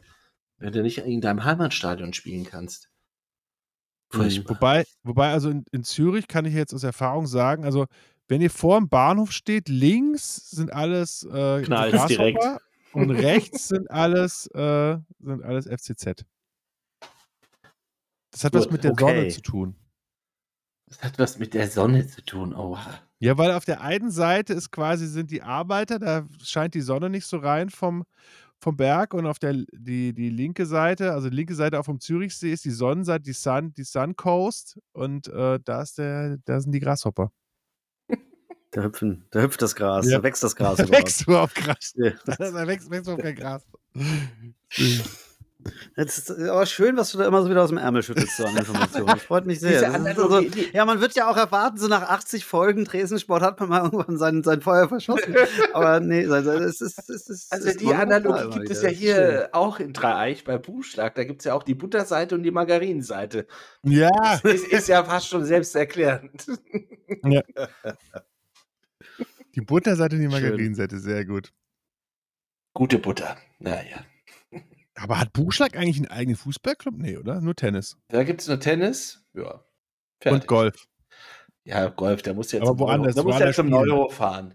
Wenn 0.58 0.72
du 0.74 0.82
nicht 0.82 1.00
in 1.00 1.22
deinem 1.22 1.44
Heimatstadion 1.44 2.14
spielen 2.14 2.46
kannst. 2.46 2.90
Furchtbar. 4.14 4.56
Wobei, 4.56 4.86
wobei 5.04 5.32
also 5.32 5.50
in, 5.50 5.66
in 5.72 5.84
Zürich 5.84 6.28
kann 6.28 6.46
ich 6.46 6.54
jetzt 6.54 6.74
aus 6.74 6.84
Erfahrung 6.84 7.26
sagen, 7.28 7.66
also 7.66 7.88
wenn 8.28 8.42
ihr 8.42 8.50
vor 8.50 8.80
dem 8.80 8.90
Bahnhof 8.90 9.32
steht, 9.32 9.70
links 9.70 10.50
sind 10.52 10.72
alles 10.72 11.24
äh, 11.24 11.62
Grasshopper 11.62 12.08
direkt. 12.08 12.40
und 12.94 13.12
rechts 13.12 13.68
sind 13.68 13.90
alles, 13.92 14.48
äh, 14.54 14.98
sind 15.20 15.44
alles 15.44 15.68
FCZ. 15.68 16.26
Das 18.32 18.44
hat 18.44 18.54
was 18.54 18.64
Gut, 18.64 18.72
mit 18.72 18.84
der 18.84 18.92
okay. 18.92 19.06
Sonne 19.06 19.28
zu 19.30 19.42
tun. 19.42 19.76
Das 20.88 21.04
hat 21.04 21.20
was 21.20 21.40
mit 21.40 21.54
der 21.54 21.68
Sonne 21.68 22.08
zu 22.08 22.24
tun. 22.24 22.54
Oha. 22.54 23.00
Ja, 23.20 23.38
weil 23.38 23.52
auf 23.52 23.66
der 23.66 23.82
einen 23.82 24.12
Seite 24.12 24.54
ist 24.54 24.72
quasi 24.72 25.08
sind 25.08 25.32
die 25.32 25.42
Arbeiter, 25.42 25.98
da 25.98 26.28
scheint 26.44 26.74
die 26.76 26.82
Sonne 26.82 27.10
nicht 27.10 27.26
so 27.26 27.38
rein 27.38 27.70
vom, 27.70 28.04
vom 28.64 28.76
Berg 28.78 29.14
und 29.14 29.26
auf 29.28 29.38
der 29.40 29.54
die, 29.72 30.14
die 30.14 30.30
linke 30.30 30.66
Seite, 30.66 31.12
also 31.14 31.30
die 31.30 31.36
linke 31.36 31.54
Seite 31.56 31.80
auch 31.80 31.86
vom 31.86 32.00
Zürichsee 32.00 32.52
ist 32.52 32.66
die 32.66 32.72
Sonnenseite, 32.72 33.24
die 33.24 33.34
Sun, 33.34 33.74
die 33.74 33.84
Sun 33.84 34.16
Coast 34.16 34.80
und 34.94 35.28
äh, 35.28 35.60
da 35.64 35.82
ist 35.82 35.98
der, 36.00 36.38
da 36.46 36.60
sind 36.60 36.72
die 36.72 36.80
Grashopper. 36.80 37.32
Da, 38.72 38.82
hüpfen, 38.82 39.26
da 39.30 39.42
hüpft 39.42 39.62
das 39.62 39.76
Gras, 39.76 40.10
Ja. 40.10 40.18
da 40.18 40.24
wächst 40.24 40.44
das 40.44 40.56
Gras 40.56 40.78
Da 40.78 40.90
wächst 40.90 41.22
überhaupt 41.28 41.54
Gras. 41.54 41.94
Ja. 41.96 42.12
Da 42.26 42.66
wächst, 42.68 42.90
wächst 42.90 43.06
überhaupt 43.08 43.22
kein 43.24 43.36
Gras. 43.36 43.64
Das 45.96 46.18
ist 46.18 46.32
aber 46.32 46.66
schön, 46.66 46.98
was 46.98 47.12
du 47.12 47.18
da 47.18 47.26
immer 47.26 47.42
so 47.44 47.50
wieder 47.50 47.64
aus 47.64 47.70
dem 47.70 47.78
Ärmel 47.78 48.04
schüttelst 48.04 48.38
so 48.38 48.46
an 48.46 48.56
Informationen. 48.58 49.08
Das 49.08 49.24
freut 49.24 49.46
mich 49.46 49.60
sehr. 49.62 49.72
Diese 49.72 49.82
Das 49.86 49.90
ist 49.94 49.96
Analogie, 49.96 50.50
so, 50.50 50.56
die- 50.56 50.70
ja, 50.74 50.86
man 50.86 51.02
wird 51.02 51.16
ja 51.16 51.30
auch 51.30 51.38
erwarten, 51.38 51.78
so 51.78 51.88
nach 51.88 52.02
80 52.10 52.46
Folgen 52.46 52.86
Tresensport 52.86 53.42
hat 53.44 53.60
man 53.60 53.70
mal 53.70 53.84
irgendwann 53.84 54.18
sein, 54.18 54.44
sein 54.44 54.62
Feuer 54.62 54.88
verschossen. 54.90 55.36
Aber 55.74 56.00
nee, 56.00 56.22
es 56.24 56.82
ist, 56.82 57.10
es 57.10 57.30
ist, 57.30 57.52
Also 57.54 57.70
ist 57.70 57.80
die 57.82 57.94
Analogie 57.94 58.60
gibt 58.60 58.72
es 58.72 58.82
ja 58.82 58.90
ist 58.90 58.98
schön. 58.98 59.08
hier 59.08 59.50
auch 59.54 59.80
in 59.80 59.94
Dreieich 59.94 60.44
bei 60.44 60.58
Buchschlag. 60.58 61.16
Da 61.16 61.24
gibt 61.24 61.42
es 61.42 61.46
ja 61.46 61.54
auch 61.54 61.64
die 61.64 61.76
Butterseite 61.76 62.36
und 62.36 62.44
die 62.44 62.52
Margarinenseite. 62.52 63.48
Ja, 63.84 64.10
Das 64.44 64.62
ist, 64.62 64.88
ja 64.88 65.04
fast 65.04 65.28
schon 65.30 65.46
selbsterklärend. 65.46 66.46
die 69.56 69.62
Butterseite 69.62 70.16
und 70.16 70.22
die. 70.24 70.28
Margarinenseite, 70.28 71.00
sehr 71.00 71.26
gut. 71.26 71.52
Gute 72.74 72.98
Butter. 72.98 73.38
Naja. 73.60 74.04
Aber 74.96 75.20
hat 75.20 75.34
Buchschlag 75.34 75.76
eigentlich 75.76 75.98
einen 75.98 76.08
eigenen 76.08 76.36
Fußballclub? 76.38 76.96
Nee, 76.98 77.18
oder? 77.18 77.42
Nur 77.42 77.56
Tennis. 77.56 77.98
Da 78.10 78.24
gibt 78.24 78.42
es 78.42 78.48
nur 78.48 78.60
Tennis. 78.60 79.26
Ja. 79.34 79.54
Und 79.56 79.62
Fertig. 80.22 80.48
Golf. 80.48 80.88
Ja, 81.66 81.88
Golf, 81.90 82.22
der 82.22 82.34
muss 82.34 82.52
ja 82.52 82.60
Aber 82.62 82.70
zum 82.72 82.80
woanders- 82.80 83.16
der 83.16 83.24
muss 83.24 83.34
ja 83.34 83.40
woanders 83.40 83.56
zum. 83.56 83.74
Euro 83.74 84.10
fahren. 84.10 84.54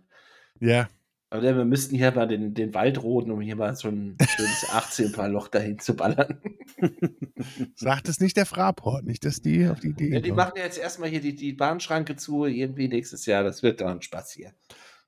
Ja. 0.60 0.88
Aber 1.30 1.42
wir 1.42 1.64
müssten 1.66 1.94
hier 1.94 2.10
mal 2.12 2.26
den, 2.26 2.54
den 2.54 2.72
Wald 2.72 3.02
roden, 3.02 3.30
um 3.30 3.40
hier 3.42 3.56
mal 3.56 3.74
so 3.76 3.88
ein 3.88 4.16
schönes 4.36 4.66
18-Paar-Loch 4.70 5.48
dahin 5.48 5.78
zu 5.78 5.94
ballern. 5.94 6.40
Sagt 7.74 8.08
es 8.08 8.20
nicht 8.20 8.36
der 8.36 8.46
Fraport, 8.46 9.04
nicht, 9.04 9.24
dass 9.24 9.40
die 9.42 9.68
auf 9.68 9.80
die 9.80 9.88
Idee 9.88 10.14
Ja, 10.14 10.20
die 10.20 10.32
machen 10.32 10.54
ja 10.56 10.64
jetzt 10.64 10.78
erstmal 10.78 11.08
hier 11.10 11.20
die, 11.20 11.34
die 11.34 11.52
Bahnschranke 11.52 12.16
zu, 12.16 12.46
irgendwie 12.46 12.88
nächstes 12.88 13.26
Jahr. 13.26 13.42
Das 13.42 13.62
wird 13.62 13.80
doch 13.80 13.88
ein 13.88 14.00
Spaß 14.02 14.32
hier. 14.32 14.52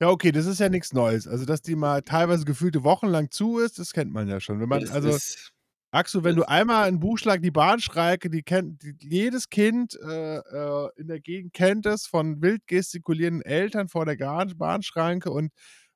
Ja, 0.01 0.09
okay, 0.09 0.33
das 0.33 0.47
ist 0.47 0.61
ja 0.61 0.69
nichts 0.69 0.93
Neues. 0.95 1.27
Also, 1.29 1.45
dass 1.45 1.61
die 1.63 1.77
mal 1.77 2.01
teilweise 2.03 2.45
gefühlte 2.45 2.85
Wochen 2.85 3.07
lang 3.09 3.31
zu 3.31 3.59
ist, 3.59 3.79
das 3.79 3.93
kennt 3.93 4.13
man 4.13 4.29
ja 4.29 4.41
schon. 4.41 4.59
Wenn 4.61 4.69
man, 4.69 4.81
Das 4.81 4.91
also, 4.93 5.11
ist, 5.11 5.53
Axel, 5.93 6.25
wenn 6.25 6.37
du 6.37 6.45
einmal 6.49 6.87
einen 6.89 7.01
Buchschlag 7.01 7.43
die 7.43 7.51
Bahnschreike, 7.51 8.31
die 8.31 8.43
kennt, 8.43 8.83
die, 8.83 8.95
jedes 9.01 9.51
Kind 9.51 9.99
äh, 10.03 10.37
äh, 10.39 10.89
in 10.97 11.09
der 11.09 11.21
Gegend 11.21 11.53
kennt 11.53 11.85
es 11.85 12.07
von 12.07 12.41
wild 12.41 12.67
gestikulierenden 12.67 13.43
Eltern 13.43 13.89
vor 13.89 14.07
der 14.07 14.17
Bahnschranke 14.57 15.31
und, 15.31 15.51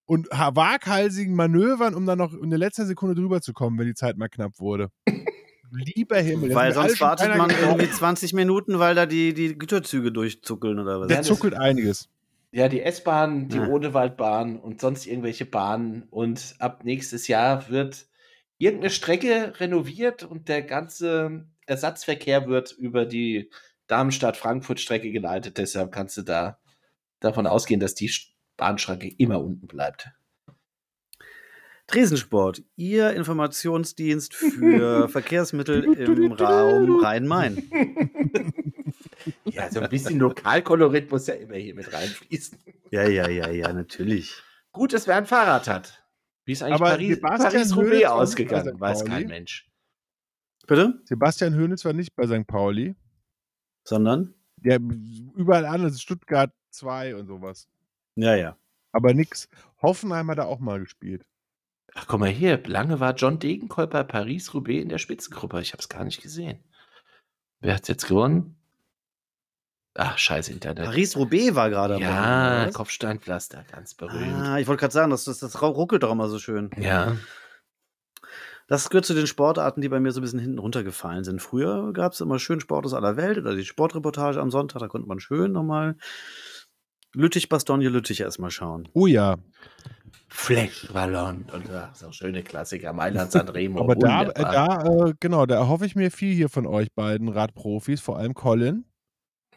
und 0.05 0.29
ha- 0.33 0.55
waghalsigen 0.55 1.35
Manövern, 1.35 1.95
um 1.95 2.05
dann 2.07 2.19
noch 2.19 2.35
in 2.35 2.51
der 2.51 2.59
letzten 2.59 2.87
Sekunde 2.87 3.15
drüber 3.15 3.41
zu 3.41 3.53
kommen, 3.53 3.79
wenn 3.79 3.87
die 3.87 3.95
Zeit 3.95 4.17
mal 4.19 4.29
knapp 4.29 4.59
wurde. 4.59 4.89
Lieber 5.71 6.19
Himmel. 6.19 6.51
das 6.51 6.57
Weil 6.57 6.71
ist 6.71 6.77
mir 6.77 6.81
alles 6.83 6.91
sonst 6.93 6.99
schon 6.99 7.09
wartet 7.09 7.27
keiner 7.27 7.39
man 7.39 7.49
geglaubt. 7.49 7.81
irgendwie 7.81 7.91
20 7.97 8.33
Minuten, 8.35 8.79
weil 8.79 8.95
da 8.95 9.07
die, 9.07 9.33
die 9.33 9.57
Güterzüge 9.57 10.13
durchzuckeln 10.13 10.79
oder 10.79 11.01
was. 11.01 11.09
Der 11.09 11.17
Ja, 11.17 11.21
das- 11.21 11.27
zuckelt 11.29 11.55
einiges. 11.55 12.09
Ja, 12.55 12.69
die 12.69 12.83
S-Bahn, 12.83 13.49
die 13.49 13.57
Ja. 13.57 13.67
Odenwaldbahn 13.67 14.61
und 14.61 14.81
sonst 14.81 15.07
irgendwelche 15.07 15.45
Bahnen. 15.45 16.05
Und 16.11 16.55
ab 16.61 16.85
nächstes 16.85 17.27
Jahr 17.27 17.69
wird 17.69 18.07
irgendeine 18.59 18.91
Strecke 18.91 19.53
renoviert 19.59 20.23
und 20.23 20.49
der 20.49 20.63
ganze 20.63 21.49
Ersatzverkehr 21.67 22.47
wird 22.47 22.71
über 22.71 23.07
die 23.07 23.51
Darmstadt-Frankfurt-Strecke 23.89 25.11
geleitet. 25.11 25.59
Deshalb 25.59 25.91
kannst 25.91 26.17
du 26.17 26.23
da 26.23 26.59
davon 27.19 27.49
ausgehen, 27.49 27.81
dass 27.81 27.97
die 27.97 28.13
Bahnschranke 28.57 29.09
immer 29.19 29.43
unten 29.43 29.67
bleibt. 29.67 30.11
Tresensport, 31.89 32.63
Ihr 32.77 33.11
Informationsdienst 33.15 34.33
für 34.59 35.09
Verkehrsmittel 35.09 35.83
im 35.83 36.33
Raum 36.41 37.01
Rhein-Main. 37.01 37.69
Ja, 39.45 39.71
so 39.71 39.81
ein 39.81 39.91
bisschen 39.91 40.19
Lokalkolorit 40.19 41.11
muss 41.11 41.27
ja 41.27 41.35
immer 41.35 41.57
hier 41.57 41.75
mit 41.75 41.93
reinfließen. 41.93 42.59
Ja, 42.91 43.09
ja, 43.09 43.29
ja, 43.29 43.51
ja, 43.51 43.73
natürlich. 43.73 44.43
Gut, 44.73 44.93
dass 44.93 45.07
wer 45.07 45.17
ein 45.17 45.27
Fahrrad 45.27 45.69
hat. 45.69 46.05
Wie 46.45 46.53
ist 46.53 46.63
eigentlich 46.63 46.75
Aber 46.75 46.91
Paris, 46.91 47.21
Paris-Roubaix 47.21 48.03
bei 48.03 48.09
ausgegangen? 48.09 48.81
Weiß 48.81 49.05
kein 49.05 49.27
Mensch. 49.29 49.71
Bitte? 50.67 51.01
Sebastian 51.05 51.55
Höhnes 51.55 51.85
war 51.85 51.93
nicht 51.93 52.15
bei 52.15 52.27
St. 52.27 52.47
Pauli. 52.47 52.97
Sondern? 53.85 54.35
Der 54.57 54.77
überall 54.77 55.67
anders, 55.67 56.01
Stuttgart 56.01 56.53
2 56.71 57.17
und 57.17 57.27
sowas. 57.27 57.69
Ja, 58.17 58.35
ja. 58.35 58.57
Aber 58.93 59.13
nix. 59.13 59.49
Hoffenheim 59.83 60.31
hat 60.31 60.39
er 60.39 60.47
auch 60.47 60.61
mal 60.61 60.81
gespielt. 60.81 61.27
Ach, 61.95 62.07
guck 62.07 62.21
mal 62.21 62.29
hier. 62.29 62.63
Lange 62.67 63.01
war 63.01 63.15
John 63.15 63.39
Degenkolb 63.39 63.91
bei 63.91 64.03
Paris-Roubaix 64.03 64.83
in 64.83 64.89
der 64.89 64.99
Spitzengruppe. 64.99 65.61
Ich 65.61 65.73
habe 65.73 65.81
es 65.81 65.89
gar 65.89 66.05
nicht 66.05 66.23
gesehen. 66.23 66.59
Wer 67.61 67.75
hat 67.75 67.89
jetzt 67.89 68.09
gewonnen? 68.09 68.57
Ach, 69.97 70.19
scheiß 70.19 70.49
Internet. 70.49 70.87
Paris-Roubaix 70.87 71.55
war 71.55 71.71
gerade 71.71 71.99
ja? 72.01 72.69
Kopfsteinpflaster, 72.73 73.65
ganz 73.71 73.95
berühmt. 73.95 74.35
Ah, 74.35 74.59
ich 74.59 74.67
wollte 74.67 74.81
gerade 74.81 74.93
sagen, 74.93 75.11
das, 75.11 75.25
das, 75.25 75.39
das 75.39 75.63
ruckelt 75.63 76.03
doch 76.03 76.11
immer 76.11 76.29
so 76.29 76.39
schön. 76.39 76.71
Ja. 76.77 77.17
Das 78.67 78.89
gehört 78.91 79.05
zu 79.05 79.15
den 79.15 79.27
Sportarten, 79.27 79.83
die 79.83 79.89
bei 79.89 80.01
mir 80.01 80.11
so 80.11 80.21
ein 80.21 80.23
bisschen 80.23 80.41
hinten 80.41 80.59
runtergefallen 80.59 81.23
sind. 81.23 81.41
Früher 81.41 81.93
gab 81.93 82.13
es 82.13 82.21
immer 82.21 82.39
schön 82.39 82.61
Sport 82.61 82.87
aus 82.87 82.95
aller 82.95 83.17
Welt 83.17 83.39
oder 83.39 83.55
die 83.55 83.65
Sportreportage 83.65 84.41
am 84.41 84.51
Sonntag, 84.51 84.81
da 84.81 84.89
konnte 84.89 85.07
man 85.07 85.21
schön 85.21 85.53
nochmal 85.53 85.97
Lüttich, 87.13 87.49
Bastogne, 87.49 87.89
Lüttich 87.89 88.21
erstmal 88.21 88.51
schauen. 88.51 88.89
Oh 88.95 89.07
ja. 89.07 89.37
Fleckballon 90.29 91.47
und 91.53 91.71
ach, 91.71 91.95
so 91.95 92.11
schöne 92.11 92.43
Klassiker. 92.43 92.93
Mailand 92.93 93.31
Sanremo. 93.31 93.81
Aber 93.81 93.95
da, 93.95 94.25
da 94.25 94.83
äh, 94.83 95.15
genau, 95.21 95.47
da 95.47 95.55
erhoffe 95.55 95.87
ich 95.87 95.95
mir 95.95 96.11
viel 96.11 96.35
hier 96.35 96.49
von 96.49 96.67
euch 96.67 96.93
beiden 96.93 97.29
Radprofis, 97.29 98.01
vor 98.01 98.19
allem 98.19 98.35
Colin. 98.35 98.85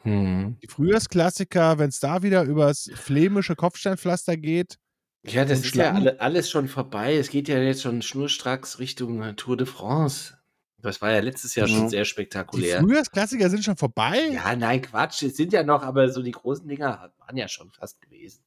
Hm. 0.07 0.57
Die 0.63 0.67
Frühjahrsklassiker, 0.67 1.77
wenn 1.79 1.89
es 1.89 1.99
da 1.99 2.23
wieder 2.23 2.43
übers 2.43 2.89
flämische 2.95 3.55
Kopfsteinpflaster 3.55 4.37
geht. 4.37 4.77
Ja, 5.25 5.43
das 5.43 5.59
ist 5.59 5.65
ja 5.75 5.89
Schlamm. 5.89 5.95
alle, 5.97 6.21
alles 6.21 6.49
schon 6.49 6.67
vorbei. 6.69 7.17
Es 7.17 7.29
geht 7.29 7.49
ja 7.49 7.57
jetzt 7.59 7.81
schon 7.81 8.01
schnurstracks 8.01 8.79
Richtung 8.79 9.21
äh, 9.21 9.33
Tour 9.35 9.57
de 9.57 9.67
France. 9.67 10.35
Das 10.79 11.01
war 11.01 11.11
ja 11.11 11.19
letztes 11.19 11.55
Jahr 11.55 11.67
schon 11.67 11.83
Ja. 11.83 11.89
sehr 11.89 12.03
Die 12.03 12.09
spektakulär. 12.09 12.79
Frühjahrsklassiker 12.79 13.49
sind 13.49 13.63
schon 13.65 13.75
vorbei. 13.75 14.19
Ja, 14.31 14.55
nein, 14.55 14.81
Quatsch. 14.81 15.23
Es 15.23 15.35
sind 15.35 15.51
ja 15.51 15.63
noch, 15.63 15.83
aber 15.83 16.09
so 16.11 16.21
die 16.21 16.31
großen 16.31 16.67
Dinger 16.67 17.11
waren 17.17 17.35
ja 17.35 17.47
schon 17.49 17.71
fast 17.71 17.99
gewesen. 17.99 18.43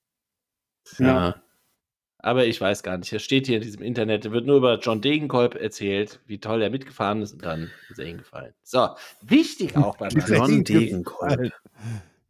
Ja. 0.99 1.43
Aber 2.23 2.47
ich 2.47 2.61
weiß 2.61 2.83
gar 2.83 2.99
nicht. 2.99 3.13
Es 3.13 3.23
steht 3.23 3.47
hier 3.47 3.57
in 3.57 3.63
diesem 3.63 3.83
Internet, 3.83 4.25
da 4.25 4.33
wird 4.33 4.47
nur 4.47 4.57
über 4.57 4.79
John 4.79 5.01
Degenkolb 5.01 5.55
erzählt, 5.55 6.21
wie 6.27 6.39
toll 6.39 6.63
er 6.63 6.71
mitgefahren 6.71 7.23
ist 7.23 7.33
und 7.33 7.45
dann 7.45 7.71
ist 7.89 7.99
er 7.99 8.07
hingefallen. 8.07 8.53
So, 8.63 8.89
wichtig 9.23 9.77
auch 9.77 9.97
beim 9.97 10.11
John? 10.11 10.65
Degenkolb. 10.65 11.53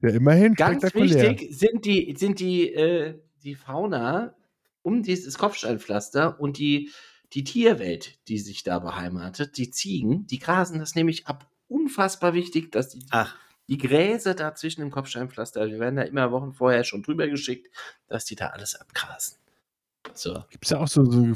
Ja, 0.02 0.10
immerhin 0.10 0.54
Ganz 0.54 0.82
wichtig 0.94 1.48
sind 1.50 1.84
die, 1.84 2.14
sind 2.16 2.40
die, 2.40 2.72
äh, 2.72 3.18
die 3.42 3.54
Fauna 3.54 4.34
um 4.82 5.02
dieses 5.02 5.36
Kopfsteinpflaster 5.36 6.40
und 6.40 6.58
die, 6.58 6.90
die 7.32 7.44
Tierwelt, 7.44 8.18
die 8.28 8.38
sich 8.38 8.62
da 8.62 8.78
beheimatet, 8.78 9.58
die 9.58 9.70
Ziegen, 9.70 10.26
die 10.26 10.38
grasen 10.38 10.78
das 10.78 10.94
nämlich 10.94 11.26
ab. 11.26 11.48
Unfassbar 11.68 12.34
wichtig, 12.34 12.72
dass 12.72 12.88
die, 12.88 13.04
Ach, 13.10 13.36
die 13.68 13.78
Gräser 13.78 14.34
da 14.34 14.54
zwischen 14.54 14.80
dem 14.80 14.90
Kopfsteinpflaster, 14.90 15.68
wir 15.68 15.78
werden 15.78 15.96
da 15.96 16.02
immer 16.02 16.32
Wochen 16.32 16.52
vorher 16.52 16.82
schon 16.82 17.02
drüber 17.02 17.28
geschickt, 17.28 17.68
dass 18.08 18.24
die 18.24 18.34
da 18.34 18.48
alles 18.48 18.74
abgrasen. 18.74 19.39
So. 20.18 20.44
Gibt 20.50 20.64
es 20.64 20.70
ja 20.70 20.78
auch 20.78 20.88
so. 20.88 21.04
so 21.04 21.26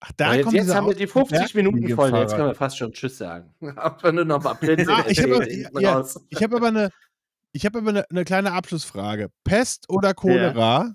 Ach, 0.00 0.12
da 0.16 0.34
jetzt, 0.34 0.52
jetzt 0.52 0.74
haben 0.74 0.86
wir 0.86 0.94
die 0.94 1.06
50 1.06 1.54
Minuten 1.54 1.88
voll, 1.94 2.12
jetzt 2.14 2.36
können 2.36 2.48
wir 2.48 2.54
fast 2.54 2.76
schon 2.76 2.92
Tschüss 2.92 3.16
sagen. 3.18 3.54
Aber 3.76 4.12
nur 4.12 4.24
noch 4.24 4.42
mal 4.42 4.52
Ah, 4.52 5.04
ich 5.08 5.20
habe 5.22 5.48
ja. 5.80 6.04
Ich 6.28 6.42
habe 6.42 6.56
aber 6.56 6.66
eine, 6.68 6.90
ich 7.52 7.64
habe 7.64 7.78
aber 7.78 7.88
eine, 7.88 8.10
eine 8.10 8.24
kleine 8.24 8.52
Abschlussfrage. 8.52 9.30
Pest 9.44 9.86
oder 9.88 10.12
Cholera? 10.14 10.94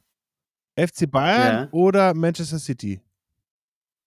FC 0.78 1.10
Bayern 1.10 1.64
Ja. 1.64 1.70
oder 1.72 2.14
Manchester 2.14 2.60
City? 2.60 3.02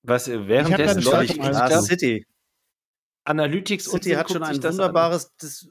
Was 0.02 0.28
äh, 0.28 0.34
Ich 0.34 0.38
hab 0.40 0.48
währenddessen 0.48 1.00
glaube 1.00 1.24
ich, 1.24 1.36
im 1.36 1.42
Leute, 1.42 1.48
Einzug. 1.48 1.62
ah, 1.62 1.68
glaub- 1.68 1.84
City. 1.84 2.26
Analytics 3.24 3.84
City 3.84 3.96
Unsinn 3.96 4.16
hat 4.18 4.30
schon 4.30 4.42
ein 4.42 4.62
wunderbares. 4.62 5.32
Das, 5.38 5.68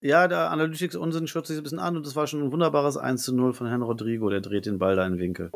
ja, 0.00 0.26
der 0.28 0.50
Analytics 0.50 0.96
Unsinn 0.96 1.26
schürzt 1.26 1.48
sich 1.48 1.56
ein 1.58 1.62
bisschen 1.62 1.78
an 1.78 1.96
und 1.96 2.06
das 2.06 2.16
war 2.16 2.26
schon 2.26 2.42
ein 2.42 2.52
wunderbares 2.52 2.96
1 2.96 3.22
zu 3.22 3.34
0 3.34 3.52
von 3.52 3.66
Herrn 3.68 3.82
Rodrigo, 3.82 4.28
der 4.30 4.40
dreht 4.40 4.66
den 4.66 4.78
Ball 4.78 4.96
da 4.96 5.06
in 5.06 5.14
den 5.14 5.20
Winkel. 5.20 5.50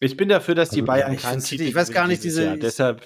Ich 0.00 0.16
bin 0.16 0.28
dafür, 0.28 0.54
dass 0.54 0.70
die 0.70 0.80
Also, 0.80 0.86
Bayern 0.86 1.12
ich 1.12 1.22
keinen 1.22 1.40
Titel 1.42 1.62
ich 1.64 1.74
weiß 1.74 1.92
gar 1.92 2.06
nicht, 2.08 2.24
diese- 2.24 2.44
Jahr. 2.44 2.56
Deshalb 2.56 3.02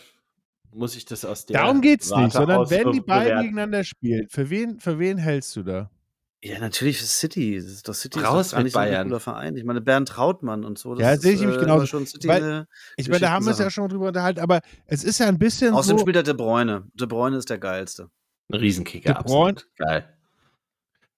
muss 0.72 0.97
ich 0.97 1.05
das 1.05 1.24
aus 1.24 1.45
der 1.47 1.61
Darum 1.61 1.80
geht's 1.80 2.07
nicht, 2.11 2.16
Warte 2.16 2.36
sondern 2.38 2.59
aus 2.59 2.70
wenn 2.70 2.92
die 2.92 3.01
be- 3.01 3.07
beiden 3.07 3.24
bewerten. 3.24 3.42
gegeneinander 3.42 3.84
spielen, 3.84 4.28
für 4.28 4.49
wen, 4.51 4.80
für 4.80 4.99
wen 4.99 5.18
hältst 5.18 5.55
du 5.57 5.62
da? 5.62 5.90
Ja, 6.42 6.59
natürlich 6.59 7.01
ist 7.01 7.18
City. 7.18 7.57
Das 7.57 7.64
ist 7.66 7.88
doch 7.88 7.95
City 7.95 8.20
Raus 8.20 8.47
ist 8.47 8.53
doch 8.53 8.59
gar 8.59 8.64
nicht 8.64 8.72
so 8.74 8.78
ein 8.78 8.88
Bayern. 8.90 9.07
cooler 9.09 9.20
Verein. 9.20 9.57
Ich 9.57 9.64
meine, 9.64 9.80
Bernd 9.80 10.09
Trautmann 10.09 10.64
und 10.64 10.78
so. 10.78 10.95
Das 10.95 11.03
Ja, 11.03 11.12
ist, 11.12 11.22
sehe 11.22 11.32
ich 11.32 11.40
nämlich 11.40 11.57
äh, 11.57 11.61
genauso. 11.61 11.86
Schon 11.86 12.07
City 12.07 12.28
Weil- 12.28 12.66
Ich 12.97 13.09
meine, 13.09 13.20
da 13.20 13.30
haben 13.30 13.47
wir 13.47 13.53
es 13.53 13.59
ja 13.59 13.70
schon 13.70 13.88
drüber 13.88 14.09
unterhalten, 14.09 14.40
aber 14.40 14.61
es 14.86 15.05
ist 15.05 15.18
ja 15.20 15.26
ein 15.26 15.38
bisschen 15.38 15.72
Außerdem 15.72 15.99
so. 15.99 16.03
spielt 16.03 16.16
er 16.16 16.22
De 16.22 16.34
Bruyne. 16.34 16.84
De 16.95 17.07
Bruyne 17.07 17.38
ist 17.38 17.49
der 17.49 17.59
geilste. 17.59 18.11
Ein 18.53 18.59
Riesenkicker. 18.61 19.14
De 19.14 19.22
Bruyne- 19.22 19.53
absolut. 19.61 19.68
Geil. 19.78 20.14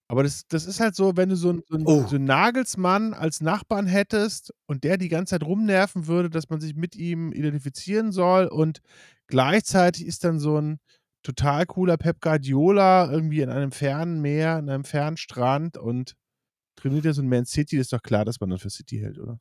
Aber 0.09 0.23
das, 0.23 0.47
das 0.47 0.65
ist 0.65 0.79
halt 0.79 0.95
so, 0.95 1.17
wenn 1.17 1.29
du 1.29 1.35
so 1.35 1.49
einen, 1.49 1.63
so, 1.67 1.75
einen, 1.75 1.85
Oh. 1.85 2.07
so 2.07 2.15
einen 2.15 2.23
Nagelsmann 2.25 3.13
als 3.13 3.41
Nachbarn 3.41 3.87
hättest 3.87 4.53
und 4.65 4.83
der 4.85 4.97
die 4.97 5.09
ganze 5.09 5.31
Zeit 5.31 5.43
rumnerven 5.43 6.07
würde, 6.07 6.29
dass 6.29 6.49
man 6.49 6.61
sich 6.61 6.75
mit 6.75 6.95
ihm 6.95 7.33
identifizieren 7.33 8.11
soll 8.13 8.45
und 8.47 8.79
gleichzeitig 9.27 10.05
ist 10.05 10.23
dann 10.23 10.39
so 10.39 10.59
ein 10.61 10.79
total 11.23 11.65
cooler 11.65 11.97
Pep 11.97 12.21
Guardiola 12.21 13.11
irgendwie 13.11 13.41
in 13.41 13.49
einem 13.49 13.73
fernen 13.73 14.21
Meer, 14.21 14.55
an 14.55 14.69
einem 14.69 14.85
fernen 14.85 15.17
Strand 15.17 15.77
und 15.77 16.13
trainiert 16.77 17.03
ja 17.03 17.11
so 17.11 17.21
ein 17.21 17.27
Man 17.27 17.45
City, 17.45 17.77
ist 17.77 17.91
doch 17.91 18.01
klar, 18.01 18.23
dass 18.23 18.39
man 18.39 18.49
dann 18.49 18.59
für 18.59 18.69
City 18.69 18.99
hält, 18.99 19.19
oder? 19.19 19.39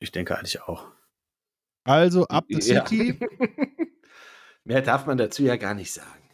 Ich 0.00 0.10
denke 0.10 0.36
eigentlich 0.36 0.62
auch. 0.62 0.90
Also 1.84 2.26
ab 2.28 2.44
the 2.48 2.58
Ja. 2.72 2.84
City. 2.86 3.20
Mehr 4.64 4.82
darf 4.82 5.06
man 5.06 5.16
dazu 5.16 5.44
ja 5.44 5.54
gar 5.56 5.74
nicht 5.74 5.92
sagen. 5.92 6.28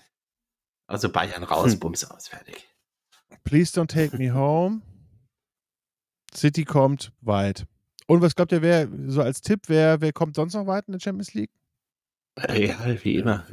Also 0.89 1.11
Bayern 1.11 1.43
raus, 1.43 1.73
Hm. 1.73 1.81
Bums 1.81 2.05
aus, 2.05 2.29
fertig. 2.29 2.67
Please 3.45 3.73
don't 3.73 3.89
take 3.89 4.17
me 4.17 4.33
home. 4.33 4.83
City 6.35 6.65
kommt 6.65 7.13
weit. 7.21 7.67
Und 8.07 8.23
was 8.23 8.35
glaubt 8.35 8.53
ihr, 8.53 8.63
wer, 8.63 8.89
so 9.09 9.23
als 9.23 9.41
Tipp, 9.41 9.63
wer, 9.67 10.01
wer 10.01 10.13
kommt 10.13 10.37
sonst 10.37 10.55
noch 10.55 10.67
weit 10.67 10.87
in 10.87 10.93
der 10.93 11.01
Champions 11.01 11.35
League? 11.35 11.51
Real, 12.39 12.99
wie 13.03 13.17
immer. 13.17 13.47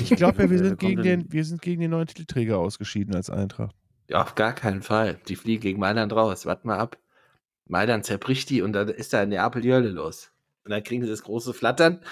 Ich 0.00 0.10
glaube 0.16 0.42
ja, 0.42 0.50
wir 0.50 0.58
sind, 0.58 0.78
gegen 0.80 1.02
den, 1.02 1.32
wir 1.32 1.44
sind 1.44 1.62
gegen 1.62 1.80
den 1.80 1.92
neuen 1.92 2.08
Titelträger 2.08 2.58
ausgeschieden 2.58 3.14
als 3.14 3.30
Eintracht. 3.30 3.74
Ja, 4.08 4.22
auf 4.22 4.34
gar 4.34 4.52
keinen 4.52 4.82
Fall. 4.82 5.20
Die 5.28 5.36
fliegen 5.36 5.62
gegen 5.62 5.78
Mailand 5.78 6.12
raus. 6.12 6.44
Wart 6.44 6.64
mal 6.64 6.78
ab. 6.78 6.98
Mailand 7.66 8.04
zerbricht 8.04 8.50
die 8.50 8.62
und 8.62 8.72
dann 8.72 8.88
ist 8.88 9.12
da 9.12 9.22
in 9.22 9.28
Neapel 9.28 9.62
die 9.62 9.72
Hölle 9.72 9.90
los. 9.90 10.32
Und 10.64 10.72
dann 10.72 10.82
kriegen 10.82 11.02
sie 11.04 11.08
das 11.08 11.22
große 11.22 11.54
Flattern. 11.54 12.02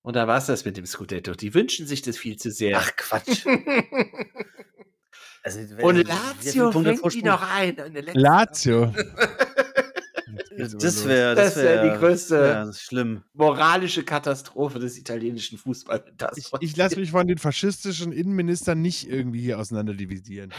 Und 0.00 0.16
da 0.16 0.26
war 0.26 0.38
es 0.38 0.46
das 0.46 0.64
mit 0.64 0.78
dem 0.78 0.86
Scudetto. 0.86 1.34
Die 1.34 1.52
wünschen 1.52 1.86
sich 1.86 2.00
das 2.00 2.16
viel 2.16 2.38
zu 2.38 2.50
sehr. 2.50 2.78
Ach 2.78 2.96
Quatsch. 2.96 3.44
Also, 5.56 5.86
und 5.86 6.06
Lazio 6.08 6.72
fängt 6.72 7.14
die 7.14 7.22
noch 7.22 7.42
ein. 7.54 7.76
Lazio. 8.14 8.92
Das 10.56 11.06
wäre 11.06 11.34
Das 11.36 11.54
das 11.54 11.56
wär 11.64 11.82
wär, 11.82 11.82
die 11.84 12.04
größte- 12.04 12.36
Ja, 12.36 12.64
das 12.64 12.76
ist 12.76 12.82
schlimm. 12.82 13.22
moralische 13.32 14.04
Katastrophe 14.04 14.78
des 14.78 14.98
italienischen 14.98 15.56
Fußballs. 15.58 16.02
Ich, 16.36 16.50
ich 16.60 16.76
lasse 16.76 16.98
mich 16.98 17.10
von 17.12 17.26
den 17.26 17.38
faschistischen 17.38 18.12
Innenministern 18.12 18.80
nicht 18.80 19.08
irgendwie 19.08 19.40
hier 19.40 19.58
auseinanderdivisieren. 19.58 20.52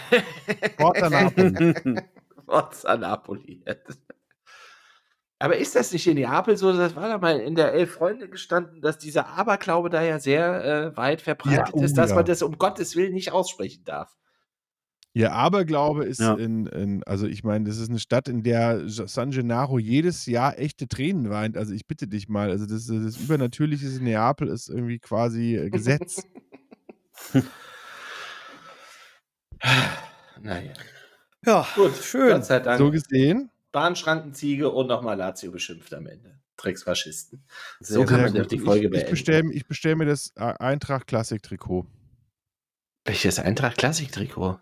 Forza 0.78 1.10
Napoli. 1.10 1.74
Forza 2.46 2.98
Napoli. 2.98 3.64
Aber 5.42 5.56
ist 5.58 5.76
das 5.76 5.94
nicht 5.94 6.06
in 6.08 6.16
Neapel 6.16 6.58
so? 6.58 6.74
Das 6.74 6.96
war 6.96 7.08
da 7.08 7.18
mal 7.18 7.40
in 7.40 7.56
der 7.56 7.72
Elf 7.74 7.92
Freunde 7.94 8.28
gestanden, 8.30 8.82
dass 8.82 8.98
dieser 8.98 9.28
Aberglaube 9.28 9.90
da 9.90 10.02
ja 10.04 10.20
sehr 10.20 10.66
äh, 10.66 10.98
weit 10.98 11.22
verbreitet 11.22 11.68
Ja, 11.70 11.74
oh 11.74 11.82
ist, 11.82 11.98
dass 11.98 12.10
ja. 12.10 12.16
man 12.18 12.26
das 12.26 12.42
um 12.42 12.58
Gottes 12.58 12.96
Willen 12.98 13.14
nicht 13.14 13.32
aussprechen 13.32 13.84
darf. 13.86 14.16
Ihr 15.14 15.34
Aberglaube 15.34 16.06
ist 16.06 16.20
Ja. 16.20 16.36
in, 16.36 16.68
in, 16.68 17.04
also 17.04 17.26
ich 17.26 17.44
meine, 17.44 17.66
das 17.66 17.78
ist 17.80 17.90
eine 17.90 18.00
Stadt, 18.00 18.28
in 18.28 18.44
der 18.44 18.88
San 18.90 19.32
Gennaro 19.32 19.80
jedes 19.80 20.26
Jahr 20.28 20.58
echte 20.60 20.88
Tränen 20.88 21.30
weint. 21.32 21.58
Also 21.58 21.74
ich 21.74 21.88
bitte 21.88 22.08
dich 22.08 22.30
mal, 22.30 22.52
also 22.52 22.66
das, 22.68 22.86
das 22.86 23.18
Übernatürliche 23.18 23.88
in 23.88 24.04
Neapel 24.04 24.48
ist 24.48 24.70
irgendwie 24.70 25.00
quasi 25.00 25.56
äh, 25.56 25.70
Gesetz. 25.70 26.22
Naja. 30.42 30.72
Ja, 31.46 31.68
Gut, 31.76 31.96
schön. 31.98 32.30
Gott 32.32 32.46
sei 32.46 32.60
Dank. 32.60 32.78
so 32.78 32.92
gesehen. 32.92 33.50
Bahnschrankenziege 33.72 34.70
und 34.70 34.88
nochmal 34.88 35.18
Lazio 35.18 35.52
beschimpft 35.52 35.94
am 35.94 36.08
Ende. 36.08 36.40
Drecksfaschisten. 36.58 37.44
Sehr 37.80 37.96
So 37.96 38.06
kann 38.06 38.20
Sehr 38.22 38.32
man 38.32 38.42
gut. 38.42 38.52
die 38.52 38.60
Folge 38.60 38.80
ich, 38.80 38.86
ich 38.86 38.92
beenden. 38.92 39.10
bestelle 39.12 39.54
ich 39.54 39.66
bestell 39.68 39.96
mir 39.96 40.06
das 40.06 40.32
äh, 40.36 40.42
Eintracht 40.60 41.08
Klassik 41.08 41.44
Trikot. 41.44 41.86
Welches 43.06 43.40
Eintracht 43.40 43.78
Klassik-Trikot? 43.78 44.60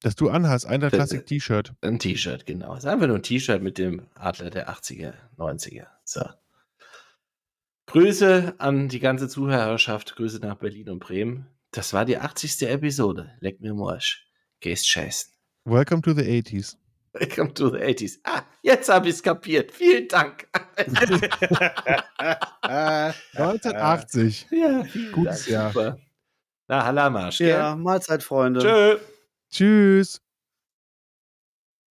Das 0.00 0.14
du 0.14 0.30
anhast, 0.30 0.66
Eintracht 0.66 0.92
Äh, 0.94 0.96
Klassik 0.96 1.26
T-Shirt. 1.26 1.72
Ein 1.80 1.98
T-Shirt, 1.98 2.46
genau. 2.46 2.74
Es 2.74 2.84
ist 2.84 2.90
einfach 2.90 3.06
nur 3.08 3.16
ein 3.16 3.22
T-Shirt 3.22 3.62
mit 3.62 3.78
dem 3.78 4.06
Adler 4.14 4.50
der 4.50 4.70
80er, 4.70 5.14
90er. 5.36 5.86
So. 6.04 6.22
Grüße 7.86 8.54
an 8.58 8.88
die 8.88 9.00
ganze 9.00 9.28
Zuhörerschaft. 9.28 10.14
Grüße 10.16 10.38
nach 10.40 10.56
Berlin 10.56 10.90
und 10.90 10.98
Bremen. 11.00 11.46
Das 11.72 11.92
war 11.92 12.04
die 12.04 12.18
80. 12.18 12.62
Episode. 12.68 13.30
Leck 13.40 13.60
mir 13.60 13.74
Morsch. 13.74 14.26
Gehst 14.60 14.88
scheißen. 14.88 15.32
Welcome 15.64 16.02
to 16.02 16.12
the 16.12 16.22
80s. 16.22 16.76
Welcome 17.14 17.54
to 17.54 17.70
the 17.70 17.78
80s. 17.78 18.18
Ah, 18.24 18.42
jetzt 18.62 18.88
habe 18.88 19.08
ich 19.08 19.14
es 19.14 19.22
kapiert. 19.22 19.72
Vielen 19.72 20.06
Dank. 20.08 20.46
1980. 23.32 24.46
ja, 24.50 24.84
Gutes 25.12 25.46
Dank. 25.46 25.48
Jahr. 25.48 25.72
Super. 25.72 25.98
Na, 26.68 26.84
Halamarsch. 26.84 27.40
ja, 27.40 27.74
Mahlzeit, 27.74 28.22
Freunde. 28.22 28.60
Tschö. 28.60 28.98
Tschüss. 29.50 30.20